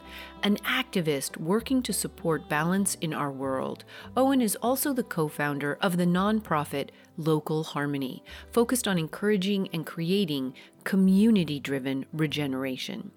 An 0.43 0.57
activist 0.57 1.37
working 1.37 1.81
to 1.81 1.91
support 1.91 2.47
balance 2.49 2.95
in 3.01 3.15
our 3.15 3.31
world, 3.31 3.83
Owen 4.15 4.39
is 4.39 4.55
also 4.57 4.93
the 4.93 5.03
co 5.03 5.27
founder 5.27 5.79
of 5.81 5.97
the 5.97 6.05
nonprofit 6.05 6.89
Local 7.17 7.63
Harmony, 7.63 8.23
focused 8.51 8.87
on 8.87 8.99
encouraging 8.99 9.69
and 9.73 9.87
creating 9.87 10.53
community 10.83 11.59
driven 11.59 12.05
regeneration. 12.13 13.11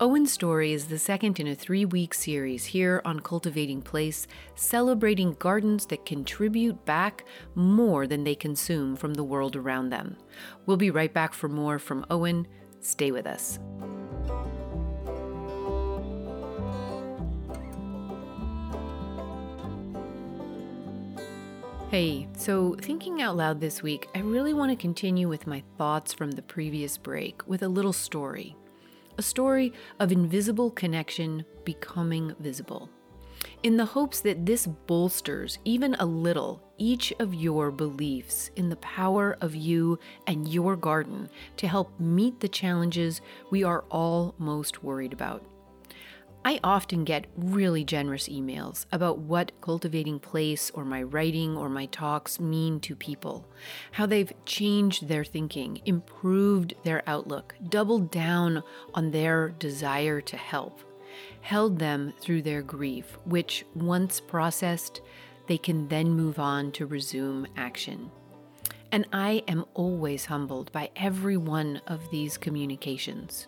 Owen's 0.00 0.32
story 0.32 0.72
is 0.72 0.86
the 0.86 0.98
second 0.98 1.38
in 1.38 1.46
a 1.46 1.54
three 1.54 1.84
week 1.84 2.14
series 2.14 2.64
here 2.64 3.02
on 3.04 3.20
Cultivating 3.20 3.82
Place, 3.82 4.26
celebrating 4.54 5.34
gardens 5.38 5.86
that 5.86 6.06
contribute 6.06 6.84
back 6.84 7.24
more 7.54 8.06
than 8.06 8.24
they 8.24 8.34
consume 8.34 8.96
from 8.96 9.14
the 9.14 9.24
world 9.24 9.56
around 9.56 9.90
them. 9.90 10.16
We'll 10.66 10.76
be 10.76 10.90
right 10.90 11.12
back 11.12 11.34
for 11.34 11.48
more 11.48 11.78
from 11.78 12.06
Owen. 12.10 12.48
Stay 12.80 13.12
with 13.12 13.26
us. 13.26 13.58
Hey, 21.92 22.26
so 22.38 22.74
thinking 22.80 23.20
out 23.20 23.36
loud 23.36 23.60
this 23.60 23.82
week, 23.82 24.08
I 24.14 24.20
really 24.20 24.54
want 24.54 24.70
to 24.70 24.76
continue 24.76 25.28
with 25.28 25.46
my 25.46 25.62
thoughts 25.76 26.14
from 26.14 26.30
the 26.30 26.40
previous 26.40 26.96
break 26.96 27.46
with 27.46 27.62
a 27.62 27.68
little 27.68 27.92
story. 27.92 28.56
A 29.22 29.24
story 29.24 29.72
of 30.00 30.10
invisible 30.10 30.72
connection 30.72 31.44
becoming 31.62 32.34
visible. 32.40 32.90
In 33.62 33.76
the 33.76 33.84
hopes 33.84 34.18
that 34.22 34.44
this 34.44 34.66
bolsters, 34.66 35.60
even 35.64 35.94
a 35.94 36.06
little, 36.06 36.60
each 36.76 37.12
of 37.20 37.32
your 37.32 37.70
beliefs 37.70 38.50
in 38.56 38.68
the 38.68 38.74
power 38.74 39.36
of 39.40 39.54
you 39.54 40.00
and 40.26 40.48
your 40.48 40.74
garden 40.74 41.28
to 41.58 41.68
help 41.68 42.00
meet 42.00 42.40
the 42.40 42.48
challenges 42.48 43.20
we 43.48 43.62
are 43.62 43.84
all 43.92 44.34
most 44.38 44.82
worried 44.82 45.12
about. 45.12 45.51
I 46.44 46.58
often 46.64 47.04
get 47.04 47.26
really 47.36 47.84
generous 47.84 48.28
emails 48.28 48.86
about 48.90 49.18
what 49.18 49.52
cultivating 49.60 50.18
place 50.18 50.72
or 50.74 50.84
my 50.84 51.00
writing 51.00 51.56
or 51.56 51.68
my 51.68 51.86
talks 51.86 52.40
mean 52.40 52.80
to 52.80 52.96
people, 52.96 53.46
how 53.92 54.06
they've 54.06 54.32
changed 54.44 55.06
their 55.06 55.22
thinking, 55.22 55.80
improved 55.84 56.74
their 56.82 57.04
outlook, 57.06 57.54
doubled 57.68 58.10
down 58.10 58.64
on 58.92 59.12
their 59.12 59.50
desire 59.50 60.20
to 60.20 60.36
help, 60.36 60.80
held 61.42 61.78
them 61.78 62.12
through 62.20 62.42
their 62.42 62.62
grief, 62.62 63.16
which, 63.24 63.64
once 63.76 64.18
processed, 64.18 65.00
they 65.46 65.58
can 65.58 65.86
then 65.86 66.10
move 66.10 66.40
on 66.40 66.72
to 66.72 66.86
resume 66.86 67.46
action. 67.56 68.10
And 68.90 69.06
I 69.12 69.44
am 69.46 69.64
always 69.74 70.24
humbled 70.24 70.72
by 70.72 70.90
every 70.96 71.36
one 71.36 71.80
of 71.86 72.10
these 72.10 72.36
communications. 72.36 73.46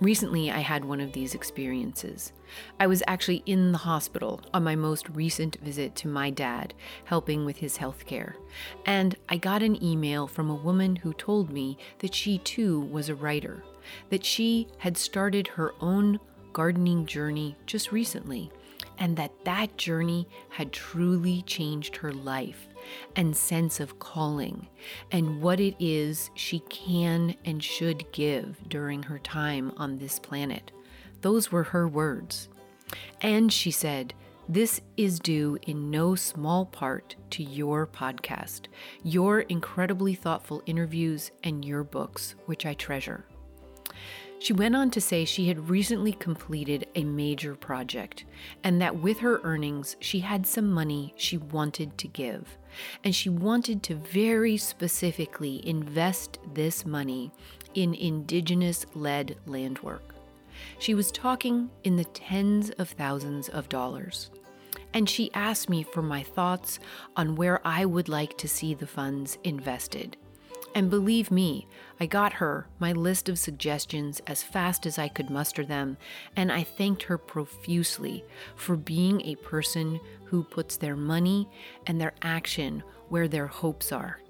Recently, 0.00 0.50
I 0.50 0.60
had 0.60 0.86
one 0.86 1.00
of 1.00 1.12
these 1.12 1.34
experiences. 1.34 2.32
I 2.78 2.86
was 2.86 3.02
actually 3.06 3.42
in 3.44 3.72
the 3.72 3.78
hospital 3.78 4.40
on 4.54 4.64
my 4.64 4.74
most 4.74 5.10
recent 5.10 5.56
visit 5.56 5.94
to 5.96 6.08
my 6.08 6.30
dad, 6.30 6.72
helping 7.04 7.44
with 7.44 7.58
his 7.58 7.76
health 7.76 8.06
care. 8.06 8.36
And 8.86 9.14
I 9.28 9.36
got 9.36 9.62
an 9.62 9.82
email 9.84 10.26
from 10.26 10.48
a 10.48 10.54
woman 10.54 10.96
who 10.96 11.12
told 11.12 11.50
me 11.50 11.76
that 11.98 12.14
she 12.14 12.38
too 12.38 12.80
was 12.80 13.10
a 13.10 13.14
writer, 13.14 13.62
that 14.08 14.24
she 14.24 14.68
had 14.78 14.96
started 14.96 15.46
her 15.48 15.74
own 15.82 16.18
gardening 16.54 17.04
journey 17.04 17.54
just 17.66 17.92
recently, 17.92 18.50
and 18.96 19.14
that 19.18 19.44
that 19.44 19.76
journey 19.76 20.26
had 20.48 20.72
truly 20.72 21.42
changed 21.42 21.96
her 21.96 22.12
life 22.12 22.68
and 23.16 23.36
sense 23.36 23.80
of 23.80 23.98
calling 23.98 24.68
and 25.10 25.40
what 25.40 25.60
it 25.60 25.74
is 25.78 26.30
she 26.34 26.60
can 26.60 27.34
and 27.44 27.62
should 27.62 28.10
give 28.12 28.56
during 28.68 29.02
her 29.02 29.18
time 29.18 29.72
on 29.76 29.98
this 29.98 30.18
planet. 30.18 30.72
Those 31.20 31.52
were 31.52 31.64
her 31.64 31.86
words. 31.86 32.48
And 33.20 33.52
she 33.52 33.70
said, 33.70 34.14
this 34.48 34.80
is 34.96 35.20
due 35.20 35.58
in 35.62 35.92
no 35.92 36.16
small 36.16 36.66
part 36.66 37.14
to 37.30 37.44
your 37.44 37.86
podcast, 37.86 38.62
your 39.04 39.42
incredibly 39.42 40.16
thoughtful 40.16 40.60
interviews, 40.66 41.30
and 41.44 41.64
your 41.64 41.84
books, 41.84 42.34
which 42.46 42.66
I 42.66 42.74
treasure. 42.74 43.24
She 44.40 44.52
went 44.52 44.74
on 44.74 44.90
to 44.92 45.00
say 45.00 45.24
she 45.24 45.46
had 45.46 45.68
recently 45.68 46.12
completed 46.12 46.88
a 46.94 47.04
major 47.04 47.54
project 47.54 48.24
and 48.64 48.80
that 48.80 48.96
with 48.96 49.18
her 49.18 49.40
earnings, 49.44 49.96
she 50.00 50.20
had 50.20 50.46
some 50.46 50.68
money 50.68 51.12
she 51.16 51.36
wanted 51.36 51.96
to 51.98 52.08
give. 52.08 52.58
And 53.04 53.14
she 53.14 53.28
wanted 53.28 53.82
to 53.84 53.94
very 53.94 54.56
specifically 54.56 55.66
invest 55.66 56.38
this 56.54 56.84
money 56.84 57.30
in 57.74 57.94
Indigenous 57.94 58.86
led 58.94 59.36
land 59.46 59.78
work. 59.80 60.14
She 60.78 60.94
was 60.94 61.10
talking 61.10 61.70
in 61.84 61.96
the 61.96 62.04
tens 62.04 62.70
of 62.70 62.90
thousands 62.90 63.48
of 63.48 63.68
dollars. 63.68 64.30
And 64.92 65.08
she 65.08 65.32
asked 65.34 65.68
me 65.68 65.82
for 65.82 66.02
my 66.02 66.22
thoughts 66.22 66.80
on 67.16 67.36
where 67.36 67.60
I 67.66 67.84
would 67.84 68.08
like 68.08 68.36
to 68.38 68.48
see 68.48 68.74
the 68.74 68.86
funds 68.86 69.38
invested. 69.44 70.16
And 70.74 70.88
believe 70.88 71.30
me, 71.30 71.66
I 71.98 72.06
got 72.06 72.34
her 72.34 72.68
my 72.78 72.92
list 72.92 73.28
of 73.28 73.38
suggestions 73.38 74.20
as 74.26 74.42
fast 74.42 74.86
as 74.86 74.98
I 74.98 75.08
could 75.08 75.28
muster 75.28 75.64
them, 75.64 75.96
and 76.36 76.52
I 76.52 76.62
thanked 76.62 77.04
her 77.04 77.18
profusely 77.18 78.24
for 78.54 78.76
being 78.76 79.20
a 79.22 79.34
person 79.36 80.00
who 80.26 80.44
puts 80.44 80.76
their 80.76 80.96
money 80.96 81.48
and 81.86 82.00
their 82.00 82.12
action 82.22 82.84
where 83.08 83.26
their 83.26 83.48
hopes 83.48 83.90
are. 83.90 84.20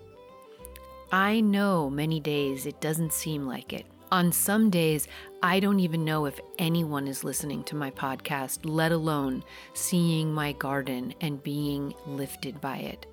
I 1.12 1.40
know 1.40 1.90
many 1.90 2.20
days 2.20 2.66
it 2.66 2.80
doesn't 2.80 3.12
seem 3.12 3.46
like 3.46 3.72
it. 3.72 3.84
On 4.12 4.32
some 4.32 4.70
days, 4.70 5.06
I 5.42 5.60
don't 5.60 5.80
even 5.80 6.04
know 6.04 6.26
if 6.26 6.40
anyone 6.58 7.06
is 7.06 7.22
listening 7.22 7.62
to 7.64 7.76
my 7.76 7.90
podcast, 7.90 8.60
let 8.64 8.92
alone 8.92 9.44
seeing 9.74 10.32
my 10.32 10.52
garden 10.52 11.14
and 11.20 11.42
being 11.42 11.94
lifted 12.06 12.60
by 12.60 12.78
it. 12.78 13.06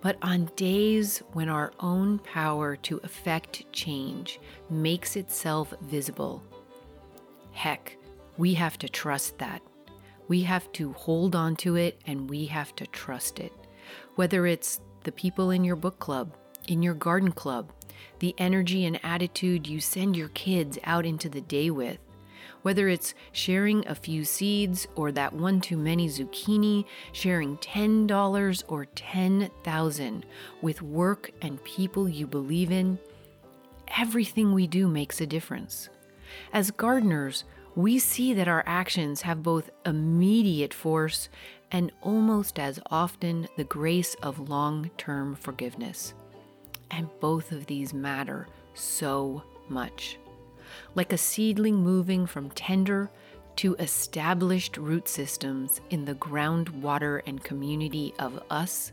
But 0.00 0.16
on 0.22 0.50
days 0.56 1.22
when 1.32 1.48
our 1.48 1.72
own 1.80 2.18
power 2.20 2.76
to 2.76 3.00
affect 3.04 3.70
change 3.72 4.40
makes 4.70 5.16
itself 5.16 5.74
visible, 5.82 6.42
heck, 7.52 7.96
we 8.38 8.54
have 8.54 8.78
to 8.78 8.88
trust 8.88 9.38
that. 9.38 9.60
We 10.28 10.42
have 10.42 10.70
to 10.72 10.92
hold 10.94 11.36
on 11.36 11.56
to 11.56 11.76
it 11.76 12.00
and 12.06 12.30
we 12.30 12.46
have 12.46 12.74
to 12.76 12.86
trust 12.86 13.38
it. 13.40 13.52
Whether 14.14 14.46
it's 14.46 14.80
the 15.04 15.12
people 15.12 15.50
in 15.50 15.64
your 15.64 15.76
book 15.76 15.98
club, 15.98 16.34
in 16.68 16.82
your 16.82 16.94
garden 16.94 17.32
club, 17.32 17.72
the 18.20 18.34
energy 18.38 18.86
and 18.86 19.00
attitude 19.04 19.66
you 19.66 19.80
send 19.80 20.16
your 20.16 20.28
kids 20.28 20.78
out 20.84 21.04
into 21.04 21.28
the 21.28 21.40
day 21.40 21.70
with, 21.70 21.98
whether 22.62 22.88
it's 22.88 23.14
sharing 23.32 23.86
a 23.86 23.94
few 23.94 24.24
seeds 24.24 24.86
or 24.94 25.12
that 25.12 25.32
one 25.32 25.60
too 25.60 25.76
many 25.76 26.08
zucchini, 26.08 26.84
sharing 27.12 27.56
$10 27.58 28.62
or 28.68 28.84
10,000 28.84 30.26
with 30.62 30.82
work 30.82 31.30
and 31.42 31.62
people 31.64 32.08
you 32.08 32.26
believe 32.26 32.70
in, 32.70 32.98
everything 33.98 34.52
we 34.52 34.66
do 34.66 34.88
makes 34.88 35.20
a 35.20 35.26
difference. 35.26 35.88
As 36.52 36.70
gardeners, 36.70 37.44
we 37.74 37.98
see 37.98 38.34
that 38.34 38.48
our 38.48 38.64
actions 38.66 39.22
have 39.22 39.42
both 39.42 39.70
immediate 39.86 40.74
force 40.74 41.28
and 41.72 41.92
almost 42.02 42.58
as 42.58 42.80
often 42.90 43.48
the 43.56 43.64
grace 43.64 44.14
of 44.22 44.48
long 44.48 44.90
term 44.98 45.36
forgiveness. 45.36 46.14
And 46.90 47.08
both 47.20 47.52
of 47.52 47.66
these 47.66 47.94
matter 47.94 48.48
so 48.74 49.42
much 49.68 50.18
like 50.94 51.12
a 51.12 51.18
seedling 51.18 51.76
moving 51.76 52.26
from 52.26 52.50
tender 52.50 53.10
to 53.56 53.74
established 53.76 54.76
root 54.76 55.08
systems 55.08 55.80
in 55.90 56.04
the 56.04 56.14
groundwater 56.14 57.20
and 57.26 57.42
community 57.42 58.14
of 58.18 58.42
us, 58.50 58.92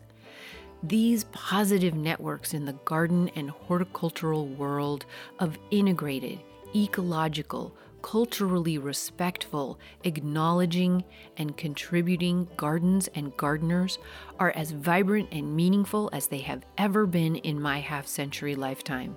these 0.84 1.24
positive 1.26 1.94
networks 1.94 2.54
in 2.54 2.66
the 2.66 2.74
garden 2.86 3.32
and 3.36 3.50
horticultural 3.50 4.46
world 4.46 5.06
of 5.40 5.58
integrated, 5.72 6.40
ecological, 6.76 7.74
culturally 8.02 8.78
respectful, 8.78 9.80
acknowledging, 10.04 11.04
and 11.38 11.58
contributing 11.58 12.48
gardens 12.58 13.08
and 13.16 13.36
gardeners 13.38 13.98
are 14.40 14.52
as 14.52 14.72
vibrant 14.72 15.28
and 15.32 15.56
meaningful 15.56 16.10
as 16.14 16.28
they 16.28 16.40
have 16.40 16.64
ever 16.78 17.06
been 17.06 17.36
in 17.38 17.60
my 17.60 17.80
half 17.80 18.08
century 18.08 18.56
lifetime 18.56 19.16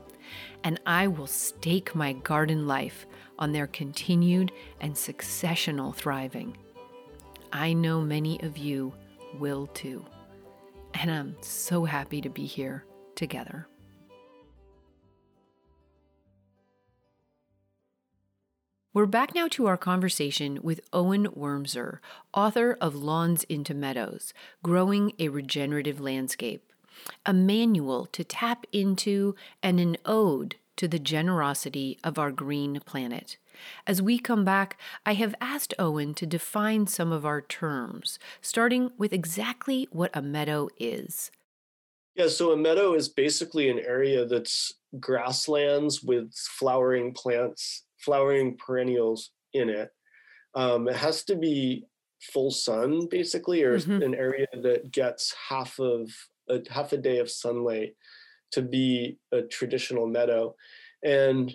and 0.64 0.80
I 0.86 1.06
will 1.06 1.26
stake 1.26 1.94
my 1.94 2.12
garden 2.12 2.66
life 2.66 3.06
on 3.38 3.52
their 3.52 3.66
continued 3.66 4.52
and 4.80 4.94
successional 4.94 5.94
thriving. 5.94 6.56
I 7.52 7.72
know 7.72 8.00
many 8.00 8.40
of 8.42 8.58
you 8.58 8.92
will 9.38 9.66
too, 9.68 10.04
and 10.94 11.10
I'm 11.10 11.36
so 11.40 11.84
happy 11.84 12.20
to 12.20 12.28
be 12.28 12.46
here 12.46 12.84
together. 13.14 13.66
We're 18.92 19.06
back 19.06 19.36
now 19.36 19.46
to 19.48 19.66
our 19.66 19.76
conversation 19.76 20.58
with 20.64 20.80
Owen 20.92 21.28
Wormser, 21.28 22.00
author 22.34 22.76
of 22.80 22.96
Lawns 22.96 23.44
into 23.44 23.72
Meadows 23.72 24.34
Growing 24.64 25.12
a 25.20 25.28
Regenerative 25.28 26.00
Landscape 26.00 26.69
a 27.26 27.32
manual 27.32 28.06
to 28.06 28.24
tap 28.24 28.64
into 28.72 29.34
and 29.62 29.80
an 29.80 29.96
ode 30.04 30.56
to 30.76 30.88
the 30.88 30.98
generosity 30.98 31.98
of 32.02 32.18
our 32.18 32.30
green 32.30 32.80
planet. 32.86 33.36
As 33.86 34.00
we 34.00 34.18
come 34.18 34.44
back, 34.44 34.78
I 35.04 35.14
have 35.14 35.34
asked 35.40 35.74
Owen 35.78 36.14
to 36.14 36.26
define 36.26 36.86
some 36.86 37.12
of 37.12 37.26
our 37.26 37.42
terms, 37.42 38.18
starting 38.40 38.92
with 38.96 39.12
exactly 39.12 39.88
what 39.90 40.10
a 40.14 40.22
meadow 40.22 40.68
is. 40.78 41.30
Yeah, 42.14 42.28
so 42.28 42.52
a 42.52 42.56
meadow 42.56 42.94
is 42.94 43.08
basically 43.08 43.68
an 43.68 43.78
area 43.78 44.24
that's 44.24 44.74
grasslands 44.98 46.02
with 46.02 46.32
flowering 46.34 47.12
plants, 47.12 47.84
flowering 47.98 48.56
perennials 48.56 49.30
in 49.52 49.68
it. 49.68 49.90
Um, 50.54 50.88
it 50.88 50.96
has 50.96 51.24
to 51.24 51.36
be 51.36 51.84
full 52.20 52.50
sun, 52.50 53.06
basically, 53.10 53.62
or 53.62 53.78
mm-hmm. 53.78 54.02
an 54.02 54.14
area 54.14 54.46
that 54.62 54.90
gets 54.90 55.34
half 55.48 55.78
of 55.78 56.10
a 56.50 56.62
half 56.70 56.92
a 56.92 56.96
day 56.96 57.18
of 57.18 57.30
sunlight 57.30 57.94
to 58.52 58.62
be 58.62 59.18
a 59.32 59.42
traditional 59.42 60.06
meadow. 60.06 60.54
And 61.04 61.54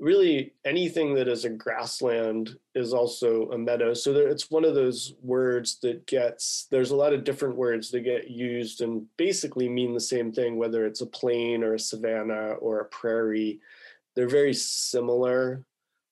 really 0.00 0.52
anything 0.64 1.14
that 1.14 1.28
is 1.28 1.44
a 1.44 1.48
grassland 1.48 2.56
is 2.74 2.92
also 2.92 3.48
a 3.50 3.58
meadow. 3.58 3.94
So 3.94 4.12
there, 4.12 4.28
it's 4.28 4.50
one 4.50 4.64
of 4.64 4.74
those 4.74 5.14
words 5.22 5.78
that 5.82 6.04
gets 6.06 6.66
there's 6.70 6.90
a 6.90 6.96
lot 6.96 7.12
of 7.12 7.22
different 7.22 7.56
words 7.56 7.90
that 7.92 8.00
get 8.00 8.28
used 8.28 8.80
and 8.80 9.06
basically 9.16 9.68
mean 9.68 9.94
the 9.94 10.00
same 10.00 10.32
thing 10.32 10.56
whether 10.56 10.86
it's 10.86 11.02
a 11.02 11.06
plain 11.06 11.62
or 11.62 11.74
a 11.74 11.78
savanna 11.78 12.54
or 12.54 12.80
a 12.80 12.86
prairie. 12.86 13.60
They're 14.16 14.28
very 14.28 14.54
similar 14.54 15.64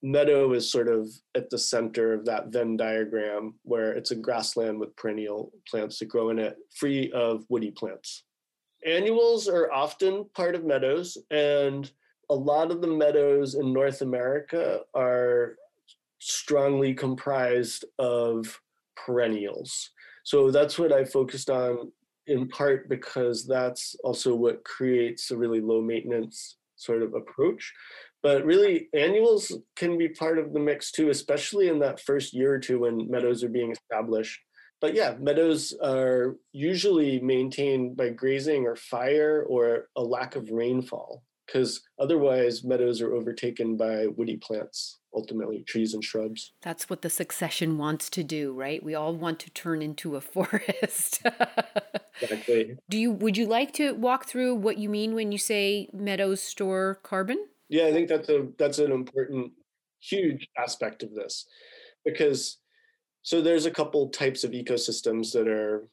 meadow 0.03 0.53
is 0.53 0.71
sort 0.71 0.89
of 0.89 1.09
at 1.35 1.51
the 1.51 1.59
center 1.59 2.15
of 2.15 2.25
that 2.25 2.49
venn 2.49 2.77
diagram 2.77 3.55
where 3.65 3.93
it's 3.93 4.13
a 4.13 4.17
grassland 4.17 4.79
with 4.79 4.97
perennial 4.97 5.53
plants 5.69 5.99
that 5.99 6.07
grow 6.07 6.31
in 6.31 6.39
it 6.39 6.57
free 6.75 7.13
of 7.13 7.45
woody 7.49 7.71
plants 7.71 8.25
annuals 8.87 9.47
are 9.47 9.71
often 9.71 10.25
part 10.35 10.55
of 10.55 10.65
meadows 10.65 11.19
and 11.31 11.91
a 12.31 12.35
lot 12.35 12.71
of 12.71 12.81
the 12.81 12.87
meadows 12.87 13.57
in 13.57 13.73
North 13.73 14.03
America 14.03 14.81
are 14.95 15.57
strongly 16.21 16.95
comprised 16.95 17.85
of 17.99 18.61
perennials. 18.97 19.91
So 20.23 20.51
that's 20.51 20.79
what 20.79 20.93
I 20.93 21.05
focused 21.05 21.51
on 21.51 21.93
in 22.29 22.49
part 22.49 22.89
because 22.89 23.47
that's 23.47 23.97
also 24.05 24.37
what 24.37 24.65
creates 24.65 25.31
a 25.31 25.37
really 25.37 25.61
low 25.61 25.83
maintenance 25.83 26.57
sort 26.77 27.03
of 27.03 27.15
approach. 27.15 27.73
But 28.23 28.45
really, 28.45 28.89
annuals 28.95 29.53
can 29.77 29.97
be 29.97 30.09
part 30.09 30.39
of 30.39 30.53
the 30.53 30.61
mix 30.61 30.93
too, 30.93 31.09
especially 31.09 31.69
in 31.69 31.79
that 31.79 32.01
first 32.01 32.35
year 32.35 32.53
or 32.55 32.59
two 32.59 32.81
when 32.81 33.11
meadows 33.11 33.43
are 33.43 33.49
being 33.49 33.73
established. 33.73 34.39
But 34.81 34.95
yeah, 34.95 35.15
meadows 35.19 35.75
are 35.83 36.37
usually 36.53 37.21
maintained 37.21 37.97
by 37.97 38.11
grazing 38.11 38.67
or 38.67 38.77
fire 38.77 39.45
or 39.49 39.89
a 39.97 40.03
lack 40.03 40.37
of 40.37 40.51
rainfall 40.51 41.23
because 41.47 41.83
otherwise 41.99 42.65
meadows 42.65 43.01
are 43.01 43.15
overtaken 43.15 43.77
by 43.77 44.07
woody 44.07 44.37
plants 44.37 45.01
ultimately 45.15 45.65
trees 45.65 45.95
and 45.95 46.05
shrubs. 46.05 46.53
That's 46.63 46.89
what 46.89 47.03
the 47.03 47.11
succession 47.11 47.79
wants 47.79 48.09
to 48.11 48.23
do 48.23 48.53
right? 48.53 48.83
We 48.83 48.95
all 48.95 49.15
want 49.15 49.41
to 49.41 49.51
turn 49.51 49.83
into 49.83 50.17
a 50.17 50.21
forest. 50.21 51.23
Exactly. 52.23 52.77
Do 52.89 52.99
you 52.99 53.11
would 53.11 53.37
you 53.37 53.47
like 53.47 53.73
to 53.75 53.93
walk 53.95 54.27
through 54.27 54.55
what 54.55 54.79
you 54.79 54.89
mean 54.89 55.15
when 55.15 55.33
you 55.33 55.39
say 55.39 55.89
meadows 55.93 56.43
store 56.43 57.01
carbon 57.03 57.47
yeah 57.71 57.87
i 57.87 57.93
think 57.93 58.09
that's 58.09 58.29
a 58.29 58.49
that's 58.59 58.79
an 58.79 58.93
important 58.93 59.51
huge 60.01 60.47
aspect 60.59 61.03
of 61.03 61.15
this 61.15 61.47
because 62.05 62.59
so 63.23 63.41
there's 63.41 63.67
a 63.67 63.71
couple 63.71 64.09
types 64.09 64.45
of 64.45 64.53
ecosystems 64.53 65.33
that 65.33 65.49
are 65.49 65.89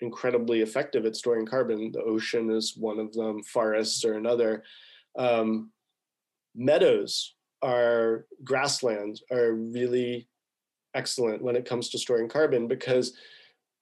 incredibly 0.00 0.60
effective 0.60 1.06
at 1.06 1.16
storing 1.16 1.46
carbon. 1.46 1.90
The 1.92 2.02
ocean 2.02 2.50
is 2.50 2.76
one 2.76 2.98
of 2.98 3.12
them 3.12 3.42
forests 3.42 4.04
are 4.04 4.14
another. 4.14 4.62
Um, 5.18 5.70
meadows 6.54 7.34
are 7.62 8.26
grasslands 8.44 9.22
are 9.30 9.52
really 9.52 10.28
excellent 10.94 11.42
when 11.42 11.56
it 11.56 11.64
comes 11.64 11.88
to 11.90 11.98
storing 11.98 12.28
carbon 12.28 12.68
because 12.68 13.14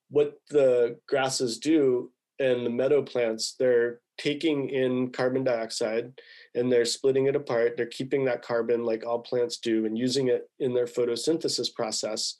what 0.09 0.39
the 0.49 0.97
grasses 1.07 1.59
do 1.59 2.11
and 2.39 2.65
the 2.65 2.69
meadow 2.69 3.01
plants 3.01 3.55
they're 3.57 3.99
taking 4.17 4.69
in 4.69 5.09
carbon 5.11 5.43
dioxide 5.43 6.11
and 6.55 6.71
they're 6.71 6.85
splitting 6.85 7.27
it 7.27 7.35
apart 7.35 7.75
they're 7.77 7.85
keeping 7.85 8.25
that 8.25 8.41
carbon 8.41 8.83
like 8.83 9.05
all 9.05 9.19
plants 9.19 9.57
do 9.57 9.85
and 9.85 9.97
using 9.97 10.29
it 10.29 10.49
in 10.59 10.73
their 10.73 10.85
photosynthesis 10.85 11.73
process 11.73 12.37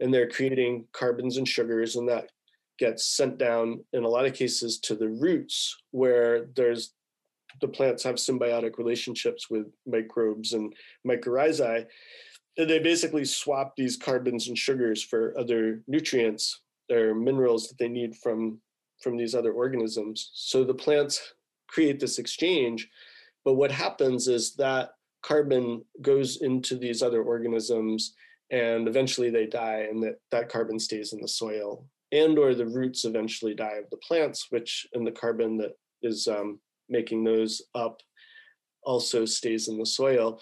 and 0.00 0.12
they're 0.12 0.28
creating 0.28 0.84
carbons 0.92 1.36
and 1.36 1.48
sugars 1.48 1.96
and 1.96 2.08
that 2.08 2.30
gets 2.78 3.06
sent 3.06 3.38
down 3.38 3.82
in 3.92 4.04
a 4.04 4.08
lot 4.08 4.26
of 4.26 4.34
cases 4.34 4.78
to 4.78 4.94
the 4.94 5.08
roots 5.08 5.76
where 5.92 6.46
there's 6.54 6.92
the 7.60 7.68
plants 7.68 8.02
have 8.02 8.16
symbiotic 8.16 8.78
relationships 8.78 9.48
with 9.50 9.66
microbes 9.86 10.52
and 10.52 10.74
mycorrhizae. 11.06 11.86
And 12.58 12.70
they 12.70 12.78
basically 12.78 13.24
swap 13.24 13.74
these 13.76 13.96
carbons 13.96 14.48
and 14.48 14.56
sugars 14.56 15.02
for 15.02 15.38
other 15.38 15.82
nutrients 15.86 16.60
or 16.90 17.14
minerals 17.14 17.68
that 17.68 17.78
they 17.78 17.88
need 17.88 18.16
from, 18.16 18.60
from 19.02 19.16
these 19.16 19.34
other 19.34 19.52
organisms. 19.52 20.30
So 20.34 20.64
the 20.64 20.74
plants 20.74 21.34
create 21.68 22.00
this 22.00 22.18
exchange. 22.18 22.88
But 23.46 23.54
what 23.54 23.70
happens 23.70 24.26
is 24.26 24.54
that 24.56 24.90
carbon 25.22 25.84
goes 26.02 26.42
into 26.42 26.76
these 26.76 27.00
other 27.00 27.22
organisms 27.22 28.14
and 28.50 28.88
eventually 28.88 29.30
they 29.30 29.46
die 29.46 29.86
and 29.88 30.02
that, 30.02 30.16
that 30.32 30.48
carbon 30.48 30.80
stays 30.80 31.12
in 31.12 31.20
the 31.20 31.28
soil 31.28 31.86
and 32.10 32.38
or 32.40 32.56
the 32.56 32.66
roots 32.66 33.04
eventually 33.04 33.54
die 33.54 33.76
of 33.82 33.88
the 33.90 33.98
plants 33.98 34.48
which 34.50 34.84
and 34.94 35.06
the 35.06 35.12
carbon 35.12 35.56
that 35.58 35.78
is 36.02 36.26
um, 36.26 36.58
making 36.88 37.22
those 37.22 37.62
up 37.76 38.02
also 38.82 39.24
stays 39.24 39.68
in 39.68 39.78
the 39.78 39.86
soil. 39.86 40.40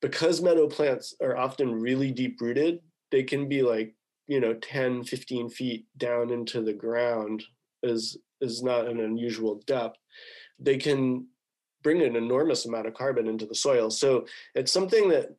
Because 0.00 0.40
meadow 0.40 0.68
plants 0.68 1.12
are 1.20 1.36
often 1.36 1.72
really 1.72 2.12
deep 2.12 2.40
rooted, 2.40 2.78
they 3.10 3.24
can 3.24 3.48
be 3.48 3.62
like, 3.62 3.96
you 4.28 4.38
know, 4.38 4.54
10, 4.54 5.02
15 5.02 5.50
feet 5.50 5.86
down 5.96 6.30
into 6.30 6.62
the 6.62 6.72
ground 6.72 7.42
is 7.82 8.16
is 8.40 8.62
not 8.62 8.86
an 8.86 9.00
unusual 9.00 9.60
depth. 9.66 9.98
They 10.60 10.76
can 10.76 11.26
bring 11.84 12.02
an 12.02 12.16
enormous 12.16 12.66
amount 12.66 12.88
of 12.88 12.94
carbon 12.94 13.28
into 13.28 13.46
the 13.46 13.54
soil. 13.54 13.90
So 13.90 14.26
it's 14.56 14.72
something 14.72 15.08
that 15.10 15.36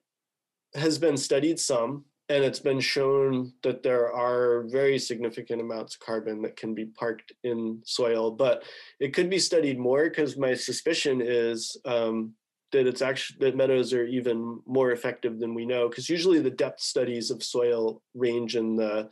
has 0.75 0.97
been 0.97 1.17
studied 1.17 1.59
some 1.59 2.05
and 2.29 2.43
it's 2.43 2.59
been 2.59 2.79
shown 2.79 3.53
that 3.61 3.83
there 3.83 4.11
are 4.11 4.63
very 4.67 4.97
significant 4.97 5.61
amounts 5.61 5.95
of 5.95 5.99
carbon 5.99 6.41
that 6.41 6.55
can 6.55 6.73
be 6.73 6.85
parked 6.85 7.33
in 7.43 7.81
soil, 7.85 8.31
but 8.31 8.63
it 8.99 9.13
could 9.13 9.29
be 9.29 9.37
studied 9.37 9.77
more 9.77 10.05
because 10.05 10.35
my 10.35 10.55
suspicion 10.55 11.21
is 11.23 11.77
um, 11.85 12.33
that 12.71 12.87
it's 12.87 13.03
actually 13.03 13.37
that 13.39 13.55
meadows 13.55 13.93
are 13.93 14.05
even 14.05 14.59
more 14.65 14.91
effective 14.91 15.39
than 15.39 15.53
we 15.53 15.65
know. 15.65 15.87
Because 15.87 16.09
usually 16.09 16.39
the 16.39 16.49
depth 16.49 16.81
studies 16.81 17.29
of 17.29 17.43
soil 17.43 18.01
range 18.15 18.55
in 18.55 18.75
the 18.75 19.07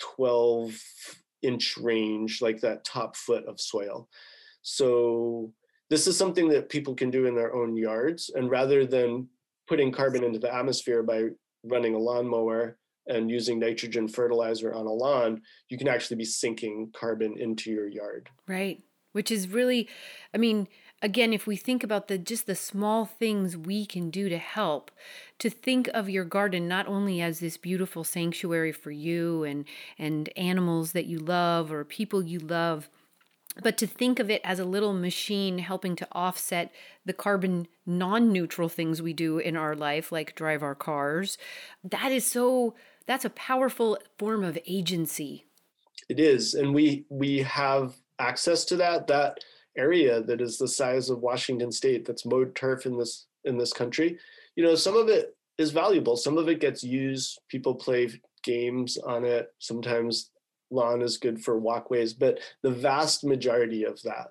12 0.00 0.76
inch 1.42 1.76
range, 1.76 2.42
like 2.42 2.60
that 2.60 2.84
top 2.84 3.14
foot 3.14 3.46
of 3.46 3.60
soil. 3.60 4.08
So 4.62 5.52
this 5.92 6.06
is 6.06 6.16
something 6.16 6.48
that 6.48 6.70
people 6.70 6.94
can 6.94 7.10
do 7.10 7.26
in 7.26 7.34
their 7.34 7.54
own 7.54 7.76
yards, 7.76 8.30
and 8.34 8.50
rather 8.50 8.86
than 8.86 9.28
putting 9.68 9.92
carbon 9.92 10.24
into 10.24 10.38
the 10.38 10.52
atmosphere 10.52 11.02
by 11.02 11.24
running 11.64 11.94
a 11.94 11.98
lawnmower 11.98 12.78
and 13.08 13.30
using 13.30 13.58
nitrogen 13.58 14.08
fertilizer 14.08 14.72
on 14.72 14.86
a 14.86 14.90
lawn, 14.90 15.42
you 15.68 15.76
can 15.76 15.88
actually 15.88 16.16
be 16.16 16.24
sinking 16.24 16.90
carbon 16.94 17.36
into 17.38 17.70
your 17.70 17.88
yard. 17.88 18.30
Right. 18.48 18.82
Which 19.12 19.30
is 19.30 19.48
really, 19.48 19.86
I 20.32 20.38
mean, 20.38 20.66
again, 21.02 21.34
if 21.34 21.46
we 21.46 21.56
think 21.56 21.84
about 21.84 22.08
the 22.08 22.16
just 22.16 22.46
the 22.46 22.54
small 22.54 23.04
things 23.04 23.54
we 23.54 23.84
can 23.84 24.08
do 24.08 24.30
to 24.30 24.38
help, 24.38 24.92
to 25.40 25.50
think 25.50 25.90
of 25.92 26.08
your 26.08 26.24
garden 26.24 26.66
not 26.66 26.88
only 26.88 27.20
as 27.20 27.40
this 27.40 27.58
beautiful 27.58 28.02
sanctuary 28.02 28.72
for 28.72 28.90
you 28.90 29.44
and 29.44 29.66
and 29.98 30.30
animals 30.38 30.92
that 30.92 31.04
you 31.04 31.18
love 31.18 31.70
or 31.70 31.84
people 31.84 32.22
you 32.22 32.38
love, 32.38 32.88
but 33.60 33.76
to 33.78 33.86
think 33.86 34.18
of 34.18 34.30
it 34.30 34.40
as 34.44 34.58
a 34.58 34.64
little 34.64 34.94
machine 34.94 35.58
helping 35.58 35.96
to 35.96 36.08
offset 36.12 36.72
the 37.04 37.12
carbon 37.12 37.66
non 37.84 38.32
neutral 38.32 38.68
things 38.68 39.02
we 39.02 39.12
do 39.12 39.38
in 39.38 39.56
our 39.56 39.74
life, 39.74 40.10
like 40.10 40.34
drive 40.34 40.62
our 40.62 40.74
cars, 40.74 41.36
that 41.84 42.12
is 42.12 42.24
so, 42.24 42.74
that's 43.06 43.24
a 43.24 43.30
powerful 43.30 43.98
form 44.18 44.42
of 44.42 44.58
agency. 44.66 45.46
It 46.08 46.18
is. 46.18 46.54
And 46.54 46.74
we, 46.74 47.04
we 47.10 47.38
have 47.38 47.94
access 48.18 48.64
to 48.66 48.76
that, 48.76 49.06
that 49.08 49.38
area 49.76 50.22
that 50.22 50.40
is 50.40 50.58
the 50.58 50.68
size 50.68 51.10
of 51.10 51.20
Washington 51.20 51.72
state 51.72 52.04
that's 52.04 52.26
mowed 52.26 52.54
turf 52.54 52.86
in 52.86 52.98
this, 52.98 53.26
in 53.44 53.58
this 53.58 53.72
country. 53.72 54.18
You 54.56 54.64
know, 54.64 54.74
some 54.74 54.96
of 54.96 55.08
it 55.08 55.36
is 55.58 55.72
valuable. 55.72 56.16
Some 56.16 56.38
of 56.38 56.48
it 56.48 56.60
gets 56.60 56.82
used. 56.82 57.38
People 57.48 57.74
play 57.74 58.10
games 58.42 58.98
on 58.98 59.24
it. 59.24 59.52
Sometimes 59.58 60.30
lawn 60.72 61.02
is 61.02 61.18
good 61.18 61.42
for 61.42 61.58
walkways, 61.58 62.14
but 62.14 62.40
the 62.62 62.70
vast 62.70 63.24
majority 63.24 63.84
of 63.84 64.00
that 64.02 64.28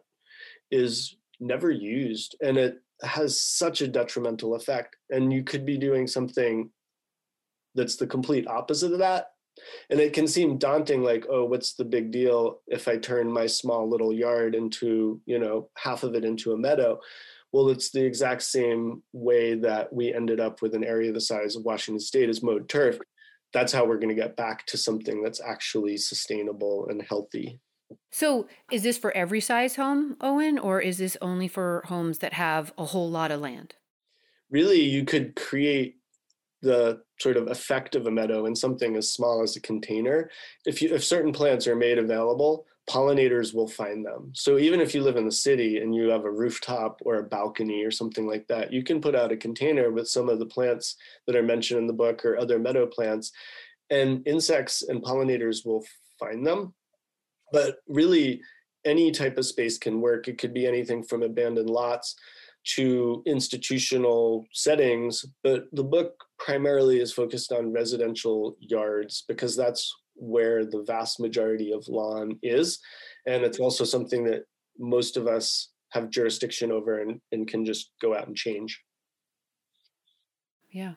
is 0.71 1.17
never 1.39 1.71
used 1.71 2.35
and 2.41 2.57
it 2.57 2.79
has 3.03 3.41
such 3.41 3.81
a 3.81 3.87
detrimental 3.87 4.55
effect. 4.55 4.95
And 5.09 5.31
you 5.33 5.43
could 5.43 5.65
be 5.65 5.77
doing 5.77 6.07
something 6.07 6.69
that's 7.75 7.95
the 7.95 8.07
complete 8.07 8.47
opposite 8.47 8.91
of 8.91 8.99
that. 8.99 9.27
And 9.89 9.99
it 9.99 10.13
can 10.13 10.27
seem 10.27 10.57
daunting, 10.57 11.03
like, 11.03 11.25
oh, 11.29 11.45
what's 11.45 11.73
the 11.73 11.83
big 11.83 12.11
deal 12.11 12.61
if 12.67 12.87
I 12.87 12.97
turn 12.97 13.31
my 13.31 13.47
small 13.47 13.89
little 13.89 14.13
yard 14.13 14.55
into, 14.55 15.19
you 15.25 15.39
know, 15.39 15.69
half 15.77 16.03
of 16.03 16.15
it 16.15 16.23
into 16.23 16.53
a 16.53 16.57
meadow? 16.57 16.99
Well, 17.51 17.69
it's 17.69 17.91
the 17.91 18.03
exact 18.03 18.43
same 18.43 19.03
way 19.11 19.55
that 19.55 19.91
we 19.91 20.13
ended 20.13 20.39
up 20.39 20.61
with 20.61 20.73
an 20.73 20.85
area 20.85 21.11
the 21.11 21.19
size 21.19 21.57
of 21.57 21.65
Washington 21.65 21.99
State 21.99 22.29
as 22.29 22.41
mowed 22.41 22.69
turf 22.69 22.97
that's 23.53 23.73
how 23.73 23.85
we're 23.85 23.97
going 23.97 24.09
to 24.09 24.15
get 24.15 24.35
back 24.35 24.65
to 24.67 24.77
something 24.77 25.21
that's 25.23 25.41
actually 25.41 25.97
sustainable 25.97 26.87
and 26.89 27.01
healthy. 27.01 27.59
So, 28.11 28.47
is 28.71 28.83
this 28.83 28.97
for 28.97 29.15
every 29.15 29.41
size 29.41 29.75
home, 29.75 30.15
Owen, 30.21 30.57
or 30.57 30.79
is 30.79 30.97
this 30.97 31.17
only 31.21 31.47
for 31.47 31.83
homes 31.87 32.19
that 32.19 32.33
have 32.33 32.73
a 32.77 32.85
whole 32.85 33.09
lot 33.09 33.31
of 33.31 33.41
land? 33.41 33.75
Really, 34.49 34.81
you 34.81 35.03
could 35.03 35.35
create 35.35 35.95
the 36.61 37.01
sort 37.19 37.37
of 37.37 37.47
effect 37.47 37.95
of 37.95 38.07
a 38.07 38.11
meadow 38.11 38.45
in 38.45 38.55
something 38.55 38.95
as 38.95 39.13
small 39.13 39.41
as 39.43 39.55
a 39.55 39.61
container. 39.61 40.29
If 40.65 40.81
you 40.81 40.93
if 40.93 41.03
certain 41.03 41.33
plants 41.33 41.67
are 41.67 41.75
made 41.75 41.97
available, 41.97 42.65
pollinators 42.91 43.53
will 43.53 43.69
find 43.69 44.05
them. 44.05 44.31
So 44.33 44.57
even 44.57 44.81
if 44.81 44.93
you 44.93 45.01
live 45.01 45.15
in 45.15 45.25
the 45.25 45.31
city 45.31 45.77
and 45.77 45.95
you 45.95 46.09
have 46.09 46.25
a 46.25 46.31
rooftop 46.31 46.99
or 47.05 47.15
a 47.15 47.23
balcony 47.23 47.85
or 47.85 47.91
something 47.91 48.27
like 48.27 48.45
that, 48.47 48.73
you 48.73 48.83
can 48.83 48.99
put 48.99 49.15
out 49.15 49.31
a 49.31 49.37
container 49.37 49.91
with 49.91 50.09
some 50.09 50.27
of 50.27 50.39
the 50.39 50.45
plants 50.45 50.97
that 51.25 51.37
are 51.37 51.43
mentioned 51.43 51.79
in 51.79 51.87
the 51.87 51.93
book 51.93 52.25
or 52.25 52.37
other 52.37 52.59
meadow 52.59 52.85
plants, 52.85 53.31
and 53.89 54.27
insects 54.27 54.81
and 54.81 55.01
pollinators 55.01 55.65
will 55.65 55.85
find 56.19 56.45
them. 56.45 56.73
But 57.53 57.77
really, 57.87 58.41
any 58.83 59.11
type 59.11 59.37
of 59.37 59.45
space 59.45 59.77
can 59.77 60.01
work. 60.01 60.27
It 60.27 60.37
could 60.37 60.53
be 60.53 60.67
anything 60.67 61.03
from 61.03 61.23
abandoned 61.23 61.69
lots 61.69 62.15
to 62.75 63.23
institutional 63.25 64.45
settings, 64.51 65.25
but 65.43 65.65
the 65.71 65.83
book 65.83 66.13
primarily 66.39 66.99
is 66.99 67.13
focused 67.13 67.51
on 67.51 67.71
residential 67.71 68.55
yards 68.59 69.23
because 69.27 69.55
that's 69.55 69.95
where 70.15 70.65
the 70.65 70.83
vast 70.83 71.19
majority 71.19 71.71
of 71.71 71.87
lawn 71.87 72.37
is. 72.43 72.79
And 73.27 73.43
it's 73.43 73.59
also 73.59 73.83
something 73.83 74.23
that 74.25 74.43
most 74.77 75.17
of 75.17 75.27
us 75.27 75.71
have 75.89 76.09
jurisdiction 76.09 76.71
over 76.71 77.01
and, 77.01 77.19
and 77.31 77.47
can 77.47 77.65
just 77.65 77.91
go 78.01 78.15
out 78.15 78.27
and 78.27 78.35
change. 78.35 78.79
Yeah. 80.71 80.93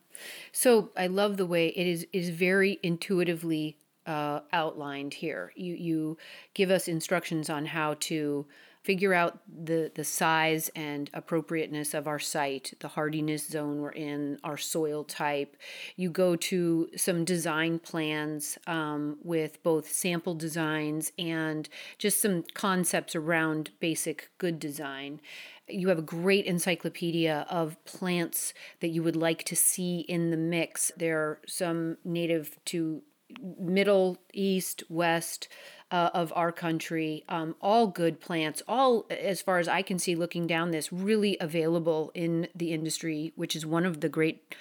So 0.52 0.92
I 0.96 1.08
love 1.08 1.36
the 1.36 1.46
way 1.46 1.68
it 1.68 1.86
is 1.86 2.06
is 2.12 2.28
very 2.30 2.78
intuitively 2.84 3.76
uh, 4.06 4.40
outlined 4.52 5.14
here. 5.14 5.52
You 5.56 5.74
you 5.74 6.18
give 6.54 6.70
us 6.70 6.86
instructions 6.86 7.50
on 7.50 7.66
how 7.66 7.94
to 8.00 8.46
figure 8.84 9.14
out 9.14 9.40
the, 9.48 9.90
the 9.94 10.04
size 10.04 10.70
and 10.76 11.08
appropriateness 11.14 11.94
of 11.94 12.06
our 12.06 12.18
site, 12.18 12.74
the 12.80 12.88
hardiness 12.88 13.48
zone 13.48 13.80
we're 13.80 13.90
in, 13.90 14.38
our 14.44 14.58
soil 14.58 15.02
type. 15.02 15.56
You 15.96 16.10
go 16.10 16.36
to 16.36 16.90
some 16.94 17.24
design 17.24 17.78
plans 17.78 18.58
um, 18.66 19.16
with 19.24 19.62
both 19.62 19.90
sample 19.90 20.34
designs 20.34 21.12
and 21.18 21.66
just 21.96 22.20
some 22.20 22.44
concepts 22.52 23.16
around 23.16 23.70
basic 23.80 24.28
good 24.36 24.58
design. 24.58 25.22
You 25.66 25.88
have 25.88 25.98
a 25.98 26.02
great 26.02 26.44
encyclopedia 26.44 27.46
of 27.48 27.82
plants 27.86 28.52
that 28.80 28.88
you 28.88 29.02
would 29.02 29.16
like 29.16 29.44
to 29.44 29.56
see 29.56 30.00
in 30.00 30.30
the 30.30 30.36
mix. 30.36 30.92
There 30.94 31.18
are 31.18 31.40
some 31.46 31.96
native 32.04 32.62
to 32.66 33.02
Middle, 33.40 34.18
East, 34.32 34.84
West, 34.88 35.48
uh, 35.90 36.10
of 36.12 36.32
our 36.34 36.52
country. 36.52 37.24
Um, 37.28 37.54
all 37.60 37.86
good 37.86 38.20
plants, 38.20 38.62
all, 38.66 39.06
as 39.10 39.40
far 39.40 39.58
as 39.58 39.68
I 39.68 39.82
can 39.82 39.98
see 39.98 40.14
looking 40.14 40.46
down 40.46 40.70
this, 40.70 40.92
really 40.92 41.36
available 41.40 42.10
in 42.14 42.48
the 42.54 42.72
industry, 42.72 43.32
which 43.36 43.54
is 43.54 43.64
one 43.64 43.86
of 43.86 44.00
the 44.00 44.08
great 44.08 44.54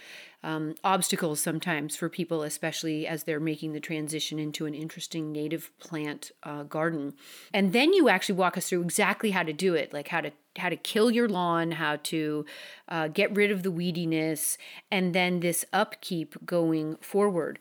um, 0.44 0.76
obstacles 0.84 1.40
sometimes 1.40 1.96
for 1.96 2.10
people, 2.10 2.44
especially 2.44 3.08
as 3.08 3.24
they're 3.24 3.40
making 3.40 3.74
the 3.74 3.80
transition 3.80 4.38
into 4.40 4.66
an 4.66 4.74
interesting 4.74 5.32
native 5.32 5.72
plant 5.80 6.32
uh, 6.44 6.64
garden. 6.64 7.14
And 7.54 7.74
then 7.74 7.94
you 7.94 8.10
actually 8.10 8.36
walk 8.36 8.58
us 8.58 8.70
through 8.70 8.82
exactly 8.82 9.32
how 9.32 9.44
to 9.44 9.54
do 9.54 9.74
it, 9.74 9.94
like 9.94 10.10
how 10.10 10.22
to 10.22 10.32
how 10.58 10.70
to 10.70 10.76
kill 10.76 11.10
your 11.10 11.28
lawn, 11.28 11.72
how 11.72 11.96
to 11.96 12.46
uh, 12.88 13.08
get 13.08 13.36
rid 13.36 13.50
of 13.50 13.64
the 13.64 13.72
weediness, 13.72 14.58
and 14.92 15.16
then 15.16 15.40
this 15.40 15.66
upkeep 15.74 16.46
going 16.46 16.98
forward 16.98 17.58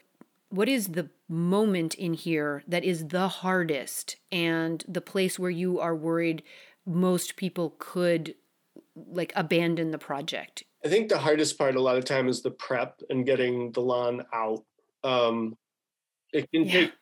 what 0.53 0.69
is 0.69 0.89
the 0.89 1.09
moment 1.29 1.95
in 1.95 2.13
here 2.13 2.63
that 2.69 2.85
is 2.85 3.09
the 3.09 3.27
hardest 3.27 4.17
and 4.31 4.85
the 4.87 5.01
place 5.01 5.39
where 5.39 5.51
you 5.51 5.81
are 5.81 5.97
worried 5.97 6.43
most 6.85 7.37
people 7.37 7.75
could 7.79 8.35
like 8.95 9.33
abandon 9.35 9.91
the 9.91 9.99
project? 9.99 10.63
I 10.85 10.89
think 10.89 11.09
the 11.09 11.19
hardest 11.19 11.57
part 11.57 11.75
a 11.75 11.81
lot 11.81 11.97
of 11.97 12.05
time 12.05 12.29
is 12.29 12.43
the 12.43 12.51
prep 12.51 13.01
and 13.09 13.25
getting 13.25 13.73
the 13.73 13.81
lawn 13.81 14.25
out. 14.33 14.65
Um 15.03 15.57
it 16.33 16.51
can 16.53 16.65
yeah. 16.65 16.73
take 16.73 16.93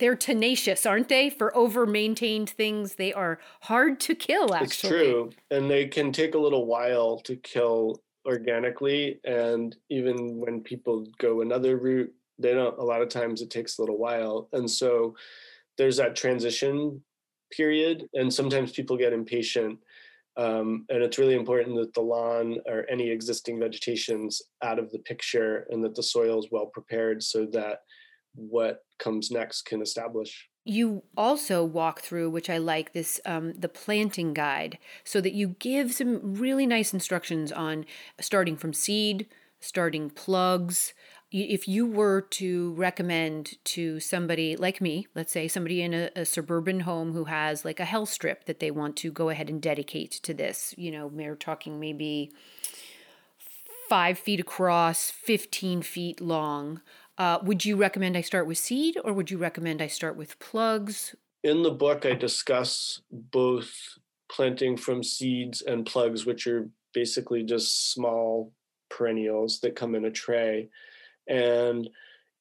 they're 0.00 0.16
tenacious 0.16 0.84
aren't 0.84 1.08
they 1.08 1.30
for 1.30 1.56
over 1.56 1.86
maintained 1.86 2.50
things? 2.50 2.96
They 2.96 3.12
are 3.12 3.38
hard 3.62 4.00
to 4.00 4.16
kill 4.16 4.54
actually. 4.54 4.64
it's 4.64 4.80
true 4.80 5.30
and 5.52 5.70
they 5.70 5.86
can 5.86 6.10
take 6.10 6.34
a 6.34 6.38
little 6.38 6.66
while 6.66 7.20
to 7.20 7.36
kill 7.36 8.02
organically 8.26 9.20
and 9.24 9.76
even 9.88 10.38
when 10.38 10.62
people 10.62 11.06
go 11.18 11.40
another 11.40 11.76
route 11.76 12.12
they 12.38 12.52
don't 12.52 12.78
a 12.78 12.84
lot 12.84 13.02
of 13.02 13.08
times 13.08 13.42
it 13.42 13.50
takes 13.50 13.78
a 13.78 13.82
little 13.82 13.98
while. 13.98 14.48
And 14.52 14.70
so 14.70 15.14
there's 15.76 15.96
that 15.96 16.16
transition 16.16 17.02
period 17.50 18.06
and 18.14 18.32
sometimes 18.32 18.72
people 18.72 18.96
get 18.96 19.12
impatient 19.12 19.78
um, 20.38 20.84
and 20.88 21.02
it's 21.02 21.18
really 21.18 21.34
important 21.34 21.74
that 21.76 21.92
the 21.94 22.00
lawn 22.00 22.58
or 22.66 22.86
any 22.88 23.10
existing 23.10 23.58
vegetation's 23.58 24.40
out 24.62 24.78
of 24.78 24.90
the 24.92 25.00
picture 25.00 25.66
and 25.70 25.82
that 25.84 25.96
the 25.96 26.02
soil 26.02 26.38
is 26.38 26.46
well 26.52 26.66
prepared 26.66 27.22
so 27.24 27.44
that 27.46 27.80
what 28.34 28.84
comes 29.00 29.32
next 29.32 29.62
can 29.62 29.82
establish. 29.82 30.48
You 30.64 31.02
also 31.16 31.64
walk 31.64 32.02
through 32.02 32.30
which 32.30 32.50
i 32.50 32.58
like 32.58 32.92
this 32.92 33.20
um, 33.24 33.54
the 33.54 33.70
planting 33.70 34.32
guide 34.34 34.78
so 35.02 35.20
that 35.20 35.32
you 35.32 35.56
give 35.58 35.92
some 35.94 36.34
really 36.34 36.66
nice 36.66 36.92
instructions 36.92 37.50
on 37.50 37.86
starting 38.20 38.56
from 38.56 38.72
seed 38.72 39.26
starting 39.60 40.10
plugs 40.10 40.92
if 41.30 41.68
you 41.68 41.86
were 41.86 42.22
to 42.22 42.72
recommend 42.74 43.62
to 43.64 44.00
somebody 44.00 44.56
like 44.56 44.80
me, 44.80 45.06
let's 45.14 45.32
say 45.32 45.46
somebody 45.46 45.82
in 45.82 45.92
a, 45.92 46.10
a, 46.16 46.24
suburban 46.24 46.80
home 46.80 47.12
who 47.12 47.24
has 47.24 47.64
like 47.64 47.80
a 47.80 47.84
health 47.84 48.08
strip 48.08 48.46
that 48.46 48.60
they 48.60 48.70
want 48.70 48.96
to 48.96 49.12
go 49.12 49.28
ahead 49.28 49.50
and 49.50 49.60
dedicate 49.60 50.12
to 50.12 50.32
this, 50.32 50.74
you 50.78 50.90
know, 50.90 51.06
we're 51.06 51.36
talking 51.36 51.78
maybe 51.78 52.32
five 53.88 54.18
feet 54.18 54.40
across, 54.40 55.10
15 55.10 55.82
feet 55.82 56.20
long. 56.20 56.80
Uh, 57.18 57.38
would 57.42 57.64
you 57.64 57.76
recommend 57.76 58.16
I 58.16 58.22
start 58.22 58.46
with 58.46 58.58
seed 58.58 58.96
or 59.04 59.12
would 59.12 59.30
you 59.30 59.38
recommend 59.38 59.82
I 59.82 59.86
start 59.86 60.16
with 60.16 60.38
plugs? 60.38 61.14
In 61.44 61.62
the 61.62 61.70
book, 61.70 62.06
I 62.06 62.14
discuss 62.14 63.02
both 63.10 63.98
planting 64.30 64.76
from 64.76 65.02
seeds 65.02 65.62
and 65.62 65.84
plugs, 65.84 66.24
which 66.24 66.46
are 66.46 66.68
basically 66.94 67.42
just 67.42 67.92
small 67.92 68.52
perennials 68.88 69.60
that 69.60 69.76
come 69.76 69.94
in 69.94 70.06
a 70.06 70.10
tray 70.10 70.68
and 71.28 71.88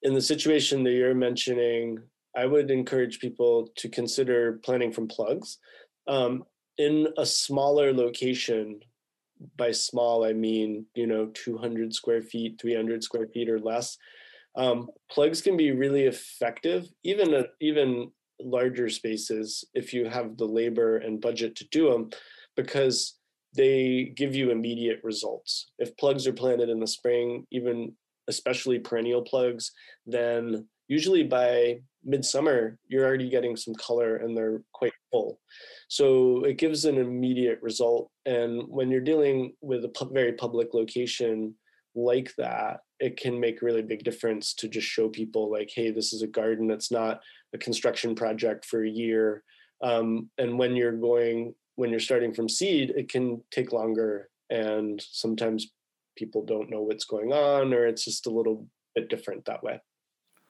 in 0.01 0.13
the 0.13 0.21
situation 0.21 0.83
that 0.83 0.91
you're 0.91 1.15
mentioning, 1.15 1.99
I 2.35 2.45
would 2.45 2.69
encourage 2.71 3.19
people 3.19 3.69
to 3.77 3.89
consider 3.89 4.59
planting 4.63 4.91
from 4.91 5.07
plugs. 5.07 5.57
Um, 6.07 6.43
in 6.77 7.07
a 7.17 7.25
smaller 7.25 7.91
location, 7.91 8.79
by 9.55 9.71
small, 9.71 10.23
I 10.23 10.33
mean, 10.33 10.85
you 10.95 11.07
know, 11.07 11.27
200 11.33 11.93
square 11.93 12.21
feet, 12.21 12.59
300 12.61 13.03
square 13.03 13.27
feet 13.27 13.49
or 13.49 13.59
less, 13.59 13.97
um, 14.55 14.89
plugs 15.11 15.41
can 15.41 15.57
be 15.57 15.71
really 15.71 16.03
effective, 16.03 16.87
even, 17.03 17.45
even 17.59 18.11
larger 18.39 18.89
spaces, 18.89 19.63
if 19.73 19.93
you 19.93 20.07
have 20.09 20.37
the 20.37 20.45
labor 20.45 20.97
and 20.97 21.21
budget 21.21 21.55
to 21.57 21.67
do 21.69 21.91
them, 21.91 22.09
because 22.55 23.17
they 23.55 24.11
give 24.15 24.35
you 24.35 24.51
immediate 24.51 24.99
results. 25.03 25.71
If 25.79 25.97
plugs 25.97 26.27
are 26.27 26.33
planted 26.33 26.69
in 26.69 26.79
the 26.79 26.87
spring, 26.87 27.45
even 27.51 27.93
especially 28.27 28.79
perennial 28.79 29.21
plugs, 29.21 29.71
then 30.05 30.67
usually 30.87 31.23
by 31.23 31.79
midsummer, 32.03 32.77
you're 32.87 33.05
already 33.05 33.29
getting 33.29 33.55
some 33.55 33.75
color 33.75 34.17
and 34.17 34.35
they're 34.35 34.61
quite 34.73 34.93
full. 35.11 35.39
So 35.89 36.43
it 36.43 36.57
gives 36.57 36.85
an 36.85 36.97
immediate 36.97 37.59
result. 37.61 38.09
And 38.25 38.63
when 38.67 38.89
you're 38.89 39.01
dealing 39.01 39.53
with 39.61 39.83
a 39.85 39.89
pu- 39.89 40.13
very 40.13 40.33
public 40.33 40.73
location 40.73 41.55
like 41.95 42.33
that, 42.37 42.79
it 42.99 43.17
can 43.17 43.39
make 43.39 43.61
a 43.61 43.65
really 43.65 43.81
big 43.81 44.03
difference 44.03 44.53
to 44.55 44.67
just 44.67 44.87
show 44.87 45.09
people 45.09 45.51
like, 45.51 45.69
hey, 45.73 45.91
this 45.91 46.13
is 46.13 46.21
a 46.21 46.27
garden 46.27 46.67
that's 46.67 46.91
not 46.91 47.19
a 47.53 47.57
construction 47.57 48.15
project 48.15 48.65
for 48.65 48.83
a 48.83 48.89
year. 48.89 49.43
Um, 49.83 50.29
and 50.37 50.57
when 50.57 50.75
you're 50.75 50.93
going, 50.97 51.53
when 51.75 51.91
you're 51.91 51.99
starting 51.99 52.33
from 52.33 52.49
seed, 52.49 52.93
it 52.95 53.09
can 53.09 53.41
take 53.51 53.71
longer 53.71 54.29
and 54.49 55.03
sometimes 55.11 55.73
people 56.17 56.43
don't 56.43 56.69
know 56.69 56.81
what's 56.81 57.05
going 57.05 57.31
on 57.31 57.73
or 57.73 57.85
it's 57.87 58.03
just 58.03 58.27
a 58.27 58.31
little 58.31 58.67
bit 58.95 59.09
different 59.09 59.45
that 59.45 59.63
way. 59.63 59.79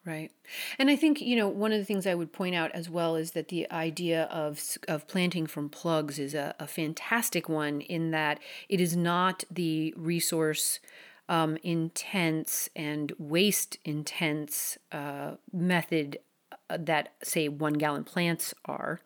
Right. 0.05 0.32
And 0.80 0.89
I 0.89 0.95
think, 0.95 1.20
you 1.20 1.36
know, 1.36 1.49
one 1.49 1.74
of 1.74 1.80
the 1.80 1.86
things 1.86 2.07
I 2.07 2.15
would 2.15 2.32
point 2.32 2.55
out 2.55 2.72
as 2.72 2.89
well 2.89 3.18
is 3.18 3.32
that 3.32 3.49
the 3.49 3.70
idea 3.70 4.24
of, 4.26 4.78
of 4.88 5.05
planting 5.05 5.47
from 5.47 5.68
plugs 5.68 6.18
is 6.18 6.34
a, 6.34 6.55
a 6.59 6.65
fantastic 6.65 7.49
one 7.49 7.82
in 7.82 8.11
that 8.11 8.39
it 8.70 8.80
is 8.80 8.95
not 8.95 9.43
the 9.51 9.93
resource 9.97 10.80
um, 11.28 11.57
intense 11.61 12.70
and 12.74 13.11
waste 13.18 13.80
intense 13.84 14.78
uh, 14.93 15.32
method 15.51 16.20
uh, 16.70 16.78
that, 16.80 17.13
say, 17.22 17.49
one 17.49 17.74
gallon 17.74 18.05
plants 18.05 18.53
are. 18.63 19.01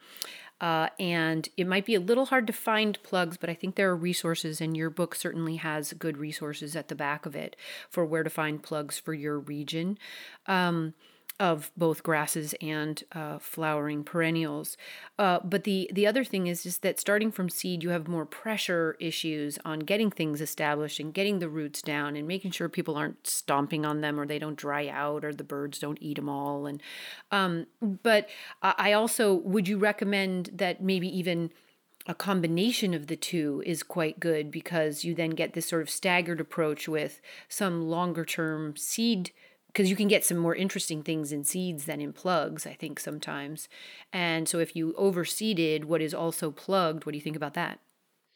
Uh, 0.62 0.90
and 1.00 1.50
it 1.58 1.66
might 1.66 1.88
be 1.88 1.96
a 1.96 2.00
little 2.00 2.28
hard 2.28 2.46
to 2.46 2.54
find 2.54 3.02
plugs, 3.02 3.36
but 3.36 3.50
I 3.50 3.56
think 3.56 3.76
there 3.76 3.90
are 3.90 3.96
resources, 3.96 4.62
and 4.62 4.78
your 4.78 4.92
book 4.92 5.16
certainly 5.16 5.56
has 5.56 5.92
good 5.94 6.18
resources 6.18 6.76
at 6.76 6.88
the 6.88 6.96
back 6.96 7.26
of 7.26 7.36
it 7.36 7.56
for 7.90 8.06
where 8.06 8.22
to 8.22 8.30
find 8.30 8.62
plugs 8.62 9.00
for 9.00 9.14
your 9.14 9.40
region. 9.40 9.98
Um, 10.46 10.94
of 11.42 11.72
both 11.76 12.04
grasses 12.04 12.54
and 12.62 13.04
uh, 13.14 13.40
flowering 13.40 14.04
perennials. 14.04 14.78
Uh, 15.18 15.40
but 15.44 15.64
the 15.64 15.90
the 15.92 16.06
other 16.06 16.24
thing 16.24 16.46
is 16.46 16.62
just 16.62 16.84
that 16.84 17.00
starting 17.00 17.32
from 17.32 17.50
seed, 17.50 17.82
you 17.82 17.90
have 17.90 18.08
more 18.08 18.28
pressure 18.28 18.96
issues 19.00 19.58
on 19.66 19.80
getting 19.80 20.12
things 20.12 20.40
established 20.40 21.00
and 21.00 21.16
getting 21.16 21.40
the 21.40 21.50
roots 21.50 21.82
down 21.82 22.16
and 22.16 22.28
making 22.28 22.52
sure 22.52 22.70
people 22.70 22.96
aren't 22.96 23.26
stomping 23.26 23.88
on 23.88 24.02
them 24.02 24.20
or 24.20 24.28
they 24.28 24.38
don't 24.38 24.56
dry 24.56 24.88
out 24.88 25.26
or 25.26 25.34
the 25.34 25.44
birds 25.44 25.80
don't 25.80 25.98
eat 26.00 26.18
them 26.18 26.30
all. 26.30 26.68
And 26.68 26.80
um, 27.32 27.66
but 27.82 28.30
I 28.62 28.94
also 28.94 29.34
would 29.34 29.68
you 29.68 29.80
recommend 29.80 30.52
that 30.54 30.84
maybe 30.84 31.08
even 31.18 31.50
a 32.06 32.14
combination 32.14 32.94
of 32.94 33.08
the 33.08 33.16
two 33.16 33.64
is 33.66 33.82
quite 33.82 34.20
good 34.20 34.52
because 34.52 35.04
you 35.04 35.16
then 35.16 35.32
get 35.32 35.54
this 35.54 35.66
sort 35.66 35.82
of 35.82 35.90
staggered 35.90 36.40
approach 36.40 36.88
with 36.88 37.20
some 37.50 37.88
longer 37.90 38.26
term 38.26 38.76
seed 38.76 39.32
because 39.72 39.90
you 39.90 39.96
can 39.96 40.08
get 40.08 40.26
some 40.26 40.38
more 40.38 40.56
interesting 40.56 41.02
things 41.02 41.32
in 41.32 41.44
seeds 41.44 41.86
than 41.86 42.02
in 42.02 42.12
plugs, 42.12 42.68
I 42.68 42.74
think 42.74 43.00
sometimes. 43.00 43.70
And 44.12 44.48
so 44.48 44.60
if 44.60 44.76
you 44.76 44.94
overseeded 45.00 45.86
what 45.86 46.02
is 46.02 46.14
also 46.14 46.52
plugged, 46.52 47.06
what 47.06 47.14
do 47.14 47.18
you 47.18 47.24
think 47.24 47.38
about 47.38 47.54
that? 47.54 47.80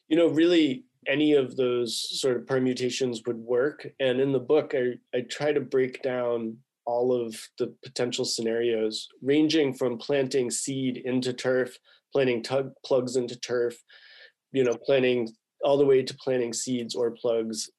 You 0.07 0.17
know, 0.17 0.27
really 0.27 0.86
any 1.07 1.33
of 1.33 1.55
those 1.57 2.19
sort 2.19 2.38
of 2.38 2.47
permutations 2.47 3.21
would 3.25 3.38
work. 3.38 3.86
And 3.99 4.19
in 4.19 4.31
the 4.31 4.39
book, 4.39 4.73
I, 4.73 4.93
I 5.15 5.21
try 5.29 5.51
to 5.51 5.61
break 5.61 6.01
down 6.01 6.57
all 6.86 7.11
of 7.13 7.36
the 7.57 7.75
potential 7.83 8.25
scenarios, 8.25 9.07
ranging 9.21 9.73
from 9.73 9.97
planting 9.97 10.49
seed 10.51 10.97
into 10.97 11.33
turf, 11.33 11.77
planting 12.13 12.43
tug, 12.43 12.71
plugs 12.86 13.15
into 13.15 13.38
turf, 13.39 13.75
you 14.51 14.63
know, 14.63 14.77
planting 14.86 15.29
all 15.63 15.77
the 15.77 15.86
way 15.86 16.03
to 16.03 16.15
planting 16.15 16.53
seeds 16.53 16.95
or 16.95 17.11
plugs 17.11 17.69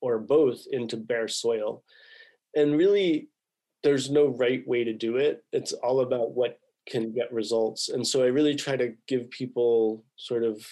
or 0.00 0.18
both 0.18 0.60
into 0.70 0.96
bare 0.96 1.28
soil 1.28 1.82
and 2.56 2.76
really 2.76 3.28
there's 3.82 4.10
no 4.10 4.26
right 4.26 4.66
way 4.66 4.82
to 4.82 4.92
do 4.92 5.16
it. 5.16 5.44
It's 5.52 5.72
all 5.72 6.00
about 6.00 6.32
what 6.32 6.58
can 6.88 7.12
get 7.12 7.32
results. 7.32 7.88
And 7.88 8.04
so 8.06 8.22
i 8.22 8.26
really 8.26 8.54
try 8.54 8.76
to 8.76 8.94
give 9.06 9.30
people 9.30 10.04
sort 10.16 10.42
of 10.42 10.64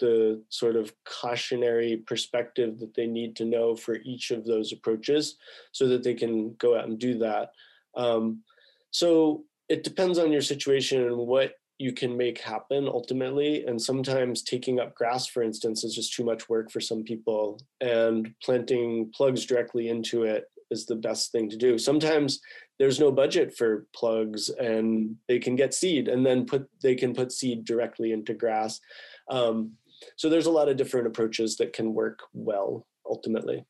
the 0.00 0.42
sort 0.48 0.76
of 0.76 0.92
cautionary 1.04 1.98
perspective 2.06 2.78
that 2.78 2.94
they 2.94 3.06
need 3.06 3.36
to 3.36 3.44
know 3.44 3.76
for 3.76 3.96
each 4.04 4.30
of 4.30 4.44
those 4.44 4.72
approaches 4.72 5.36
so 5.72 5.86
that 5.88 6.02
they 6.02 6.14
can 6.14 6.54
go 6.54 6.76
out 6.76 6.86
and 6.86 6.98
do 6.98 7.18
that. 7.18 7.52
Um, 7.96 8.42
so 8.90 9.44
it 9.68 9.84
depends 9.84 10.18
on 10.18 10.32
your 10.32 10.42
situation 10.42 11.02
and 11.02 11.16
what 11.16 11.54
you 11.78 11.92
can 11.92 12.16
make 12.16 12.38
happen 12.40 12.86
ultimately. 12.86 13.64
And 13.66 13.80
sometimes 13.80 14.42
taking 14.42 14.80
up 14.80 14.94
grass 14.94 15.26
for 15.26 15.42
instance 15.42 15.84
is 15.84 15.94
just 15.94 16.14
too 16.14 16.24
much 16.24 16.48
work 16.48 16.70
for 16.70 16.80
some 16.80 17.02
people 17.02 17.60
and 17.80 18.34
planting 18.42 19.10
plugs 19.14 19.46
directly 19.46 19.88
into 19.88 20.24
it 20.24 20.44
is 20.74 20.84
the 20.86 20.96
best 20.96 21.32
thing 21.32 21.48
to 21.48 21.56
do. 21.56 21.78
Sometimes 21.78 22.40
there's 22.78 23.00
no 23.00 23.10
budget 23.10 23.56
for 23.56 23.86
plugs 23.94 24.50
and 24.50 25.16
they 25.28 25.38
can 25.38 25.56
get 25.56 25.72
seed 25.72 26.08
and 26.08 26.26
then 26.26 26.44
put 26.44 26.68
they 26.82 26.94
can 26.94 27.14
put 27.14 27.32
seed 27.32 27.64
directly 27.64 28.12
into 28.12 28.34
grass. 28.34 28.80
Um, 29.30 29.72
so 30.16 30.28
there's 30.28 30.46
a 30.46 30.56
lot 30.58 30.68
of 30.68 30.76
different 30.76 31.06
approaches 31.06 31.56
that 31.56 31.72
can 31.72 31.94
work 31.94 32.18
well 32.32 32.86
ultimately. 33.08 33.64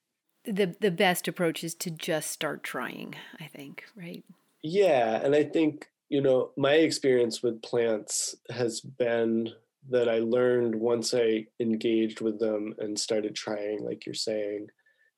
The 0.45 0.75
the 0.81 0.91
best 0.91 1.29
approach 1.29 1.63
is 1.63 1.75
to 1.77 1.91
just 1.91 2.31
start 2.31 2.63
trying, 2.63 3.15
I 3.41 3.47
think, 3.47 3.85
right? 3.95 4.25
Yeah, 4.63 5.21
and 5.23 5.35
I 5.35 5.45
think, 5.45 5.89
you 6.09 6.23
know, 6.23 6.51
my 6.57 6.75
experience 6.75 7.43
with 7.43 7.63
plants 7.63 8.35
has 8.51 8.81
been 8.81 9.51
that 9.91 10.09
I 10.09 10.19
learned 10.21 10.75
once 10.75 11.13
I 11.13 11.47
engaged 11.61 12.23
with 12.23 12.39
them 12.39 12.75
and 12.79 12.99
started 12.99 13.35
trying 13.35 13.85
like 13.85 14.07
you're 14.07 14.15
saying. 14.15 14.69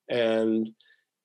And 0.08 0.70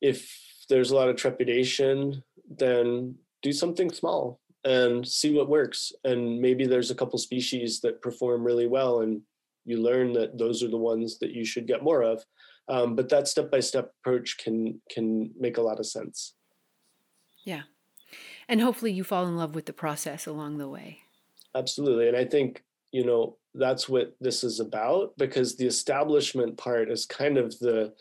if 0.02 0.32
there's 0.72 0.92
a 0.92 0.96
lot 0.96 1.10
of 1.10 1.18
trepidation, 1.18 2.24
then 2.50 3.14
do 3.44 3.52
something 3.52 3.92
small 3.92 4.40
and 4.64 5.06
see 5.06 5.34
what 5.36 5.50
works. 5.50 5.92
And 6.06 6.40
maybe 6.40 6.66
there's 6.66 6.92
a 6.92 6.96
couple 6.96 7.20
species 7.20 7.82
that 7.82 8.02
perform 8.02 8.44
really 8.44 8.68
well, 8.68 9.02
and 9.02 9.22
you 9.66 9.82
learn 9.82 10.14
that 10.14 10.38
those 10.38 10.64
are 10.64 10.70
the 10.70 10.78
ones 10.78 11.20
that 11.20 11.32
you 11.32 11.44
should 11.44 11.68
get 11.68 11.84
more 11.84 12.02
of. 12.02 12.24
Um, 12.70 12.96
but 12.96 13.10
that 13.10 13.28
step-by-step 13.28 13.92
approach 14.00 14.38
can 14.38 14.82
can 14.90 15.32
make 15.38 15.58
a 15.58 15.62
lot 15.62 15.80
of 15.80 15.86
sense. 15.86 16.36
Yeah, 17.44 17.64
and 18.48 18.62
hopefully 18.62 18.94
you 18.94 19.04
fall 19.04 19.28
in 19.28 19.36
love 19.36 19.56
with 19.56 19.66
the 19.66 19.74
process 19.74 20.26
along 20.26 20.58
the 20.58 20.70
way. 20.70 21.00
Absolutely, 21.54 22.08
and 22.08 22.16
I 22.16 22.24
think 22.24 22.64
you 22.94 23.04
know 23.04 23.38
that's 23.56 23.90
what 23.90 24.16
this 24.22 24.44
is 24.46 24.62
about 24.62 25.18
because 25.18 25.58
the 25.58 25.68
establishment 25.68 26.58
part 26.58 26.90
is 26.90 27.06
kind 27.06 27.38
of 27.38 27.60
the 27.60 27.94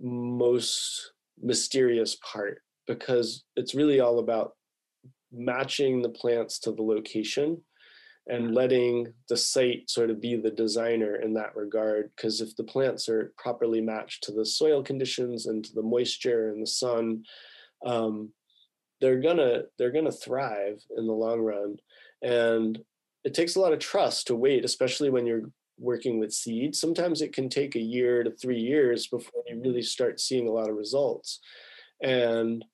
most 0.00 1.12
mysterious 1.42 2.16
part 2.16 2.62
because 2.86 3.44
it's 3.56 3.74
really 3.74 4.00
all 4.00 4.18
about 4.18 4.52
matching 5.32 6.02
the 6.02 6.08
plants 6.08 6.58
to 6.58 6.72
the 6.72 6.82
location 6.82 7.62
and 8.28 8.54
letting 8.54 9.06
the 9.28 9.36
site 9.36 9.88
sort 9.88 10.10
of 10.10 10.20
be 10.20 10.36
the 10.36 10.50
designer 10.50 11.16
in 11.16 11.32
that 11.34 11.56
regard. 11.56 12.10
Because 12.14 12.40
if 12.40 12.54
the 12.56 12.64
plants 12.64 13.08
are 13.08 13.32
properly 13.38 13.80
matched 13.80 14.22
to 14.24 14.32
the 14.32 14.44
soil 14.44 14.82
conditions 14.82 15.46
and 15.46 15.64
to 15.64 15.74
the 15.74 15.82
moisture 15.82 16.50
and 16.50 16.62
the 16.62 16.66
sun 16.66 17.24
um, 17.86 18.30
they're 19.00 19.20
gonna 19.20 19.62
they're 19.78 19.92
gonna 19.92 20.10
thrive 20.10 20.82
in 20.96 21.06
the 21.06 21.12
long 21.12 21.40
run. 21.40 21.76
And 22.22 22.78
it 23.24 23.34
takes 23.34 23.56
a 23.56 23.60
lot 23.60 23.72
of 23.72 23.78
trust 23.78 24.26
to 24.26 24.34
wait 24.34 24.64
especially 24.64 25.10
when 25.10 25.26
you're 25.26 25.50
working 25.78 26.18
with 26.18 26.32
seeds, 26.32 26.80
sometimes 26.80 27.22
it 27.22 27.32
can 27.32 27.48
take 27.48 27.76
a 27.76 27.80
year 27.80 28.22
to 28.22 28.30
three 28.30 28.58
years 28.58 29.06
before 29.06 29.42
you 29.46 29.60
really 29.60 29.82
start 29.82 30.20
seeing 30.20 30.48
a 30.48 30.52
lot 30.52 30.68
of 30.68 30.76
results. 30.76 31.40
And 32.02 32.64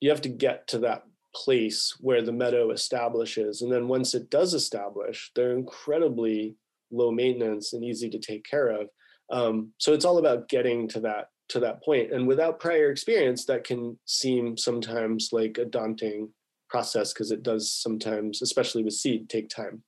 you 0.00 0.10
have 0.10 0.22
to 0.22 0.28
get 0.28 0.66
to 0.68 0.78
that 0.80 1.04
place 1.34 1.96
where 2.00 2.22
the 2.22 2.32
meadow 2.32 2.70
establishes. 2.70 3.62
And 3.62 3.72
then 3.72 3.88
once 3.88 4.14
it 4.14 4.30
does 4.30 4.54
establish, 4.54 5.30
they're 5.34 5.56
incredibly 5.56 6.56
low 6.90 7.10
maintenance 7.10 7.72
and 7.72 7.84
easy 7.84 8.10
to 8.10 8.18
take 8.18 8.44
care 8.44 8.68
of. 8.68 8.88
Um, 9.30 9.72
so 9.78 9.94
it's 9.94 10.04
all 10.04 10.18
about 10.18 10.48
getting 10.48 10.88
to 10.88 11.00
that 11.00 11.28
to 11.48 11.60
that 11.60 11.82
point. 11.82 12.12
And 12.12 12.26
without 12.26 12.60
prior 12.60 12.90
experience, 12.90 13.44
that 13.46 13.64
can 13.64 13.98
seem 14.06 14.56
sometimes 14.56 15.30
like 15.32 15.58
a 15.58 15.64
daunting 15.64 16.30
process 16.68 17.12
because 17.12 17.30
it 17.30 17.42
does 17.42 17.70
sometimes, 17.70 18.40
especially 18.40 18.82
with 18.82 18.94
seed, 18.94 19.28
take 19.28 19.48
time. 19.48 19.82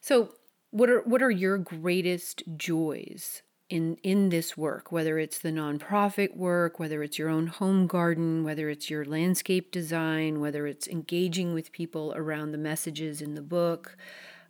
So, 0.00 0.34
what 0.70 0.90
are 0.90 1.00
what 1.02 1.22
are 1.22 1.30
your 1.30 1.58
greatest 1.58 2.42
joys 2.56 3.42
in 3.68 3.96
in 4.02 4.28
this 4.28 4.56
work? 4.56 4.92
Whether 4.92 5.18
it's 5.18 5.38
the 5.38 5.50
nonprofit 5.50 6.36
work, 6.36 6.78
whether 6.78 7.02
it's 7.02 7.18
your 7.18 7.28
own 7.28 7.46
home 7.46 7.86
garden, 7.86 8.44
whether 8.44 8.68
it's 8.68 8.90
your 8.90 9.04
landscape 9.04 9.70
design, 9.72 10.40
whether 10.40 10.66
it's 10.66 10.86
engaging 10.86 11.54
with 11.54 11.72
people 11.72 12.12
around 12.16 12.52
the 12.52 12.58
messages 12.58 13.22
in 13.22 13.34
the 13.34 13.42
book. 13.42 13.96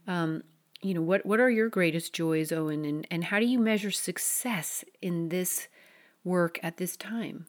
Um, 0.07 0.43
you 0.83 0.95
know 0.95 1.03
what 1.03 1.25
what 1.27 1.41
are 1.41 1.51
your 1.51 1.69
greatest 1.69 2.13
joys 2.13 2.53
owen 2.53 2.85
and, 2.85 3.07
and 3.11 3.25
how 3.25 3.39
do 3.39 3.47
you 3.47 3.59
measure 3.59 3.91
success 3.91 4.85
in 5.03 5.29
this 5.29 5.69
work 6.25 6.59
at 6.63 6.77
this 6.77 6.97
time 6.97 7.47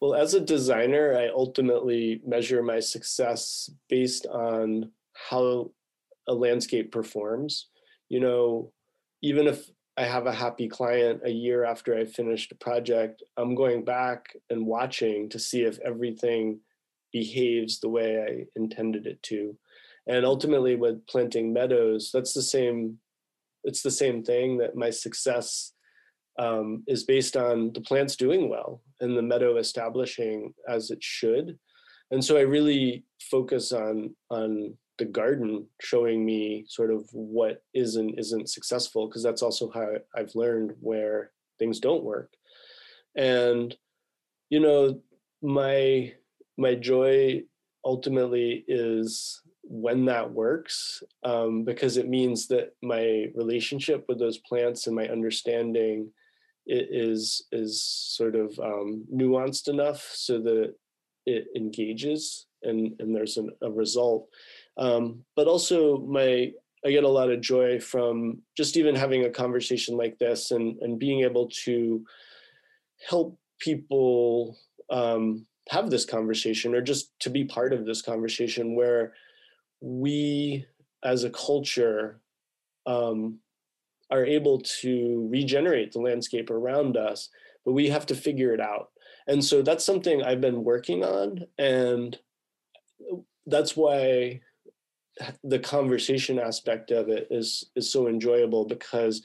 well 0.00 0.14
as 0.14 0.34
a 0.34 0.40
designer 0.40 1.16
i 1.16 1.28
ultimately 1.28 2.20
measure 2.26 2.62
my 2.62 2.80
success 2.80 3.70
based 3.88 4.26
on 4.26 4.90
how 5.12 5.70
a 6.28 6.34
landscape 6.34 6.92
performs. 6.92 7.68
You 8.08 8.20
know, 8.20 8.72
even 9.22 9.46
if 9.46 9.70
I 9.96 10.04
have 10.04 10.26
a 10.26 10.32
happy 10.32 10.68
client 10.68 11.22
a 11.24 11.30
year 11.30 11.64
after 11.64 11.96
I 11.96 12.04
finished 12.04 12.52
a 12.52 12.56
project, 12.56 13.22
I'm 13.36 13.54
going 13.54 13.84
back 13.84 14.36
and 14.50 14.66
watching 14.66 15.28
to 15.30 15.38
see 15.38 15.62
if 15.62 15.78
everything 15.80 16.60
behaves 17.12 17.78
the 17.78 17.88
way 17.88 18.20
I 18.20 18.44
intended 18.56 19.06
it 19.06 19.22
to. 19.24 19.56
And 20.06 20.26
ultimately 20.26 20.74
with 20.74 21.06
planting 21.06 21.52
meadows, 21.52 22.10
that's 22.12 22.34
the 22.34 22.42
same 22.42 22.98
it's 23.66 23.82
the 23.82 23.90
same 23.90 24.22
thing 24.22 24.58
that 24.58 24.76
my 24.76 24.90
success 24.90 25.72
um, 26.38 26.82
is 26.86 27.04
based 27.04 27.34
on 27.34 27.72
the 27.72 27.80
plants 27.80 28.14
doing 28.14 28.50
well 28.50 28.82
and 29.00 29.16
the 29.16 29.22
meadow 29.22 29.56
establishing 29.56 30.52
as 30.68 30.90
it 30.90 31.02
should. 31.02 31.58
And 32.10 32.22
so 32.22 32.36
I 32.36 32.42
really 32.42 33.04
focus 33.30 33.72
on 33.72 34.14
on 34.30 34.76
the 34.98 35.04
garden 35.04 35.66
showing 35.80 36.24
me 36.24 36.64
sort 36.68 36.92
of 36.92 37.08
what 37.12 37.62
is 37.72 37.96
and 37.96 38.18
isn't 38.18 38.48
successful 38.48 39.08
because 39.08 39.22
that's 39.22 39.42
also 39.42 39.70
how 39.70 39.94
I've 40.14 40.34
learned 40.34 40.72
where 40.80 41.32
things 41.58 41.80
don't 41.80 42.04
work. 42.04 42.32
And 43.16 43.76
you 44.50 44.60
know, 44.60 45.00
my 45.42 46.12
my 46.56 46.74
joy 46.74 47.42
ultimately 47.84 48.64
is 48.68 49.42
when 49.62 50.04
that 50.04 50.30
works 50.30 51.02
um, 51.24 51.64
because 51.64 51.96
it 51.96 52.08
means 52.08 52.46
that 52.48 52.74
my 52.82 53.26
relationship 53.34 54.04
with 54.08 54.18
those 54.18 54.38
plants 54.38 54.86
and 54.86 54.94
my 54.94 55.08
understanding 55.08 56.10
is 56.66 57.46
is 57.52 57.82
sort 57.82 58.36
of 58.36 58.58
um, 58.58 59.04
nuanced 59.12 59.68
enough 59.68 60.10
so 60.14 60.38
that 60.40 60.74
it 61.26 61.46
engages 61.56 62.46
and 62.62 62.94
and 63.00 63.14
there's 63.14 63.36
an, 63.36 63.50
a 63.62 63.70
result 63.70 64.28
um, 64.76 65.24
but 65.36 65.46
also 65.46 65.98
my 65.98 66.52
I 66.86 66.90
get 66.90 67.04
a 67.04 67.08
lot 67.08 67.30
of 67.30 67.40
joy 67.40 67.80
from 67.80 68.42
just 68.56 68.76
even 68.76 68.94
having 68.94 69.24
a 69.24 69.30
conversation 69.30 69.96
like 69.96 70.18
this 70.18 70.50
and 70.50 70.78
and 70.80 70.98
being 70.98 71.22
able 71.22 71.48
to 71.64 72.04
help 73.08 73.38
people 73.58 74.56
um, 74.90 75.46
have 75.70 75.90
this 75.90 76.04
conversation 76.04 76.74
or 76.74 76.82
just 76.82 77.18
to 77.20 77.30
be 77.30 77.44
part 77.44 77.72
of 77.72 77.86
this 77.86 78.02
conversation 78.02 78.74
where 78.74 79.14
we 79.80 80.66
as 81.02 81.24
a 81.24 81.30
culture 81.30 82.20
um, 82.86 83.38
are 84.10 84.24
able 84.24 84.60
to 84.60 85.26
regenerate 85.30 85.92
the 85.92 86.00
landscape 86.00 86.50
around 86.50 86.96
us 86.96 87.30
but 87.64 87.72
we 87.72 87.88
have 87.88 88.04
to 88.06 88.14
figure 88.14 88.52
it 88.52 88.60
out. 88.60 88.90
And 89.26 89.42
so 89.42 89.62
that's 89.62 89.86
something 89.86 90.22
i've 90.22 90.42
been 90.42 90.64
working 90.64 91.02
on 91.02 91.46
and 91.58 92.18
that's 93.46 93.74
why 93.74 94.40
the 95.44 95.58
conversation 95.58 96.38
aspect 96.38 96.90
of 96.90 97.08
it 97.08 97.28
is 97.30 97.70
is 97.76 97.90
so 97.90 98.08
enjoyable 98.08 98.64
because 98.64 99.22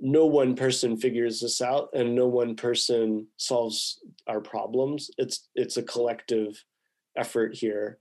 no 0.00 0.26
one 0.26 0.54
person 0.54 0.96
figures 0.96 1.40
this 1.40 1.62
out 1.62 1.88
and 1.94 2.14
no 2.14 2.26
one 2.26 2.56
person 2.56 3.26
solves 3.36 4.00
our 4.26 4.40
problems. 4.40 5.10
It's 5.18 5.48
it's 5.54 5.76
a 5.76 5.82
collective 5.82 6.62
effort 7.16 7.54
here. 7.54 7.98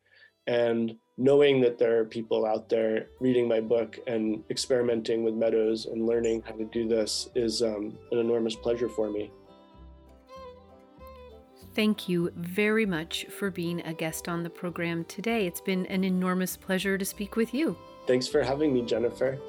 And 0.47 0.97
knowing 1.17 1.61
that 1.61 1.77
there 1.77 1.99
are 1.99 2.05
people 2.05 2.45
out 2.45 2.67
there 2.67 3.07
reading 3.21 3.47
my 3.47 3.61
book 3.61 3.97
and 4.07 4.43
experimenting 4.49 5.23
with 5.23 5.35
meadows 5.35 5.85
and 5.85 6.05
learning 6.05 6.43
how 6.45 6.53
to 6.55 6.65
do 6.65 6.87
this 6.87 7.29
is 7.35 7.61
um, 7.61 7.97
an 8.11 8.17
enormous 8.17 8.55
pleasure 8.55 8.89
for 8.89 9.09
me 9.09 9.31
Thank 11.75 12.07
you 12.07 12.31
very 12.35 12.85
much 12.85 13.25
for 13.25 13.49
being 13.49 13.81
a 13.81 13.93
guest 13.93 14.29
on 14.29 14.43
the 14.43 14.49
program 14.49 15.05
today. 15.05 15.47
It's 15.47 15.61
been 15.61 15.87
an 15.87 16.03
enormous 16.03 16.55
pleasure 16.55 16.99
to 16.99 17.05
speak 17.05 17.35
with 17.35 17.53
you. 17.53 17.75
Thanks 18.05 18.27
for 18.27 18.43
having 18.43 18.73
me, 18.73 18.83
Jennifer. 18.83 19.39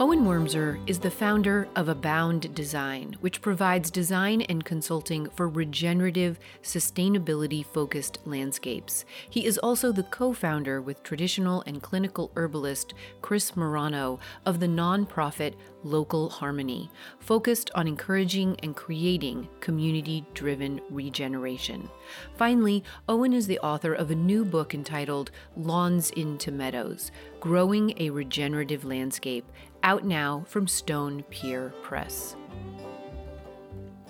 Owen 0.00 0.20
Wormser 0.20 0.78
is 0.88 1.00
the 1.00 1.10
founder 1.10 1.66
of 1.74 1.88
Abound 1.88 2.54
Design, 2.54 3.16
which 3.20 3.42
provides 3.42 3.90
design 3.90 4.42
and 4.42 4.64
consulting 4.64 5.28
for 5.30 5.48
regenerative, 5.48 6.38
sustainability 6.62 7.66
focused 7.66 8.20
landscapes. 8.24 9.04
He 9.28 9.44
is 9.44 9.58
also 9.58 9.90
the 9.90 10.04
co 10.04 10.32
founder 10.32 10.80
with 10.80 11.02
traditional 11.02 11.64
and 11.66 11.82
clinical 11.82 12.30
herbalist 12.36 12.94
Chris 13.22 13.50
Marano 13.56 14.20
of 14.46 14.60
the 14.60 14.68
nonprofit 14.68 15.54
Local 15.82 16.28
Harmony, 16.28 16.90
focused 17.18 17.70
on 17.74 17.88
encouraging 17.88 18.56
and 18.62 18.76
creating 18.76 19.48
community 19.60 20.24
driven 20.34 20.80
regeneration. 20.90 21.88
Finally, 22.36 22.84
Owen 23.08 23.32
is 23.32 23.46
the 23.46 23.60
author 23.60 23.94
of 23.94 24.10
a 24.10 24.14
new 24.14 24.44
book 24.44 24.74
entitled 24.74 25.30
Lawns 25.56 26.10
into 26.10 26.52
Meadows 26.52 27.10
Growing 27.40 27.94
a 27.98 28.10
Regenerative 28.10 28.84
Landscape, 28.84 29.44
out 29.82 30.04
now 30.04 30.44
from 30.46 30.66
Stone 30.66 31.22
Pier 31.30 31.72
Press. 31.82 32.36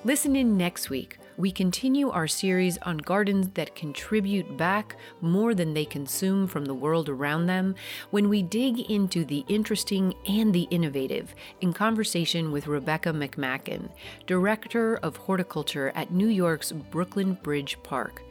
Listen 0.05 0.37
in 0.37 0.57
next 0.57 0.91
week 0.91 1.19
we 1.39 1.53
continue 1.53 2.11
our 2.11 2.27
series 2.27 2.79
on 2.79 2.99
gardens 2.99 3.49
that 3.55 3.77
contribute 3.77 4.57
back 4.57 4.97
more 5.21 5.55
than 5.55 5.73
they 5.73 5.85
consume 5.85 6.49
from 6.49 6.65
the 6.65 6.75
world 6.75 7.09
around 7.09 7.47
them 7.47 7.77
when 8.11 8.29
we 8.29 8.43
dig 8.43 8.91
into 8.91 9.25
the 9.25 9.45
interesting 9.47 10.13
and 10.27 10.53
the 10.53 10.67
innovative 10.73 11.33
in 11.61 11.73
conversation 11.73 12.51
with 12.51 12.67
Rebecca 12.67 13.11
McMackin, 13.11 13.89
Director 14.27 14.97
of 14.97 15.17
Horticulture 15.17 15.93
at 15.95 16.11
New 16.11 16.27
York's 16.27 16.73
Brooklyn 16.73 17.35
Bridge 17.35 17.79
Park. 17.85 18.25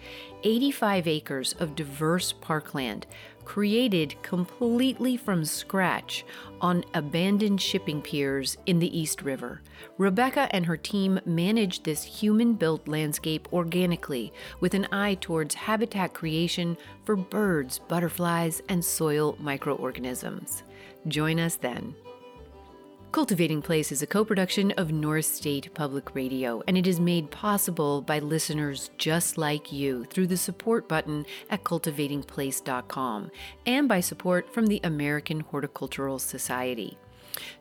85 0.43 1.07
acres 1.07 1.55
of 1.59 1.75
diverse 1.75 2.31
parkland 2.31 3.05
created 3.47 4.13
completely 4.23 5.15
from 5.15 5.45
scratch 5.45 6.25
on 6.59 6.83
abandoned 6.93 7.61
shipping 7.61 8.01
piers 8.01 8.57
in 8.65 8.77
the 8.77 8.99
East 8.99 9.21
River. 9.21 9.61
Rebecca 9.97 10.49
and 10.51 10.65
her 10.65 10.75
team 10.75 11.19
managed 11.25 11.85
this 11.85 12.03
human 12.03 12.55
built 12.55 12.87
landscape 12.89 13.47
organically 13.53 14.33
with 14.59 14.73
an 14.73 14.85
eye 14.91 15.15
towards 15.21 15.55
habitat 15.55 16.13
creation 16.13 16.75
for 17.05 17.15
birds, 17.15 17.79
butterflies, 17.79 18.61
and 18.67 18.83
soil 18.83 19.37
microorganisms. 19.39 20.63
Join 21.07 21.39
us 21.39 21.55
then. 21.55 21.95
Cultivating 23.17 23.63
Place 23.63 23.91
is 23.91 24.03
a 24.03 24.05
co 24.05 24.23
production 24.23 24.69
of 24.73 24.91
North 24.91 25.25
State 25.25 25.73
Public 25.73 26.13
Radio, 26.13 26.61
and 26.67 26.77
it 26.77 26.85
is 26.85 26.99
made 26.99 27.31
possible 27.31 27.99
by 27.99 28.19
listeners 28.19 28.91
just 28.99 29.39
like 29.39 29.71
you 29.71 30.05
through 30.05 30.27
the 30.27 30.37
support 30.37 30.87
button 30.87 31.25
at 31.49 31.63
cultivatingplace.com 31.63 33.31
and 33.65 33.89
by 33.89 34.01
support 34.01 34.53
from 34.53 34.67
the 34.67 34.79
American 34.83 35.39
Horticultural 35.39 36.19
Society 36.19 36.95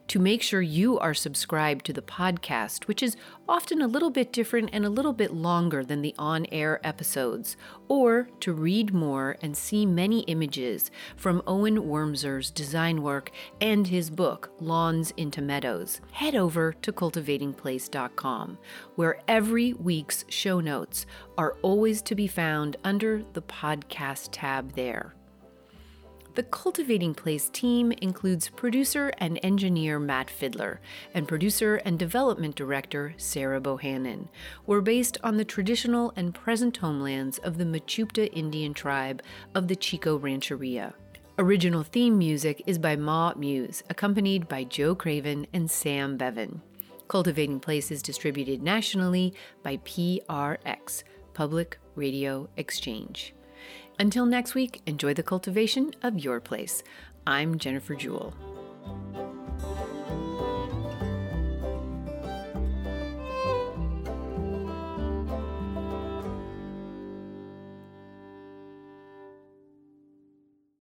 to 0.09 0.19
make 0.19 0.43
sure 0.43 0.63
you 0.63 0.99
are 0.99 1.15
subscribed 1.15 1.85
to 1.85 1.93
the 1.93 2.03
podcast, 2.03 2.85
which 2.85 3.03
is 3.03 3.17
often 3.49 3.83
a 3.83 3.89
little 3.89 4.11
bit 4.11 4.33
different 4.33 4.71
and 4.73 4.85
a 4.85 4.91
little 4.91 5.13
bit 5.13 5.33
longer 5.33 5.85
than 5.85 6.03
the 6.03 6.15
on 6.19 6.47
air 6.53 6.81
episodes, 6.87 7.57
or 7.89 8.29
to 8.41 8.53
read 8.53 8.95
more 8.95 9.37
and 9.43 9.57
see 9.57 9.85
many 9.85 10.21
images 10.21 10.91
from 11.17 11.43
Owen 11.47 11.79
Wormser's 11.79 12.51
design 12.51 13.03
work 13.03 13.33
and 13.61 13.89
his 13.89 14.11
book, 14.11 14.51
Lawns 14.61 15.13
into 15.17 15.43
Meadows, 15.43 16.01
head 16.13 16.37
over 16.37 16.73
to 16.83 16.93
cultivatingplace.com, 16.93 18.59
where 18.95 19.21
every 19.27 19.73
week's 19.73 20.25
show 20.29 20.61
notes 20.61 21.07
are 21.37 21.57
always 21.63 22.01
to 22.03 22.15
be 22.15 22.29
found 22.29 22.77
under 22.85 23.25
the 23.33 23.43
podcast 23.43 24.29
tab 24.31 24.75
there. 24.75 25.16
The 26.37 26.43
Cultivating 26.43 27.15
Place 27.15 27.49
team 27.49 27.93
includes 27.93 28.51
producer 28.51 29.11
and 29.17 29.41
engineer 29.43 29.99
Matt 29.99 30.27
Fidler 30.29 30.81
and 31.15 31.27
producer 31.27 31.77
and 31.77 31.99
development 31.99 32.55
director 32.57 33.15
Sarah 33.17 33.59
Bohannon. 33.59 34.29
We're 34.67 34.83
based 34.83 35.17
on 35.25 35.39
the 35.39 35.47
traditional 35.47 36.13
and 36.15 36.35
present 36.35 36.77
homelands 36.77 37.39
of 37.39 37.57
the 37.57 37.65
Mechoopda 37.65 38.29
Indian 38.35 38.75
tribe 38.75 39.23
of 39.55 39.67
the 39.67 39.77
Chico 39.77 40.19
Rancheria. 40.19 40.93
Original 41.39 41.83
theme 41.83 42.19
music 42.19 42.63
is 42.67 42.79
by 42.79 42.97
Ma 42.97 43.33
Muse, 43.35 43.83
accompanied 43.89 44.47
by 44.47 44.65
Joe 44.65 44.95
Craven 44.95 45.47
and 45.55 45.71
Sam 45.71 46.19
Bevan. 46.19 46.61
Cultivating 47.09 47.61
Place 47.61 47.91
is 47.91 48.03
distributed 48.03 48.63
nationally 48.63 49.33
by 49.63 49.79
PRX, 49.79 51.03
Public 51.33 51.79
Radio 51.95 52.47
Exchange. 52.59 53.33
Until 53.99 54.27
next 54.27 54.55
week, 54.55 54.83
enjoy 54.85 55.15
the 55.15 55.23
cultivation 55.23 55.93
of 56.03 56.19
your 56.19 56.39
place. 56.39 56.83
I'm 57.27 57.59
Jennifer 57.59 57.95
Jewell. 57.95 58.35